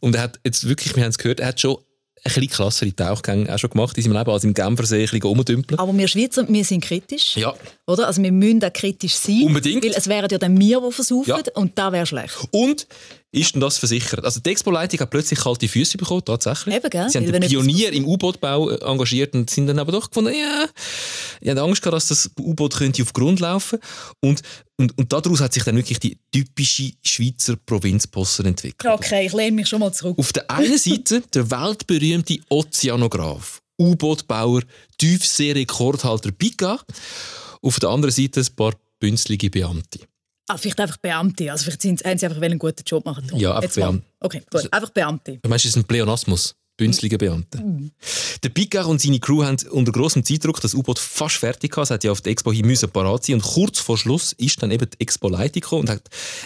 Und 0.00 0.14
er 0.16 0.22
hat 0.22 0.40
jetzt 0.44 0.68
wirklich, 0.68 0.96
wir 0.96 1.04
haben 1.04 1.10
es 1.10 1.18
gehört, 1.18 1.40
er 1.40 1.48
hat 1.48 1.60
schon 1.60 1.78
ein 2.22 2.32
bisschen 2.34 2.48
krassere 2.48 2.94
Tauchgänge 2.94 3.52
auch 3.52 3.58
schon 3.58 3.70
gemacht 3.70 3.96
in 3.96 4.04
seinem 4.04 4.16
Leben, 4.16 4.30
als 4.30 4.44
im 4.44 4.52
Genfersee 4.52 4.96
ein 4.96 5.02
bisschen 5.02 5.22
rumdümpeln. 5.22 5.78
Aber 5.78 5.96
wir 5.96 6.06
Schweizer, 6.06 6.46
wir 6.46 6.64
sind 6.64 6.84
kritisch. 6.84 7.36
Ja. 7.36 7.54
Oder? 7.86 8.06
Also 8.06 8.22
wir 8.22 8.32
müssen 8.32 8.62
auch 8.62 8.72
kritisch 8.72 9.14
sein. 9.14 9.44
Unbedingt. 9.46 9.84
Weil 9.84 9.92
es 9.92 10.06
wären 10.06 10.28
ja 10.30 10.36
dann 10.36 10.58
wir, 10.60 10.80
die 10.80 10.92
versuchen 10.92 11.30
ja. 11.30 11.52
und 11.54 11.78
da 11.78 11.92
wäre 11.92 12.04
schlecht. 12.04 12.36
Und 12.50 12.86
ist 13.32 13.54
denn 13.54 13.60
das 13.60 13.78
versichert? 13.78 14.24
Also 14.24 14.40
die 14.40 14.50
Expo-Leitung 14.50 15.00
hat 15.00 15.10
plötzlich 15.10 15.38
kalte 15.38 15.68
Füße 15.68 15.96
bekommen, 15.98 16.24
tatsächlich. 16.24 16.74
Eben, 16.74 16.90
gell? 16.90 17.08
Sie 17.08 17.18
haben 17.18 17.30
den 17.30 17.40
Pionier 17.42 17.92
im 17.92 18.06
U-Boot-Bau 18.06 18.70
engagiert 18.70 19.34
und 19.34 19.48
sind 19.48 19.68
dann 19.68 19.78
aber 19.78 19.92
doch 19.92 20.08
gefunden, 20.08 20.34
ja, 20.34 20.66
ich 21.40 21.48
hatte 21.48 21.62
Angst 21.62 21.80
gehabt, 21.80 21.94
dass 21.94 22.08
das 22.08 22.30
U-Boot 22.38 22.74
könnte 22.74 23.02
auf 23.02 23.12
Grund 23.12 23.38
laufen 23.38 23.78
und, 24.20 24.42
und, 24.78 24.98
und 24.98 25.12
daraus 25.12 25.40
hat 25.40 25.52
sich 25.52 25.62
dann 25.62 25.76
wirklich 25.76 26.00
die 26.00 26.18
typische 26.32 26.92
Schweizer 27.02 27.54
Provinzposse 27.56 28.42
entwickelt. 28.42 28.92
Okay, 28.92 29.26
ich 29.26 29.32
lehne 29.32 29.52
mich 29.52 29.68
schon 29.68 29.80
mal 29.80 29.92
zurück. 29.92 30.18
Auf 30.18 30.32
der 30.32 30.50
einen 30.50 30.78
Seite 30.78 31.22
der 31.34 31.50
weltberühmte 31.50 32.38
Ozeanograf, 32.48 33.62
U-Boot-Bauer, 33.80 34.62
Tiefsee-Rekordhalter 34.98 36.32
Pika. 36.32 36.80
Auf 37.62 37.78
der 37.78 37.90
anderen 37.90 38.12
Seite 38.12 38.40
ein 38.40 38.56
paar 38.56 38.72
bünzlige 38.98 39.50
Beamte. 39.50 40.00
Ah, 40.50 40.56
vielleicht 40.56 40.80
einfach 40.80 40.96
Beamte. 40.96 41.52
Also 41.52 41.64
vielleicht 41.64 41.82
sind, 41.82 42.04
haben 42.04 42.18
sie 42.18 42.26
einfach 42.26 42.42
einen 42.42 42.58
guten 42.58 42.82
Job 42.84 43.04
machen. 43.04 43.30
Ja, 43.36 43.54
einfach 43.54 43.72
Beamte. 43.72 44.04
Okay, 44.18 44.42
gut. 44.50 44.72
Einfach 44.72 44.90
Beamte. 44.90 45.38
Du 45.40 45.48
meinst, 45.48 45.64
es 45.64 45.70
ist 45.70 45.76
ein 45.76 45.84
Pleonasmus? 45.84 46.56
Bünzlige 46.80 47.18
Beamte. 47.18 47.58
Mhm. 47.58 47.90
Der 48.42 48.48
Picard 48.48 48.86
und 48.86 49.02
seine 49.02 49.20
Crew 49.20 49.44
haben 49.44 49.58
unter 49.70 49.92
großem 49.92 50.24
Zeitdruck 50.24 50.62
das 50.62 50.72
U-Boot 50.72 50.98
fast 50.98 51.36
fertig 51.36 51.72
gehabt. 51.72 51.88
Es 51.88 51.90
hat 51.90 52.04
ja 52.04 52.10
auf 52.10 52.22
der 52.22 52.32
Expo 52.32 52.52
hier 52.52 52.64
müssen 52.64 52.88
parat 52.88 53.26
sein. 53.26 53.34
Und 53.34 53.42
kurz 53.42 53.80
vor 53.80 53.98
Schluss 53.98 54.32
ist 54.38 54.62
dann 54.62 54.70
eben 54.70 54.88
die 54.88 54.98
Expo-Leitung 54.98 55.80
und 55.80 55.90
hat 55.90 56.02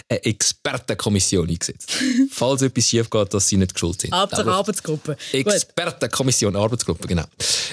eine 0.09 0.25
Expertenkommission 0.25 1.47
eingesetzt. 1.47 1.93
Falls 2.31 2.61
etwas 2.63 2.89
schief 2.89 3.09
geht, 3.09 3.33
dass 3.33 3.47
sie 3.47 3.55
nicht 3.55 3.73
geschuld 3.73 4.01
sind. 4.01 4.13
Hauptsache 4.13 4.51
Arbeitsgruppe. 4.51 5.15
Expertenkommission, 5.31 6.53
Arbeitsgruppe, 6.57 7.07
genau. 7.07 7.23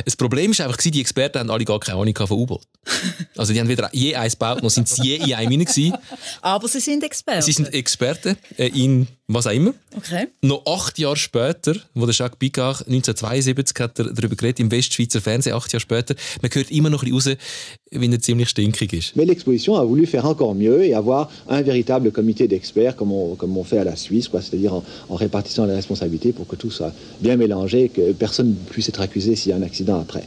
Das 0.04 0.14
Problem 0.14 0.52
ist 0.52 0.60
einfach, 0.60 0.76
die 0.76 1.00
Experten 1.00 1.40
haben 1.40 1.50
alle 1.50 1.64
gar 1.64 1.80
keine 1.80 1.98
Ahnung 1.98 2.14
von 2.14 2.30
U-Boot. 2.38 2.62
Also 3.36 3.52
die 3.52 3.60
haben 3.60 3.68
weder 3.68 3.88
je 3.92 4.14
eins 4.14 4.34
gebaut, 4.34 4.62
noch 4.62 4.70
sind 4.70 4.88
sie 4.88 5.02
je 5.02 5.16
in 5.16 5.34
einem 5.34 5.64
gewesen. 5.64 5.96
Aber 6.42 6.68
sie 6.68 6.80
sind 6.80 7.02
Experten. 7.02 7.42
Sie 7.42 7.52
sind 7.52 7.72
Experten 7.72 8.36
äh, 8.56 8.68
in 8.68 9.08
was 9.32 9.46
auch 9.46 9.52
immer. 9.52 9.72
Okay. 9.96 10.28
Noch 10.42 10.64
acht 10.66 10.98
Jahre 10.98 11.16
später, 11.16 11.74
wo 11.94 12.06
der 12.06 12.14
Jacques 12.14 12.38
Picard 12.38 12.51
1972 12.58 13.80
hat 13.80 13.98
er 13.98 14.12
darüber 14.12 14.36
geredet, 14.36 14.60
im 14.60 14.70
Westschweizer 14.70 15.20
Fernsehen, 15.20 15.54
acht 15.54 15.72
Jahre 15.72 15.80
später, 15.80 16.14
man 16.40 16.50
hört 16.52 16.70
immer 16.70 16.90
noch 16.90 17.02
ein 17.02 17.12
bisschen 17.12 17.32
raus, 17.32 17.38
wie 17.90 18.10
er 18.10 18.20
ziemlich 18.20 18.48
stinkig 18.48 18.92
ist. 18.92 19.16
Mais 19.16 19.26
l'exposition 19.26 19.76
a 19.76 19.84
voulu 19.84 20.06
faire 20.06 20.24
encore 20.24 20.54
mieux 20.54 20.82
et 20.84 20.94
avoir 20.94 21.30
un 21.48 21.62
véritable 21.62 22.10
comité 22.10 22.48
d'experts, 22.48 22.96
comme 22.96 23.12
on, 23.12 23.34
comme 23.36 23.56
on 23.56 23.64
fait 23.64 23.78
à 23.78 23.84
la 23.84 23.96
Suisse, 23.96 24.28
c'est-à-dire 24.32 24.74
en, 24.74 24.84
en, 25.08 25.14
répartissant 25.16 25.66
les 25.66 25.74
responsabilités 25.74 26.32
pour 26.32 26.46
que 26.46 26.56
tout 26.56 26.70
soit 26.70 26.92
bien 27.20 27.36
mélangé, 27.36 27.88
que 27.88 28.12
personne 28.12 28.50
ne 28.50 28.70
puisse 28.70 28.88
être 28.88 29.00
accusé 29.00 29.36
s'il 29.36 29.50
y 29.50 29.52
a 29.52 29.56
un 29.56 29.62
accident 29.62 30.00
après. 30.00 30.24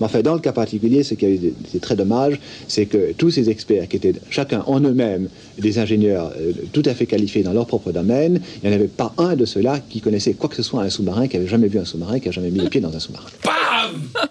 Mais 0.00 0.06
enfin, 0.06 0.22
dans 0.22 0.34
le 0.34 0.40
cas 0.40 0.52
particulier, 0.52 1.02
ce 1.02 1.14
qui 1.14 1.26
a 1.26 1.28
été 1.28 1.78
très 1.80 1.96
dommage, 1.96 2.38
c'est 2.66 2.86
que 2.86 3.12
tous 3.12 3.30
ces 3.30 3.50
experts, 3.50 3.88
qui 3.88 3.96
étaient 3.96 4.14
chacun 4.30 4.62
en 4.66 4.80
eux-mêmes 4.80 5.28
des 5.58 5.78
ingénieurs 5.78 6.32
euh, 6.38 6.52
tout 6.72 6.82
à 6.84 6.94
fait 6.94 7.06
qualifiés 7.06 7.42
dans 7.42 7.52
leur 7.52 7.66
propre 7.66 7.92
domaine, 7.92 8.40
il 8.62 8.68
n'y 8.68 8.74
en 8.74 8.78
avait 8.78 8.88
pas 8.88 9.12
un 9.18 9.36
de 9.36 9.44
ceux-là 9.44 9.80
qui 9.88 10.00
connaissait 10.00 10.34
quoi 10.34 10.48
que 10.48 10.56
ce 10.56 10.62
soit 10.62 10.82
un 10.82 10.90
sous-marin, 10.90 11.28
qui 11.28 11.36
avait 11.36 11.46
jamais 11.46 11.68
vu 11.68 11.78
un 11.78 11.84
sous-marin, 11.84 12.20
qui 12.20 12.28
a 12.28 12.32
jamais 12.32 12.50
mis 12.50 12.60
les 12.60 12.68
pieds 12.68 12.80
dans 12.80 12.94
un 12.94 13.00
sous-marin. 13.00 13.28
Bam 13.44 14.28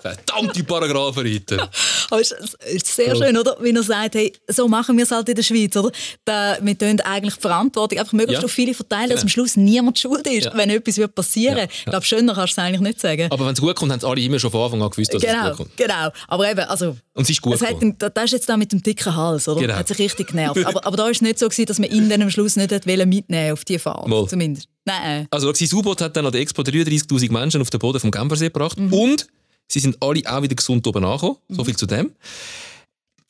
Verdammte 0.00 0.64
Paragraphenreiter. 0.64 1.68
Aber 2.10 2.20
es 2.20 2.32
ist 2.72 2.86
sehr 2.86 3.14
schön, 3.16 3.36
oder? 3.36 3.56
Wie 3.60 3.74
er 3.74 3.82
sagt, 3.82 4.14
hey, 4.14 4.32
so 4.48 4.68
machen 4.68 4.96
wir 4.96 5.04
es 5.04 5.10
halt 5.10 5.28
in 5.28 5.34
der 5.34 5.42
Schweiz, 5.42 5.76
oder? 5.76 5.90
Da, 6.24 6.58
wir 6.60 6.78
tun 6.78 7.00
eigentlich 7.00 7.34
die 7.34 7.40
Verantwortung 7.40 7.98
einfach 7.98 8.12
möglichst 8.12 8.42
ja. 8.42 8.46
auf 8.46 8.52
viele 8.52 8.74
verteilen, 8.74 9.04
genau. 9.04 9.14
dass 9.14 9.22
am 9.22 9.28
Schluss 9.28 9.56
niemand 9.56 9.98
schuld 9.98 10.26
ist, 10.26 10.46
ja. 10.46 10.52
wenn 10.56 10.70
etwas 10.70 10.96
wird 10.96 11.14
passieren. 11.14 11.58
Ja. 11.58 11.64
Ich 11.64 11.84
glaube, 11.84 12.04
schöner 12.04 12.34
kannst 12.34 12.56
du 12.56 12.60
es 12.60 12.66
eigentlich 12.66 12.80
nicht 12.80 13.00
sagen. 13.00 13.28
Aber 13.30 13.46
wenn 13.46 13.52
es 13.52 13.60
gut 13.60 13.76
kommt, 13.76 13.92
haben 13.92 13.98
es 13.98 14.04
alle 14.04 14.20
immer 14.20 14.38
schon 14.38 14.50
von 14.50 14.62
Anfang 14.62 14.82
an 14.82 14.90
gewusst, 14.90 15.14
dass 15.14 15.22
genau, 15.22 15.50
es 15.50 15.56
gut 15.56 15.66
kommt. 15.66 15.76
Genau, 15.76 16.08
aber 16.28 16.50
eben, 16.50 16.60
also... 16.60 16.96
Und 17.14 17.22
es 17.22 17.30
ist 17.30 17.42
gut 17.42 17.54
es 17.54 17.62
hat, 17.62 17.76
Das 17.98 18.24
ist 18.24 18.32
jetzt 18.32 18.48
da 18.48 18.56
mit 18.56 18.72
dem 18.72 18.82
dicken 18.82 19.14
Hals, 19.14 19.48
oder? 19.48 19.60
Genau. 19.60 19.74
Hat 19.74 19.88
sich 19.88 19.98
richtig 19.98 20.28
genervt. 20.28 20.64
aber, 20.64 20.86
aber 20.86 20.96
da 20.96 21.02
war 21.04 21.10
es 21.10 21.20
nicht 21.20 21.38
so, 21.38 21.48
gewesen, 21.48 21.66
dass 21.66 21.78
man 21.78 21.90
ihn 21.90 22.08
dann 22.08 22.22
am 22.22 22.30
Schluss 22.30 22.56
nicht 22.56 22.70
mitnehmen 22.86 23.52
auf 23.52 23.64
die 23.64 23.78
Fahrt, 23.78 24.08
Mal. 24.08 24.26
zumindest. 24.26 24.68
Nein. 24.84 25.26
Also 25.30 25.52
sein 25.52 25.68
U-Boot 25.72 26.00
hat 26.00 26.16
dann 26.16 26.26
an 26.26 26.32
der 26.32 26.40
Expo 26.40 26.62
33'000 26.62 27.32
Menschen 27.32 27.60
auf 27.60 27.70
den 27.70 27.78
Boden 27.78 28.00
vom 28.00 28.10
Genfersee 28.10 28.46
gebracht 28.46 28.78
mhm. 28.78 28.92
und 28.92 29.26
Sie 29.70 29.80
sind 29.80 29.96
alle 30.00 30.22
auch 30.26 30.42
wieder 30.42 30.56
gesund 30.56 30.86
oben 30.86 31.04
angekommen. 31.04 31.36
Mhm. 31.48 31.54
So 31.54 31.64
viel 31.64 31.76
zu 31.76 31.86
dem. 31.86 32.12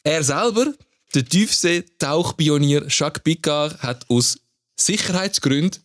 Er 0.03 0.25
selber, 0.25 0.73
der 1.15 1.25
Tiefsee-Tauchpionier 1.25 2.87
Jacques 2.89 3.23
Picard, 3.23 3.83
hat 3.83 4.09
aus 4.09 4.39
Sicherheitsgründen 4.77 5.83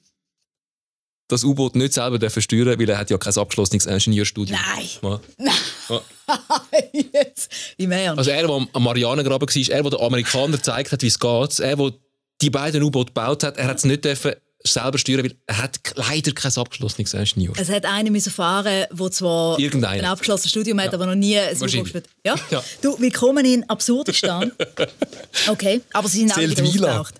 das 1.27 1.43
U-Boot 1.43 1.75
nicht 1.75 1.93
selber 1.93 2.29
steuern 2.29 2.79
weil 2.79 2.89
er 2.89 2.99
hat 2.99 3.09
ja 3.09 3.17
kein 3.17 3.35
abgeschlossenes 3.35 3.87
Ingenieurstudium. 3.87 4.59
Nein! 4.75 4.89
Ja. 5.01 5.21
Nein! 5.37 6.81
Jetzt, 7.13 7.51
im 7.77 7.91
Ernst? 7.91 8.19
Also 8.19 8.31
er, 8.31 8.47
der 8.47 8.67
am 8.71 8.83
Marianengraben 8.83 9.47
war, 9.47 9.75
er, 9.75 9.83
der 9.83 9.91
den 9.91 9.99
Amerikanern 9.99 10.51
gezeigt 10.51 10.91
hat, 10.91 11.01
wie 11.01 11.07
es 11.07 11.19
geht, 11.19 11.59
er, 11.59 11.75
der 11.75 11.93
die 12.41 12.49
beiden 12.49 12.83
U-Boote 12.83 13.07
gebaut 13.07 13.43
hat, 13.43 13.57
er 13.57 13.67
hat 13.67 13.77
es 13.77 13.85
nicht 13.85 14.05
dürfen 14.05 14.33
selber 14.67 14.97
steuern, 14.97 15.23
weil 15.23 15.35
er 15.47 15.57
hat 15.57 15.79
leider 15.95 16.31
kein 16.31 16.51
abgeschlossenes 16.55 17.13
Ingenieur. 17.13 17.53
Es 17.57 17.69
hat 17.69 17.85
einen 17.85 18.11
müssen 18.11 18.31
fahren, 18.31 18.85
der 18.91 19.11
zwar 19.11 19.57
ein 19.57 20.05
abgeschlossenes 20.05 20.51
Studium 20.51 20.79
hat, 20.79 20.87
ja. 20.87 20.93
aber 20.93 21.05
noch 21.05 21.15
nie 21.15 21.37
ein 21.37 21.57
gespielt. 21.57 22.07
Ja? 22.25 22.35
ja? 22.49 22.63
Du, 22.81 22.99
willkommen 22.99 23.45
in 23.45 23.67
Absurdistan. 23.69 24.51
okay, 25.47 25.81
aber 25.93 26.07
sie 26.07 26.19
sind 26.19 26.35
alle 26.35 26.49
wieder 26.49 26.63
aufgetaucht. 26.63 27.15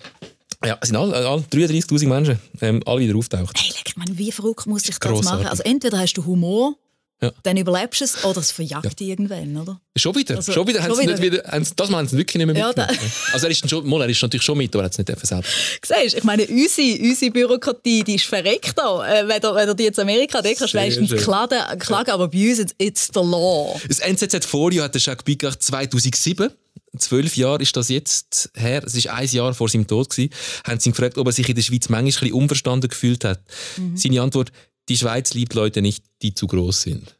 Ja, 0.64 0.78
es 0.80 0.88
sind 0.88 0.96
alle, 0.96 1.14
alle 1.14 1.42
33'000 1.52 2.08
Menschen, 2.08 2.38
ähm, 2.60 2.82
alle 2.86 3.00
wieder 3.00 3.16
auftaucht. 3.16 3.56
Hey, 3.58 3.72
ich 3.84 3.96
meine, 3.96 4.16
wie 4.16 4.32
verrückt 4.32 4.66
muss 4.66 4.88
ich 4.88 4.98
das 4.98 5.22
machen? 5.22 5.46
Also 5.46 5.62
entweder 5.62 5.98
hast 5.98 6.14
du 6.14 6.24
Humor 6.24 6.76
ja. 7.22 7.32
Dann 7.44 7.56
überlebst 7.56 8.02
du 8.02 8.04
es 8.04 8.24
oder 8.24 8.40
es 8.40 8.50
verjagt 8.50 9.00
ja. 9.00 9.06
irgendwann, 9.06 9.56
oder? 9.56 9.80
Schon 9.96 10.14
wieder. 10.14 10.36
Also, 10.36 10.52
schon 10.52 10.66
wieder. 10.66 10.82
Schon 10.82 10.98
wieder. 10.98 11.18
wieder 11.18 11.42
das 11.42 11.90
haben 11.90 12.08
sie 12.08 12.18
wirklich 12.18 12.36
nicht 12.36 12.46
mehr 12.46 12.56
ja, 12.56 12.88
Also 13.32 13.46
er 13.46 13.50
ist, 13.50 13.68
schon, 13.68 13.88
mal, 13.88 14.02
er 14.02 14.08
ist 14.10 14.20
natürlich 14.20 14.44
schon 14.44 14.58
mit, 14.58 14.74
aber 14.74 14.82
er 14.82 14.86
hat 14.86 14.92
es 14.92 14.98
nicht 14.98 15.26
selbst. 15.26 15.50
Siehst 15.82 16.14
ich 16.14 16.24
meine, 16.24 16.46
unsere, 16.46 16.98
unsere 16.98 17.30
Bürokratie, 17.30 18.04
die 18.04 18.16
ist 18.16 18.26
verreckt 18.26 18.76
da. 18.76 19.06
Äh, 19.08 19.26
wenn, 19.26 19.40
du, 19.40 19.54
wenn 19.54 19.74
du 19.74 19.82
jetzt 19.82 19.98
Amerika 19.98 20.42
denkst, 20.42 20.58
kannst 20.58 20.74
du 20.74 20.78
wenigstens 20.78 21.22
klagen, 21.22 21.78
klagen, 21.78 22.10
aber 22.10 22.28
bei 22.28 22.50
uns, 22.50 22.74
it's 22.76 23.06
the 23.14 23.20
law. 23.20 23.80
Das 23.88 24.00
NZZ-Folio 24.00 24.82
hat 24.82 24.94
der 24.94 25.00
Jacques 25.00 25.24
Bigard 25.24 25.62
2007 25.62 26.50
zwölf 26.98 27.36
Jahre 27.36 27.62
ist 27.62 27.76
das 27.76 27.88
jetzt 27.88 28.50
her, 28.54 28.82
es 28.84 28.94
ist 28.94 29.08
ein 29.08 29.28
Jahr 29.28 29.52
vor 29.54 29.68
seinem 29.68 29.86
Tod 29.86 30.10
gewesen, 30.10 30.30
haben 30.66 30.80
sie 30.80 30.90
ihn 30.90 30.92
gefragt, 30.92 31.18
ob 31.18 31.26
er 31.26 31.32
sich 31.32 31.48
in 31.48 31.54
der 31.54 31.62
Schweiz 31.62 31.88
manchmal 31.88 32.00
ein 32.00 32.04
bisschen 32.06 32.32
unverstanden 32.32 32.88
gefühlt 32.88 33.24
hat. 33.24 33.40
Mhm. 33.76 33.96
Seine 33.96 34.22
Antwort, 34.22 34.50
die 34.88 34.96
Schweiz 34.96 35.34
liebt 35.34 35.54
Leute 35.54 35.82
nicht, 35.82 36.04
die 36.22 36.34
zu 36.34 36.46
groß 36.46 36.82
sind. 36.82 37.16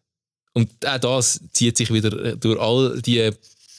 Und 0.53 0.71
auch 0.87 0.99
das 0.99 1.41
zieht 1.53 1.77
sich 1.77 1.93
wieder 1.93 2.12
äh, 2.25 2.37
durch 2.37 2.59
all 2.59 3.01
die 3.03 3.31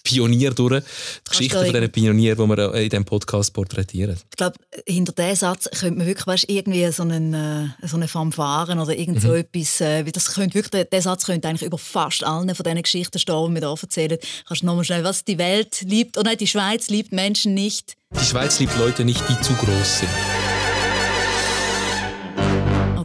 Pionier 0.08 0.52
durch, 0.52 0.84
die 0.84 1.30
Geschichte 1.30 1.58
von 1.58 1.74
diesen 1.74 1.92
Pionieren, 1.92 2.50
die 2.50 2.56
wir 2.56 2.74
in 2.76 2.90
diesem 2.90 3.04
Podcast 3.04 3.54
porträtieren. 3.54 4.16
Ich 4.16 4.38
glaube, 4.38 4.56
hinter 4.88 5.12
diesem 5.12 5.36
Satz 5.36 5.70
könnte 5.70 5.98
man 5.98 6.08
wirklich 6.08 6.26
weißt, 6.26 6.46
irgendwie 6.48 6.90
so, 6.94 7.04
einen, 7.04 7.34
äh, 7.34 7.68
so 7.86 7.98
eine 7.98 8.08
Fanfaren 8.08 8.80
oder 8.80 8.98
irgend 8.98 9.22
so 9.22 9.30
mhm. 9.30 9.36
etwas, 9.36 9.82
äh, 9.82 10.04
das 10.06 10.34
könnte 10.34 10.56
wirklich, 10.56 10.86
der 10.86 11.02
Satz 11.02 11.26
könnte 11.26 11.50
eigentlich 11.50 11.64
über 11.68 11.78
fast 11.78 12.24
allen 12.24 12.54
von 12.56 12.64
diesen 12.64 12.82
Geschichten 12.82 13.20
stehen, 13.20 13.54
die 13.54 13.62
wir 13.62 13.68
hier 13.68 13.78
erzählen. 13.82 14.18
Kannst 14.48 14.62
du 14.62 14.66
nochmal 14.66 14.86
schnell, 14.86 15.04
was 15.04 15.26
die 15.26 15.38
Welt 15.38 15.82
liebt, 15.82 16.18
oder 16.18 16.30
nein, 16.30 16.38
die 16.38 16.48
Schweiz 16.48 16.88
liebt 16.88 17.12
Menschen 17.12 17.54
nicht. 17.54 17.98
Die 18.18 18.26
Schweiz 18.26 18.60
liebt 18.60 18.78
Leute 18.78 19.04
nicht, 19.04 19.22
die 19.28 19.42
zu 19.42 19.54
groß 19.56 20.00
sind. 20.00 20.47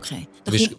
Okay. 0.03 0.27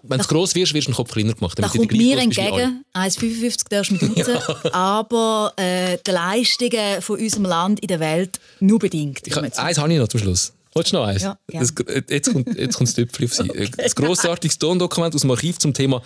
Wenn 0.03 0.19
du 0.19 0.25
gross 0.25 0.53
wirst, 0.53 0.73
wirst 0.73 0.87
du 0.87 0.91
den 0.91 0.95
Kopf 0.95 1.11
kleiner 1.11 1.33
gemacht. 1.33 1.57
Da 1.57 1.67
kommt 1.69 1.91
mir 1.91 2.17
entgegen, 2.17 2.83
1,55 2.93 3.69
darfst 3.69 3.91
du 3.91 3.95
mit 4.05 4.27
ja. 4.27 4.73
aber 4.73 5.53
äh, 5.55 5.97
die 6.05 6.11
Leistungen 6.11 7.01
von 7.01 7.19
unserem 7.19 7.45
Land 7.45 7.79
in 7.79 7.87
der 7.87 7.99
Welt 7.99 8.39
nur 8.59 8.79
bedingt. 8.79 9.25
Ich, 9.25 9.37
eins 9.37 9.77
habe 9.77 9.93
ich 9.93 9.99
noch 9.99 10.07
zum 10.09 10.19
Schluss. 10.19 10.53
Willst 10.75 10.91
du 10.91 10.97
noch 10.97 11.05
eins? 11.05 11.21
Ja, 11.21 11.37
das, 11.47 11.73
jetzt 12.09 12.33
kommt, 12.33 12.57
jetzt 12.57 12.75
kommt 12.75 12.89
das 12.89 12.95
Tüpfchen 12.95 13.25
auf 13.25 13.33
Sie. 13.33 13.43
Okay. 13.53 13.83
Ein 13.83 13.91
grossartiges 13.95 14.57
Tondokument 14.59 15.15
aus 15.15 15.21
dem 15.21 15.31
Archiv 15.31 15.57
zum 15.59 15.73
Thema 15.73 16.01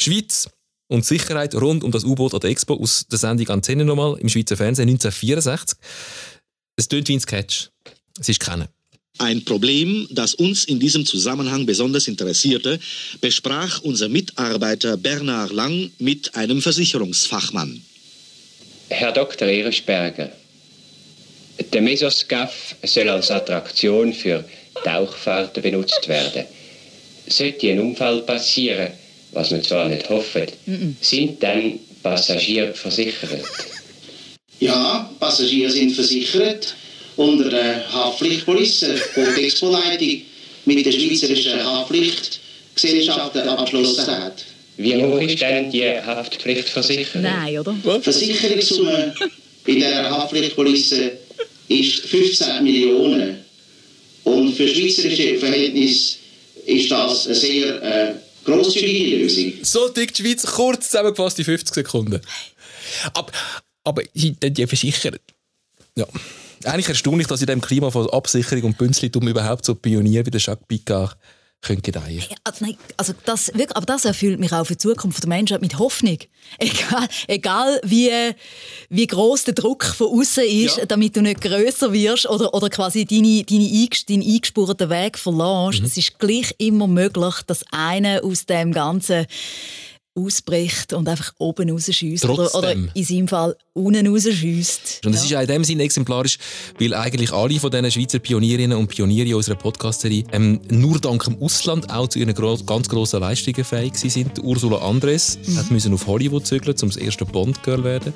Schweiz 0.00 0.48
und 0.88 1.04
Sicherheit 1.04 1.54
rund 1.54 1.84
um 1.84 1.90
das 1.90 2.04
U-Boot 2.04 2.32
an 2.34 2.40
der 2.40 2.50
Expo 2.50 2.74
aus 2.74 3.06
der 3.10 3.18
Sendung 3.18 3.48
Antenne 3.48 3.84
nochmal 3.84 4.16
im 4.18 4.28
Schweizer 4.28 4.56
Fernsehen 4.56 4.88
1964. 4.88 5.78
Es 6.76 6.88
tönt 6.88 7.08
wie 7.08 7.16
ein 7.16 7.20
Sketch. 7.20 7.70
Es 8.18 8.28
ist 8.28 8.40
keiner. 8.40 8.68
Ein 9.18 9.44
Problem, 9.44 10.06
das 10.10 10.34
uns 10.34 10.64
in 10.64 10.78
diesem 10.78 11.06
Zusammenhang 11.06 11.64
besonders 11.64 12.06
interessierte, 12.06 12.78
besprach 13.20 13.80
unser 13.82 14.08
Mitarbeiter 14.08 14.98
Bernhard 14.98 15.52
Lang 15.52 15.90
mit 15.98 16.34
einem 16.34 16.60
Versicherungsfachmann. 16.60 17.82
Herr 18.90 19.12
Dr. 19.12 19.48
Ehrenberger, 19.48 20.32
der 21.72 21.80
Mesoscaf 21.80 22.76
soll 22.82 23.08
als 23.08 23.30
Attraktion 23.30 24.12
für 24.12 24.44
Tauchfahrten 24.84 25.62
benutzt 25.62 26.06
werden. 26.08 26.44
Sollte 27.26 27.70
ein 27.70 27.80
Unfall 27.80 28.20
passieren, 28.20 28.92
was 29.32 29.50
wir 29.50 29.62
zwar 29.62 29.88
nicht 29.88 30.08
hoffen, 30.10 30.46
sind 31.00 31.42
dann 31.42 31.80
Passagiere 32.02 32.74
versichert? 32.74 33.44
Ja, 34.60 35.10
Passagiere 35.18 35.70
sind 35.70 35.92
versichert 35.92 36.76
unter 37.16 37.48
der 37.50 37.92
Haftpflichtpolice, 37.92 38.94
die 39.16 39.34
die 39.36 39.44
Expo-Leitung 39.46 40.22
mit 40.66 40.84
der 40.84 40.92
Schweizerischen 40.92 41.64
Haftpflichtgesellschaft 41.64 43.36
abgeschlossen 43.36 44.06
hat. 44.06 44.44
Wie 44.76 45.02
hoch 45.02 45.18
ist 45.20 45.40
denn 45.40 45.70
die 45.70 45.84
Haftpflichtversicherung? 45.84 47.22
Nein, 47.22 47.58
oder? 47.58 47.72
Die 47.72 48.00
Versicherungssumme 48.00 49.14
bei 49.66 49.74
der 49.74 50.10
Haftpflichtpolice 50.10 51.12
ist 51.68 52.00
15 52.06 52.62
Millionen. 52.62 53.44
Und 54.24 54.54
für 54.54 54.68
schweizerische 54.68 55.38
Verhältnisse 55.38 56.16
ist 56.66 56.90
das 56.90 57.26
eine 57.26 57.34
sehr 57.34 57.82
äh, 57.82 58.14
grosszügige 58.44 59.16
Lösung. 59.18 59.52
So 59.62 59.88
tickt 59.88 60.18
die 60.18 60.22
Schweiz 60.22 60.44
kurz 60.44 60.90
zusammengefasst 60.90 61.38
in 61.38 61.44
50 61.44 61.74
Sekunden. 61.74 62.20
Aber, 63.14 63.32
aber 63.84 64.02
sind 64.14 64.42
denn 64.42 64.52
die 64.52 64.66
versichert? 64.66 65.20
Ja. 65.96 66.06
Eigentlich 66.66 66.88
erstaunlich, 66.88 67.26
dass 67.26 67.40
in 67.40 67.46
dem 67.46 67.60
Klima 67.60 67.90
von 67.90 68.08
Absicherung 68.10 68.64
und 68.64 68.78
Bünzlitum 68.78 69.26
überhaupt 69.28 69.64
so 69.64 69.74
Pionier 69.74 70.26
wie 70.26 70.30
der 70.30 70.40
Jacques 70.40 70.66
Picard 70.66 71.16
können 71.62 71.82
gedeihen 71.82 72.22
also, 72.44 72.64
nein, 72.64 72.76
also 72.96 73.12
das, 73.24 73.48
wirklich, 73.48 73.74
aber 73.76 73.86
das 73.86 74.04
erfüllt 74.04 74.38
mich 74.38 74.52
auch 74.52 74.66
für 74.66 74.74
die 74.74 74.78
Zukunft 74.78 75.22
der 75.22 75.28
Menschheit 75.28 75.62
mit 75.62 75.78
Hoffnung. 75.78 76.18
Egal, 76.58 77.08
egal 77.26 77.80
wie, 77.82 78.10
wie 78.88 79.06
groß 79.06 79.44
der 79.44 79.54
Druck 79.54 79.84
von 79.84 80.06
außen 80.20 80.44
ist, 80.44 80.76
Ja. 80.76 80.86
damit 80.86 81.16
du 81.16 81.22
nicht 81.22 81.40
größer 81.40 81.92
wirst 81.92 82.28
oder, 82.28 82.54
oder 82.54 82.68
quasi 82.68 83.04
deine, 83.04 83.42
deine, 83.42 83.68
deinen 84.08 84.22
eingespurten 84.22 84.90
Weg 84.90 85.18
verlässt. 85.18 85.80
Mhm. 85.80 85.86
Es 85.86 85.96
ist 85.96 86.18
gleich 86.20 86.54
immer 86.58 86.86
möglich, 86.86 87.34
dass 87.46 87.64
einer 87.72 88.22
aus 88.22 88.46
dem 88.46 88.72
Ganzen 88.72 89.26
ausbricht 90.16 90.92
und 90.92 91.08
einfach 91.08 91.32
oben 91.38 91.70
rausschießt 91.70 92.24
oder, 92.24 92.54
oder 92.54 92.74
in 92.94 93.04
seinem 93.04 93.28
Fall 93.28 93.56
unten 93.74 94.06
rausschießt. 94.06 95.02
Und 95.04 95.14
es 95.14 95.24
ist 95.24 95.34
auch 95.34 95.40
in 95.42 95.46
dem 95.46 95.64
Sinne 95.64 95.82
exemplarisch, 95.82 96.38
weil 96.78 96.94
eigentlich 96.94 97.32
alle 97.32 97.60
von 97.60 97.70
diesen 97.70 97.90
Schweizer 97.90 98.18
Pionierinnen 98.18 98.76
und 98.78 98.88
Pioniere 98.88 99.36
unserer 99.36 99.56
Podcast-Serie 99.56 100.24
ähm, 100.32 100.60
nur 100.70 100.98
dank 100.98 101.24
dem 101.24 101.40
Ausland 101.42 101.90
auch 101.90 102.08
zu 102.08 102.18
ihren 102.18 102.34
gro 102.34 102.56
ganz 102.64 102.88
grossen 102.88 103.20
Leistungen 103.20 103.64
fähig 103.64 103.96
sind. 103.96 104.38
Ursula 104.42 104.78
Andres 104.78 105.38
Mhm. 105.46 105.56
hat 105.58 105.70
müssen 105.70 105.92
auf 105.92 106.06
Hollywood 106.06 106.46
zügeln, 106.46 106.76
um 106.82 106.88
das 106.88 106.96
erste 106.96 107.24
Bond-Girl 107.24 107.84
werden. 107.84 108.12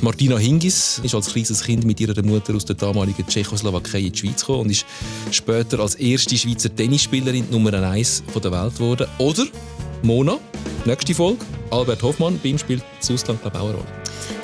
Die 0.00 0.04
Martina 0.04 0.38
Hingis 0.38 1.00
ist 1.02 1.14
als 1.14 1.32
kleines 1.32 1.62
Kind 1.62 1.84
mit 1.84 2.00
ihrer 2.00 2.20
Mutter 2.22 2.54
aus 2.54 2.64
der 2.64 2.76
damaligen 2.76 3.26
Tschechoslowakei 3.26 4.00
in 4.00 4.12
die 4.12 4.18
Schweiz 4.18 4.40
gekommen 4.40 4.60
und 4.62 4.70
ist 4.70 4.86
später 5.30 5.80
als 5.80 5.94
erste 5.96 6.36
Schweizer 6.36 6.74
Tennisspielerin 6.74 7.46
Nummer 7.50 7.72
1 7.74 8.22
der 8.42 8.52
Welt 8.52 8.74
geworden. 8.74 9.06
Oder 9.18 9.46
Mona, 10.02 10.38
nächste 10.84 11.14
Folge, 11.14 11.44
Albert 11.70 12.02
Hoffmann, 12.02 12.38
bei 12.42 12.56
spielt 12.58 12.82
das 12.98 13.10
Ausland 13.10 13.40
glaube 13.40 13.56
ich 13.56 13.62
Rolle. 13.62 13.84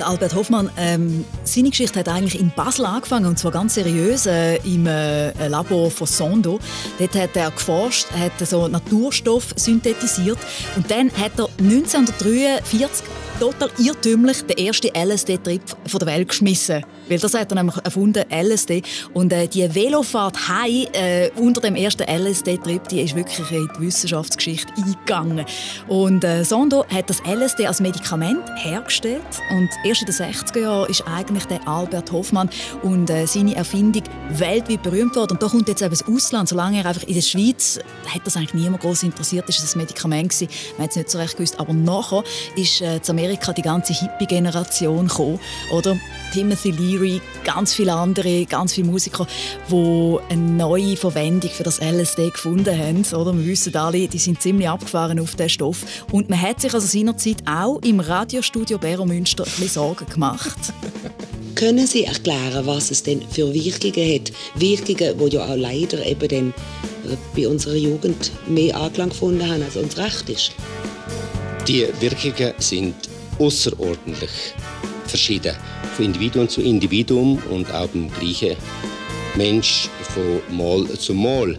Albert 0.00 0.34
Hoffmann, 0.34 0.70
ähm, 0.76 1.24
seine 1.42 1.70
Geschichte 1.70 1.98
hat 1.98 2.08
eigentlich 2.08 2.38
in 2.38 2.50
Basel 2.54 2.86
angefangen 2.86 3.26
und 3.26 3.38
zwar 3.38 3.50
ganz 3.50 3.74
seriös 3.74 4.26
äh, 4.26 4.56
im 4.58 4.86
äh, 4.86 5.48
Labor 5.48 5.90
von 5.90 6.06
Sondo. 6.06 6.60
Dort 6.98 7.14
hat 7.16 7.36
er 7.36 7.50
geforscht, 7.50 8.06
hat 8.12 8.46
so 8.46 8.68
Naturstoff 8.68 9.52
synthetisiert 9.56 10.38
und 10.76 10.88
dann 10.90 11.10
hat 11.12 11.32
er 11.38 11.48
1943 11.58 13.04
total 13.40 13.70
irrtümlich 13.78 14.42
den 14.42 14.58
ersten 14.58 14.88
LSD-Trip 14.96 15.62
der 15.92 16.06
Welt 16.06 16.28
geschmissen. 16.28 16.84
Weil 17.08 17.18
das 17.18 17.34
hat 17.34 17.50
er 17.52 17.56
nämlich 17.56 17.76
erfunden, 17.84 18.24
LSD. 18.30 18.82
Und 19.14 19.32
äh, 19.32 19.48
die 19.48 19.74
Velofahrt 19.74 20.48
heim 20.48 20.86
äh, 20.92 21.30
unter 21.36 21.60
dem 21.60 21.76
ersten 21.76 22.04
LSD-Trip, 22.04 22.88
die 22.88 23.00
ist 23.00 23.14
wirklich 23.14 23.50
in 23.50 23.68
die 23.76 23.86
Wissenschaftsgeschichte 23.86 24.72
eingegangen. 24.76 25.44
Und 25.88 26.24
äh, 26.24 26.44
Sondo 26.44 26.84
hat 26.86 27.10
das 27.10 27.22
LSD 27.24 27.66
als 27.66 27.80
Medikament 27.80 28.42
hergestellt. 28.56 29.22
Und 29.50 29.68
erst 29.84 30.02
in 30.02 30.06
den 30.06 30.14
60er 30.14 30.60
Jahren 30.60 30.90
ist 30.90 31.04
eigentlich 31.06 31.44
der 31.46 31.66
Albert 31.66 32.12
Hoffmann 32.12 32.50
und 32.82 33.10
äh, 33.10 33.26
seine 33.26 33.54
Erfindung 33.56 34.02
weltweit 34.30 34.82
berühmt 34.82 35.16
worden. 35.16 35.32
Und 35.32 35.42
da 35.42 35.48
kommt 35.48 35.68
jetzt 35.68 35.82
eben 35.82 35.90
das 35.90 36.06
Ausland. 36.06 36.48
Solange 36.48 36.78
er 36.78 36.86
einfach 36.86 37.04
in 37.04 37.14
der 37.14 37.22
Schweiz, 37.22 37.78
hat 38.06 38.22
das 38.24 38.36
eigentlich 38.36 38.54
niemand 38.54 38.82
groß 38.82 39.02
interessiert, 39.02 39.48
ist 39.48 39.62
es 39.62 39.74
ein 39.74 39.78
Medikament 39.78 40.30
gewesen. 40.30 40.48
Man 40.76 40.84
hat 40.84 40.90
es 40.90 40.96
nicht 40.96 41.10
so 41.10 41.18
recht 41.18 41.36
gewusst. 41.36 41.58
Aber 41.58 41.72
nachher 41.72 42.22
ist 42.56 42.80
äh, 42.80 43.00
zu 43.00 43.12
Amerika 43.12 43.52
die 43.52 43.62
ganze 43.62 43.92
Hippie-Generation 43.92 45.08
gekommen. 45.08 45.40
Oder 45.72 45.96
Timothy 46.32 46.70
Leary, 46.70 46.97
ganz 47.44 47.74
viele 47.74 47.92
andere, 47.92 48.44
ganz 48.46 48.74
viele 48.74 48.86
Musiker, 48.88 49.26
die 49.70 50.16
eine 50.28 50.42
neue 50.42 50.96
Verwendung 50.96 51.50
für 51.50 51.62
das 51.62 51.80
LSD 51.80 52.30
gefunden 52.30 52.76
haben. 52.76 53.04
Oder? 53.14 53.36
Wir 53.36 53.46
wissen 53.46 53.74
alle, 53.76 54.08
die 54.08 54.18
sind 54.18 54.42
ziemlich 54.42 54.68
abgefahren 54.68 55.20
auf 55.20 55.34
diesen 55.34 55.48
Stoff. 55.50 56.04
Und 56.12 56.30
man 56.30 56.40
hat 56.40 56.60
sich 56.60 56.72
also 56.74 56.86
seinerzeit 56.86 57.42
auch 57.46 57.80
im 57.82 58.00
Radiostudio 58.00 58.78
Bero 58.78 59.06
Münster 59.06 59.44
ein 59.44 59.50
bisschen 59.50 59.68
Sorgen 59.68 60.06
gemacht. 60.06 60.58
Können 61.54 61.88
Sie 61.88 62.04
erklären, 62.04 62.66
was 62.66 62.92
es 62.92 63.02
denn 63.02 63.20
für 63.28 63.52
Wirkungen 63.52 64.14
hat? 64.14 64.32
Wirkungen, 64.54 65.18
die 65.18 65.34
ja 65.34 65.44
auch 65.44 65.56
leider 65.56 66.06
eben 66.06 66.28
dann 66.28 66.54
äh, 67.10 67.16
bei 67.34 67.48
unserer 67.48 67.74
Jugend 67.74 68.30
mehr 68.46 68.76
Anklang 68.76 69.08
gefunden 69.08 69.48
haben, 69.48 69.62
als 69.62 69.76
uns 69.76 69.96
recht 69.98 70.28
ist. 70.28 70.52
Die 71.66 71.86
Wirkungen 72.00 72.54
sind 72.58 72.94
außerordentlich 73.38 74.30
verschieden. 75.06 75.56
Von 75.98 76.04
Individuum 76.04 76.48
zu 76.48 76.60
Individuum 76.62 77.42
und 77.50 77.74
auch 77.74 77.88
beim 77.88 78.08
gleichen 78.20 78.54
Mensch 79.34 79.88
von 80.14 80.56
Mal 80.56 80.86
zu 80.96 81.12
Mal. 81.12 81.58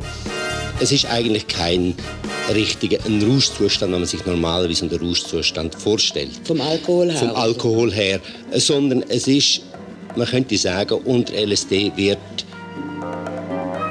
Es 0.79 0.93
ist 0.93 1.07
eigentlich 1.07 1.45
kein 1.45 1.93
richtiger 2.55 2.99
ein 3.05 3.21
Rauschzustand, 3.21 3.91
wenn 3.91 3.99
man 3.99 4.07
sich 4.07 4.25
normalerweise 4.25 4.85
einen 4.85 4.97
Rauschzustand 4.97 5.75
vorstellt. 5.75 6.39
Vom 6.45 6.61
Alkohol 6.61 7.11
her? 7.11 7.19
Vom 7.19 7.35
Alkohol 7.35 7.91
her. 7.91 8.21
Sondern 8.53 9.03
es 9.09 9.27
ist, 9.27 9.59
man 10.15 10.25
könnte 10.25 10.57
sagen, 10.57 10.93
unter 11.03 11.33
LSD 11.33 11.91
wird 11.97 12.17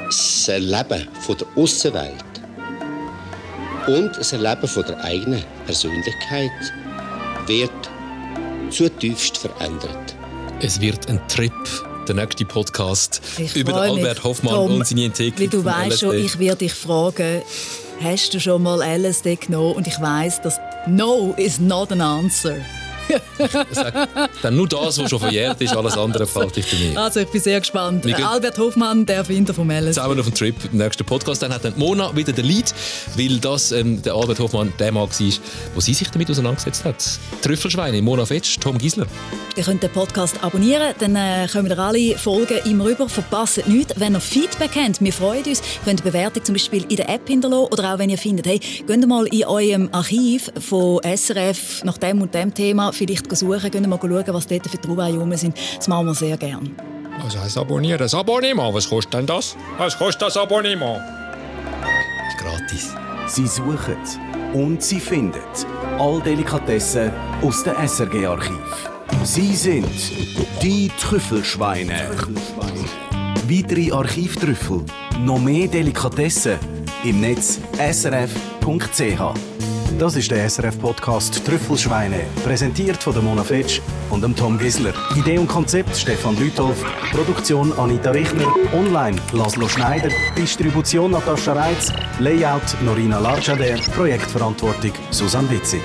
das 0.07 0.47
Erleben 0.47 1.07
von 1.21 1.37
der 1.37 1.47
Außenwelt 1.55 2.25
und 3.85 4.17
das 4.17 4.33
Erleben 4.33 4.67
von 4.67 4.83
der 4.83 5.03
eigenen 5.03 5.43
Persönlichkeit 5.67 6.49
wird 7.45 7.69
zutiefst 8.71 9.37
verändert. 9.37 10.08
Es 10.61 10.81
wird 10.81 11.07
ein 11.09 11.25
Trip, 11.29 11.53
der 12.05 12.15
nächste 12.15 12.43
Podcast 12.43 13.21
Ich 13.37 13.55
über 13.55 13.71
freu 13.71 13.93
mich, 13.93 14.03
Albert 14.03 14.23
Hoffmann 14.25 14.55
Tom, 14.55 14.75
und 14.75 14.85
seine 14.87 15.05
Entdeckung 15.05 15.39
Weil 15.39 15.47
du 15.47 15.63
weißt 15.63 15.99
schon, 16.01 16.17
ich 16.17 16.37
werde 16.37 16.57
dich 16.57 16.73
fragen, 16.73 17.43
hast 18.03 18.33
du 18.33 18.41
schon 18.41 18.63
mal 18.63 18.81
LSD 18.81 19.37
genommen? 19.37 19.75
Und 19.75 19.87
ich 19.87 19.99
weiß, 20.01 20.41
dass 20.41 20.59
No 20.85 21.33
is 21.37 21.59
not 21.61 21.93
an 21.93 22.01
answer. 22.01 22.57
Dann 24.41 24.55
nur 24.55 24.67
das, 24.67 24.97
was 24.97 25.09
schon 25.09 25.19
verjährt 25.19 25.61
ist, 25.61 25.75
alles 25.75 25.97
andere 25.97 26.27
fällt 26.27 26.55
dich 26.55 26.65
bei 26.69 26.77
mir. 26.77 26.99
Also 26.99 27.21
ich 27.21 27.27
bin 27.27 27.41
sehr 27.41 27.59
gespannt. 27.59 28.05
Wir 28.05 28.27
Albert 28.27 28.57
Hoffmann, 28.57 29.05
der 29.05 29.17
Erfinder 29.17 29.53
vom 29.53 29.69
LSD. 29.69 29.93
Zusammen 29.93 30.19
auf 30.19 30.25
dem 30.25 30.35
Trip, 30.35 30.55
im 30.71 30.77
nächsten 30.77 31.05
Podcast. 31.05 31.41
Dann 31.41 31.53
hat 31.53 31.65
dann 31.65 31.73
Mona 31.77 32.15
wieder 32.15 32.33
den 32.33 32.45
Lead, 32.45 32.73
weil 33.15 33.39
das 33.39 33.71
ähm, 33.71 34.01
der 34.01 34.13
Albert 34.13 34.39
Hoffmann 34.39 34.73
der 34.79 34.91
Mann 34.91 35.09
war, 35.09 35.09
wo 35.75 35.81
sie 35.81 35.93
sich 35.93 36.09
damit 36.09 36.29
auseinandergesetzt 36.29 36.85
hat. 36.85 37.19
Trüffelschweine, 37.41 38.01
Mona 38.01 38.25
Fetsch, 38.25 38.59
Tom 38.59 38.77
Gisler. 38.77 39.07
Ihr 39.55 39.63
könnt 39.63 39.83
den 39.83 39.91
Podcast 39.91 40.41
abonnieren, 40.43 40.93
dann 40.99 41.15
äh, 41.15 41.47
kommen 41.51 41.67
ihr 41.67 41.79
alle 41.79 42.17
Folgen 42.17 42.59
immer 42.65 42.85
rüber. 42.85 43.09
Verpasst 43.09 43.67
nichts. 43.67 43.93
Wenn 43.97 44.13
ihr 44.13 44.19
Feedback 44.19 44.71
habt, 44.75 45.01
wir 45.01 45.13
freuen 45.13 45.43
uns. 45.43 45.59
Ihr 45.59 45.85
könnt 45.85 46.01
eine 46.01 46.11
Bewertung 46.11 46.43
zum 46.43 46.53
Beispiel 46.53 46.85
in 46.87 46.95
der 46.97 47.09
App 47.09 47.27
hinterlassen 47.27 47.71
oder 47.71 47.93
auch 47.93 47.99
wenn 47.99 48.09
ihr 48.09 48.17
findet, 48.17 48.47
hey, 48.47 48.59
geht 48.59 49.07
mal 49.07 49.25
in 49.27 49.45
eurem 49.45 49.89
Archiv 49.91 50.51
von 50.59 51.01
SRF 51.03 51.83
nach 51.83 51.97
dem 51.97 52.21
und 52.21 52.33
dem 52.33 52.53
Thema 52.53 52.91
vielleicht 52.99 53.35
suchen, 53.35 53.71
geht 53.71 53.87
mal 53.87 53.99
schauen, 53.99 54.23
was 54.27 54.47
dort 54.47 54.67
für 54.67 54.79
Trouvailles 54.79 55.19
rum 55.19 55.35
sind. 55.35 55.57
Das 55.77 55.87
machen 55.87 56.07
wir 56.07 56.13
sehr 56.13 56.37
gerne. 56.37 56.69
Was 57.23 57.37
heißt 57.37 57.57
abonnieren? 57.57 57.97
Das 57.97 58.13
Abonnement, 58.13 58.73
was 58.73 58.89
kostet 58.89 59.13
denn 59.13 59.25
das? 59.25 59.55
Was 59.77 59.97
kostet 59.97 60.23
das 60.23 60.37
Abonnement? 60.37 61.01
Gratis. 62.37 62.93
Sie 63.27 63.47
suchen 63.47 63.97
und 64.53 64.81
sie 64.81 64.99
finden 64.99 65.41
all 65.99 66.21
Delikatessen 66.21 67.11
aus 67.41 67.63
dem 67.63 67.75
SRG-Archiv. 67.75 68.89
Sie 69.23 69.55
sind 69.55 69.87
die 70.61 70.89
Trüffelschweine. 70.99 72.09
Weitere 73.47 73.91
Archivtrüffel, 73.91 74.83
noch 75.19 75.39
mehr 75.39 75.67
Delikatessen 75.67 76.57
im 77.03 77.21
Netz 77.21 77.59
srf.ch. 77.77 79.68
Das 79.97 80.15
ist 80.15 80.31
der 80.31 80.49
SRF-Podcast 80.49 81.45
Trüffelschweine, 81.45 82.21
präsentiert 82.43 83.01
von 83.01 83.23
Mona 83.23 83.43
Fetsch 83.43 83.81
und 84.09 84.23
dem 84.23 84.35
Tom 84.35 84.57
Gisler. 84.57 84.93
Idee 85.15 85.37
und 85.37 85.47
Konzept 85.47 85.95
Stefan 85.95 86.37
Lütolf, 86.37 86.83
Produktion 87.11 87.73
Anita 87.77 88.11
Richner, 88.11 88.47
online 88.73 89.17
Laszlo 89.33 89.67
Schneider, 89.67 90.09
Distribution 90.37 91.11
Natascha 91.11 91.53
Reitz, 91.53 91.91
Layout 92.19 92.75
Norina 92.83 93.19
Larchader, 93.19 93.77
Projektverantwortung 93.95 94.93
Susanne 95.11 95.49
Witzig. 95.49 95.81